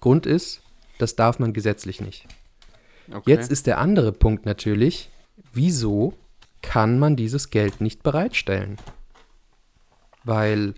Grund 0.00 0.24
ist, 0.24 0.62
das 0.98 1.14
darf 1.14 1.38
man 1.38 1.52
gesetzlich 1.52 2.00
nicht. 2.00 2.26
Okay. 3.12 3.30
Jetzt 3.30 3.50
ist 3.50 3.66
der 3.66 3.78
andere 3.78 4.12
Punkt 4.12 4.46
natürlich, 4.46 5.10
wieso 5.52 6.14
kann 6.62 6.98
man 6.98 7.16
dieses 7.16 7.50
Geld 7.50 7.80
nicht 7.80 8.02
bereitstellen? 8.02 8.76
Weil 10.24 10.74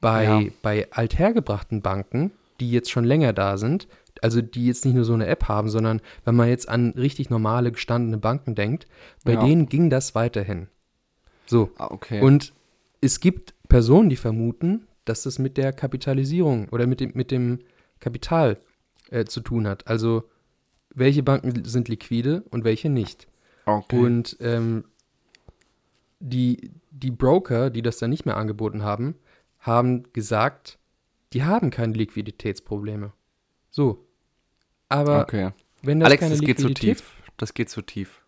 bei, 0.00 0.24
Ja. 0.24 0.42
bei 0.62 0.90
althergebrachten 0.90 1.82
Banken, 1.82 2.32
die 2.60 2.70
jetzt 2.70 2.90
schon 2.90 3.04
länger 3.04 3.32
da 3.32 3.56
sind, 3.56 3.88
also 4.20 4.40
die 4.40 4.66
jetzt 4.66 4.84
nicht 4.84 4.94
nur 4.94 5.04
so 5.04 5.14
eine 5.14 5.26
App 5.26 5.48
haben, 5.48 5.68
sondern 5.68 6.00
wenn 6.24 6.34
man 6.34 6.48
jetzt 6.48 6.68
an 6.68 6.90
richtig 6.90 7.30
normale 7.30 7.72
gestandene 7.72 8.18
Banken 8.18 8.54
denkt, 8.54 8.86
bei 9.24 9.34
Ja. 9.34 9.44
denen 9.44 9.68
ging 9.68 9.90
das 9.90 10.14
weiterhin. 10.14 10.68
So. 11.46 11.70
Ah, 11.76 11.88
okay. 11.90 12.20
Und 12.20 12.52
es 13.00 13.20
gibt 13.20 13.54
Personen, 13.68 14.10
die 14.10 14.16
vermuten, 14.16 14.86
dass 15.04 15.22
das 15.22 15.38
mit 15.38 15.56
der 15.56 15.72
Kapitalisierung 15.72 16.68
oder 16.68 16.86
mit 16.86 17.00
dem, 17.00 17.12
mit 17.14 17.30
dem 17.30 17.60
Kapital 18.00 18.58
äh, 19.10 19.24
zu 19.24 19.40
tun 19.40 19.66
hat. 19.66 19.86
Also 19.88 20.24
welche 20.94 21.22
Banken 21.22 21.64
sind 21.64 21.88
liquide 21.88 22.42
und 22.50 22.64
welche 22.64 22.88
nicht. 22.88 23.26
okay. 23.66 23.98
Und 23.98 24.36
ähm, 24.40 24.84
die, 26.20 26.70
die 26.90 27.10
Broker, 27.10 27.70
die 27.70 27.82
das 27.82 27.98
dann 27.98 28.10
nicht 28.10 28.26
mehr 28.26 28.36
angeboten 28.36 28.82
haben, 28.82 29.16
haben 29.58 30.04
gesagt, 30.12 30.78
die 31.32 31.44
haben 31.44 31.70
keine 31.70 31.94
Liquiditätsprobleme. 31.94 33.12
So. 33.70 34.06
Aber 34.88 35.22
okay. 35.22 35.50
wenn 35.82 36.00
das 36.00 36.06
Alex, 36.06 36.20
keine 36.20 36.34
das 36.36 36.40
geht 36.44 36.58
zu 36.60 36.72
tief. 36.74 37.02
Das 37.36 37.54
geht 37.54 37.70
zu 37.70 37.82
tief. 37.82 38.20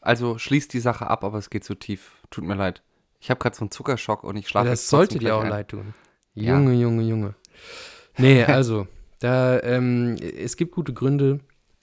Also 0.00 0.38
schließt 0.38 0.72
die 0.72 0.80
Sache 0.80 1.08
ab, 1.08 1.24
aber 1.24 1.38
es 1.38 1.50
geht 1.50 1.64
zu 1.64 1.74
tief. 1.74 2.12
Tut 2.30 2.44
mir 2.44 2.54
leid. 2.54 2.82
Ich 3.20 3.30
habe 3.30 3.38
gerade 3.38 3.56
so 3.56 3.62
einen 3.62 3.70
Zuckerschock 3.70 4.24
und 4.24 4.36
ich 4.36 4.44
Ja, 4.44 4.50
schlafe 4.50 4.68
das 4.70 4.80
jetzt 4.82 4.88
sollte 4.90 5.18
dir 5.18 5.36
auch 5.36 5.42
ein. 5.42 5.50
leid 5.50 5.68
tun. 5.68 5.94
Ja. 6.34 6.54
Junge, 6.54 6.74
Junge, 6.74 7.02
Junge. 7.02 7.34
Nee, 8.16 8.44
also, 8.44 8.86
da, 9.20 9.60
ähm, 9.62 10.16
es 10.16 10.56
gibt 10.56 10.74
gute 10.74 10.92
Gründe, 10.94 11.40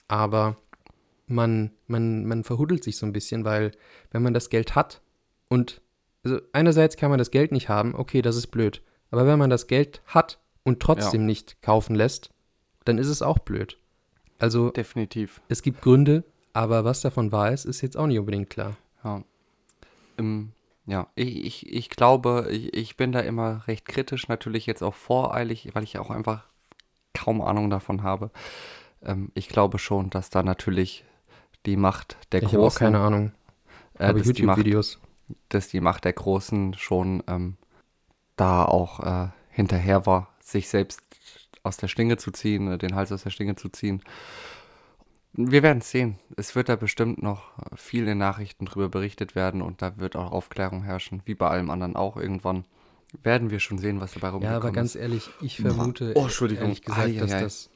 aber 0.08 0.56
man, 1.26 1.70
man, 1.86 2.26
man 2.26 2.44
verhuddelt 2.44 2.84
sich 2.84 2.96
so 2.96 3.06
ein 3.06 3.12
bisschen, 3.12 3.44
weil 3.44 3.72
wenn 4.10 4.22
man 4.22 4.34
das 4.34 4.50
Geld 4.50 4.74
hat 4.74 5.00
und, 5.48 5.80
also 6.24 6.40
einerseits 6.52 6.96
kann 6.96 7.10
man 7.10 7.18
das 7.18 7.30
Geld 7.30 7.52
nicht 7.52 7.68
haben, 7.68 7.94
okay, 7.94 8.22
das 8.22 8.36
ist 8.36 8.48
blöd. 8.48 8.82
Aber 9.10 9.26
wenn 9.26 9.38
man 9.38 9.50
das 9.50 9.66
Geld 9.66 10.02
hat 10.06 10.38
und 10.64 10.80
trotzdem 10.80 11.26
nicht 11.26 11.62
kaufen 11.62 11.94
lässt, 11.94 12.30
dann 12.84 12.98
ist 12.98 13.08
es 13.08 13.22
auch 13.22 13.38
blöd. 13.38 13.78
Also, 14.38 14.70
Definitiv. 14.70 15.40
es 15.48 15.62
gibt 15.62 15.82
Gründe, 15.82 16.24
aber 16.52 16.84
was 16.84 17.00
davon 17.00 17.32
wahr 17.32 17.52
ist, 17.52 17.64
ist 17.64 17.80
jetzt 17.80 17.96
auch 17.96 18.06
nicht 18.06 18.18
unbedingt 18.18 18.50
klar. 18.50 18.76
Ja. 19.04 19.22
Ähm, 20.18 20.52
ja, 20.86 21.08
ich, 21.14 21.44
ich, 21.44 21.72
ich 21.72 21.90
glaube, 21.90 22.48
ich, 22.50 22.74
ich 22.74 22.96
bin 22.96 23.12
da 23.12 23.20
immer 23.20 23.66
recht 23.66 23.86
kritisch, 23.86 24.28
natürlich 24.28 24.66
jetzt 24.66 24.82
auch 24.82 24.94
voreilig, 24.94 25.70
weil 25.72 25.84
ich 25.84 25.98
auch 25.98 26.10
einfach 26.10 26.44
kaum 27.14 27.40
Ahnung 27.40 27.70
davon 27.70 28.02
habe. 28.02 28.30
Ähm, 29.04 29.30
ich 29.34 29.48
glaube 29.48 29.78
schon, 29.78 30.10
dass 30.10 30.30
da 30.30 30.42
natürlich 30.42 31.04
die 31.66 31.76
Macht 31.76 32.16
der 32.32 32.42
ich 32.42 32.54
habe 32.54 32.64
auch 32.64 32.74
Großen, 32.74 32.78
keine 32.78 33.00
Ahnung. 33.00 33.32
äh, 33.98 34.12
Macht, 34.12 34.26
YouTube-Videos. 34.26 34.98
dass 35.48 35.68
die 35.68 35.80
Macht 35.80 36.04
der 36.04 36.12
Großen 36.12 36.74
schon 36.74 37.22
ähm, 37.28 37.56
da 38.36 38.64
auch 38.64 39.00
äh, 39.00 39.28
hinterher 39.50 40.06
war, 40.06 40.34
sich 40.40 40.68
selbst 40.68 41.02
aus 41.62 41.76
der 41.76 41.88
Schlinge 41.88 42.16
zu 42.18 42.30
ziehen, 42.32 42.72
äh, 42.72 42.78
den 42.78 42.94
Hals 42.94 43.12
aus 43.12 43.22
der 43.24 43.30
Schlinge 43.30 43.56
zu 43.56 43.68
ziehen. 43.68 44.02
Wir 45.32 45.62
werden 45.64 45.78
es 45.78 45.90
sehen. 45.90 46.18
Es 46.36 46.54
wird 46.54 46.68
da 46.68 46.76
bestimmt 46.76 47.20
noch 47.22 47.42
viel 47.74 48.02
in 48.02 48.06
den 48.10 48.18
Nachrichten 48.18 48.66
drüber 48.66 48.88
berichtet 48.88 49.34
werden 49.34 49.62
und 49.62 49.82
da 49.82 49.96
wird 49.98 50.14
auch 50.16 50.30
Aufklärung 50.30 50.84
herrschen, 50.84 51.22
wie 51.24 51.34
bei 51.34 51.48
allem 51.48 51.70
anderen 51.70 51.96
auch 51.96 52.16
irgendwann. 52.16 52.64
Werden 53.22 53.50
wir 53.50 53.60
schon 53.60 53.78
sehen, 53.78 54.00
was 54.00 54.12
dabei 54.14 54.28
Ja, 54.28 54.32
rumgekommen 54.32 54.56
aber 54.56 54.72
ganz 54.72 54.94
ist. 54.94 55.00
ehrlich, 55.00 55.30
ich 55.40 55.60
vermute, 55.60 56.12
Oh, 56.14 56.22
Entschuldigung. 56.24 56.64
ehrlich 56.66 56.82
gesagt, 56.82 57.20
dass 57.20 57.36
Eieiei. 57.36 57.40
das. 57.42 57.70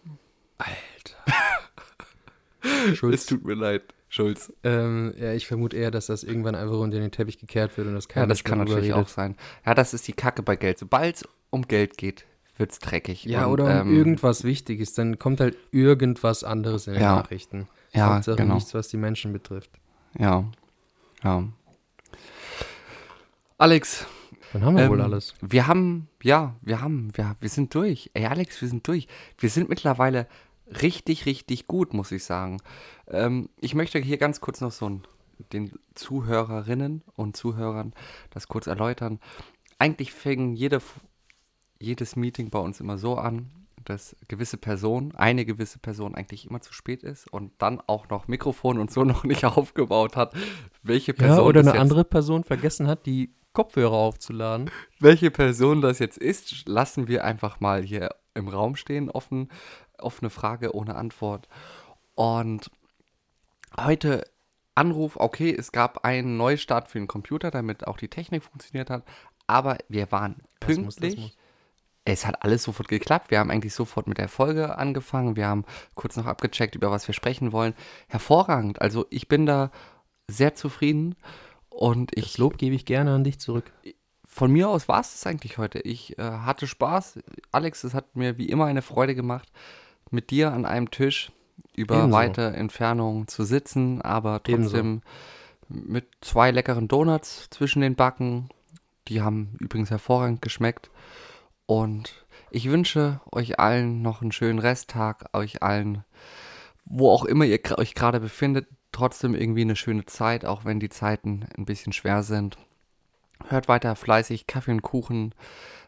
Alter. 0.58 1.16
Es 2.90 2.98
Schulz. 2.98 3.26
tut 3.26 3.44
mir 3.44 3.54
leid, 3.54 3.82
Schulz. 4.08 4.52
Ähm, 4.64 5.14
ja, 5.16 5.32
ich 5.32 5.46
vermute 5.46 5.76
eher, 5.76 5.90
dass 5.90 6.06
das 6.06 6.24
irgendwann 6.24 6.54
einfach 6.56 6.76
unter 6.78 6.98
den 6.98 7.10
Teppich 7.12 7.38
gekehrt 7.38 7.76
wird 7.78 7.86
und 7.86 7.94
das 7.94 8.04
Ja, 8.08 8.14
keiner 8.14 8.26
das 8.26 8.42
kann 8.44 8.58
natürlich 8.58 8.86
redet. 8.92 8.96
auch 8.96 9.08
sein. 9.08 9.36
Ja, 9.64 9.74
das 9.74 9.94
ist 9.94 10.06
die 10.08 10.12
Kacke 10.12 10.42
bei 10.42 10.56
Geld. 10.56 10.78
Sobald 10.78 11.16
es 11.16 11.24
um 11.50 11.62
Geld 11.62 11.96
geht, 11.96 12.26
wird 12.56 12.72
es 12.72 12.78
dreckig. 12.80 13.24
Ja, 13.24 13.46
Und, 13.46 13.52
oder 13.52 13.64
um 13.82 13.88
ähm, 13.88 13.96
irgendwas 13.96 14.42
Wichtiges, 14.44 14.92
dann 14.94 15.18
kommt 15.18 15.40
halt 15.40 15.56
irgendwas 15.70 16.42
anderes 16.44 16.88
in 16.88 16.94
den 16.94 17.02
Ja. 17.02 17.16
Nachrichten. 17.16 17.68
Ja, 17.94 18.14
Hauptsache 18.16 18.36
genau. 18.36 18.54
nichts, 18.56 18.74
was 18.74 18.88
die 18.88 18.96
Menschen 18.98 19.32
betrifft. 19.32 19.70
Ja. 20.18 20.44
Ja. 21.22 21.44
Alex, 23.56 24.06
Dann 24.52 24.64
haben 24.64 24.76
wir 24.76 24.84
Ähm, 24.84 24.90
wohl 24.90 25.00
alles. 25.00 25.34
Wir 25.40 25.66
haben, 25.66 26.08
ja, 26.22 26.54
wir 26.62 26.80
haben, 26.80 27.10
wir, 27.14 27.36
wir 27.40 27.48
sind 27.48 27.74
durch. 27.74 28.10
Ey, 28.14 28.26
Alex, 28.26 28.60
wir 28.60 28.68
sind 28.68 28.86
durch. 28.88 29.06
Wir 29.38 29.50
sind 29.50 29.68
mittlerweile 29.68 30.26
richtig, 30.82 31.26
richtig 31.26 31.66
gut, 31.66 31.94
muss 31.94 32.12
ich 32.12 32.24
sagen. 32.24 32.58
Ähm, 33.08 33.48
ich 33.60 33.74
möchte 33.74 33.98
hier 33.98 34.18
ganz 34.18 34.40
kurz 34.40 34.60
noch 34.60 34.72
so 34.72 34.88
ein, 34.88 35.02
den 35.52 35.72
Zuhörerinnen 35.94 37.02
und 37.14 37.36
Zuhörern 37.36 37.94
das 38.30 38.48
kurz 38.48 38.66
erläutern. 38.66 39.20
Eigentlich 39.78 40.12
fing 40.12 40.54
jede, 40.54 40.80
jedes 41.78 42.16
Meeting 42.16 42.50
bei 42.50 42.58
uns 42.58 42.80
immer 42.80 42.98
so 42.98 43.16
an, 43.16 43.50
dass 43.84 44.16
gewisse 44.28 44.58
Person, 44.58 45.14
eine 45.14 45.44
gewisse 45.44 45.78
Person 45.78 46.14
eigentlich 46.14 46.48
immer 46.48 46.60
zu 46.60 46.72
spät 46.72 47.02
ist 47.02 47.32
und 47.32 47.52
dann 47.58 47.80
auch 47.86 48.08
noch 48.08 48.28
Mikrofon 48.28 48.78
und 48.78 48.90
so 48.90 49.04
noch 49.04 49.24
nicht 49.24 49.44
aufgebaut 49.44 50.16
hat. 50.16 50.34
Welche 50.82 51.14
Person 51.14 51.38
Ja, 51.38 51.44
oder 51.44 51.60
eine 51.60 51.78
andere 51.78 52.04
Person 52.04 52.44
vergessen 52.44 52.86
hat, 52.86 53.06
die 53.06 53.32
Kopfhörer 53.52 53.92
aufzuladen. 53.94 54.70
welche 55.00 55.30
Person 55.30 55.80
das 55.80 55.98
jetzt 55.98 56.18
ist, 56.18 56.68
lassen 56.68 57.08
wir 57.08 57.24
einfach 57.24 57.60
mal 57.60 57.82
hier 57.82 58.10
im 58.34 58.48
Raum 58.48 58.76
stehen. 58.76 59.10
Offen, 59.10 59.48
offene 60.00 60.30
Frage 60.30 60.74
ohne 60.74 60.94
Antwort. 60.96 61.48
Und 62.14 62.70
heute 63.78 64.24
Anruf, 64.74 65.16
okay, 65.16 65.54
es 65.56 65.72
gab 65.72 66.04
einen 66.04 66.36
Neustart 66.36 66.88
für 66.88 66.98
den 66.98 67.08
Computer, 67.08 67.50
damit 67.50 67.86
auch 67.86 67.96
die 67.96 68.08
Technik 68.08 68.44
funktioniert 68.44 68.90
hat, 68.90 69.04
aber 69.46 69.78
wir 69.88 70.10
waren 70.12 70.36
Das 70.60 70.68
pünktlich. 70.68 70.84
muss, 70.84 70.96
das 70.96 71.16
muss. 71.16 71.36
Es 72.04 72.24
hat 72.26 72.42
alles 72.42 72.62
sofort 72.62 72.88
geklappt. 72.88 73.30
Wir 73.30 73.38
haben 73.38 73.50
eigentlich 73.50 73.74
sofort 73.74 74.06
mit 74.06 74.16
der 74.16 74.28
Folge 74.28 74.78
angefangen. 74.78 75.36
Wir 75.36 75.46
haben 75.46 75.64
kurz 75.94 76.16
noch 76.16 76.24
abgecheckt, 76.26 76.74
über 76.74 76.90
was 76.90 77.06
wir 77.06 77.12
sprechen 77.14 77.52
wollen. 77.52 77.74
Hervorragend. 78.08 78.80
Also 78.80 79.04
ich 79.10 79.28
bin 79.28 79.44
da 79.44 79.70
sehr 80.26 80.54
zufrieden 80.54 81.16
und 81.68 82.16
ich 82.16 82.32
Das 82.32 82.38
Lob 82.38 82.56
gebe 82.56 82.74
ich 82.74 82.86
gerne 82.86 83.12
an 83.12 83.24
dich 83.24 83.38
zurück. 83.40 83.70
von 84.24 84.50
mir 84.50 84.70
aus 84.70 84.88
war 84.88 85.00
es 85.00 85.12
das 85.12 85.26
eigentlich 85.26 85.58
heute. 85.58 85.80
Ich 85.80 86.18
äh, 86.18 86.22
hatte 86.22 86.66
Spaß. 86.66 87.18
Alex, 87.52 87.84
es 87.84 87.92
hat 87.92 88.16
mir 88.16 88.38
wie 88.38 88.48
immer 88.48 88.64
eine 88.66 88.82
Freude 88.82 89.14
gemacht, 89.14 89.50
mit 90.10 90.30
dir 90.30 90.52
an 90.52 90.64
einem 90.64 90.90
Tisch 90.90 91.32
über 91.74 91.96
Ebenso. 91.98 92.16
weite 92.16 92.42
Entfernungen 92.54 93.28
zu 93.28 93.44
sitzen, 93.44 94.02
aber 94.02 94.42
trotzdem 94.42 95.02
mit 95.68 96.06
zwei 96.20 96.50
leckeren 96.50 96.88
Donuts 96.88 97.48
zwischen 97.50 97.82
den 97.82 97.94
Backen. 97.94 98.48
Die 99.08 99.22
haben 99.22 99.56
übrigens 99.60 99.90
hervorragend 99.90 100.42
geschmeckt. 100.42 100.90
Und 101.66 102.26
ich 102.50 102.70
wünsche 102.70 103.20
euch 103.30 103.58
allen 103.58 104.02
noch 104.02 104.22
einen 104.22 104.32
schönen 104.32 104.58
Resttag, 104.58 105.26
euch 105.34 105.62
allen, 105.62 106.04
wo 106.84 107.10
auch 107.10 107.24
immer 107.24 107.44
ihr 107.44 107.60
euch 107.76 107.94
gerade 107.94 108.20
befindet, 108.20 108.66
trotzdem 108.92 109.34
irgendwie 109.34 109.60
eine 109.62 109.76
schöne 109.76 110.06
Zeit, 110.06 110.44
auch 110.44 110.64
wenn 110.64 110.80
die 110.80 110.88
Zeiten 110.88 111.46
ein 111.56 111.66
bisschen 111.66 111.92
schwer 111.92 112.22
sind. 112.22 112.56
Hört 113.48 113.68
weiter 113.68 113.94
fleißig 113.94 114.46
Kaffee 114.46 114.72
und 114.72 114.82
Kuchen 114.82 115.34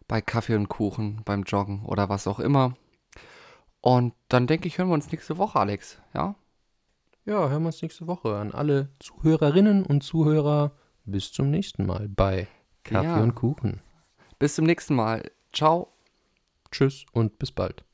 bei 0.07 0.21
Kaffee 0.21 0.57
und 0.57 0.69
Kuchen, 0.69 1.23
beim 1.25 1.45
Joggen 1.45 1.85
oder 1.85 2.09
was 2.09 2.27
auch 2.27 2.41
immer. 2.41 2.75
Und 3.81 4.15
dann 4.29 4.47
denke 4.47 4.69
ich, 4.69 4.79
hören 4.79 4.89
wir 4.89 4.95
uns 4.95 5.11
nächste 5.11 5.39
Woche, 5.39 5.59
Alex. 5.59 5.99
Ja? 6.15 6.35
Ja, 7.25 7.49
hören 7.49 7.63
wir 7.63 7.67
uns 7.69 7.83
nächste 7.83 8.07
Woche 8.07 8.37
an 8.37 8.53
alle 8.53 8.91
Zuhörerinnen 8.99 9.85
und 9.87 10.03
Zuhörer. 10.03 10.73
Bis 11.05 11.33
zum 11.33 11.51
nächsten 11.51 11.87
Mal 11.87 12.09
bei 12.09 12.47
Kaffee 12.85 13.07
Ja. 13.07 13.23
und 13.23 13.35
Kuchen. 13.35 13.81
Bis 14.39 14.55
zum 14.55 14.67
nächsten 14.67 14.95
Mal. 14.95 15.31
Ciao. 15.53 15.93
Tschüss 16.71 17.05
und 17.13 17.39
bis 17.39 17.51
bald. 17.53 17.85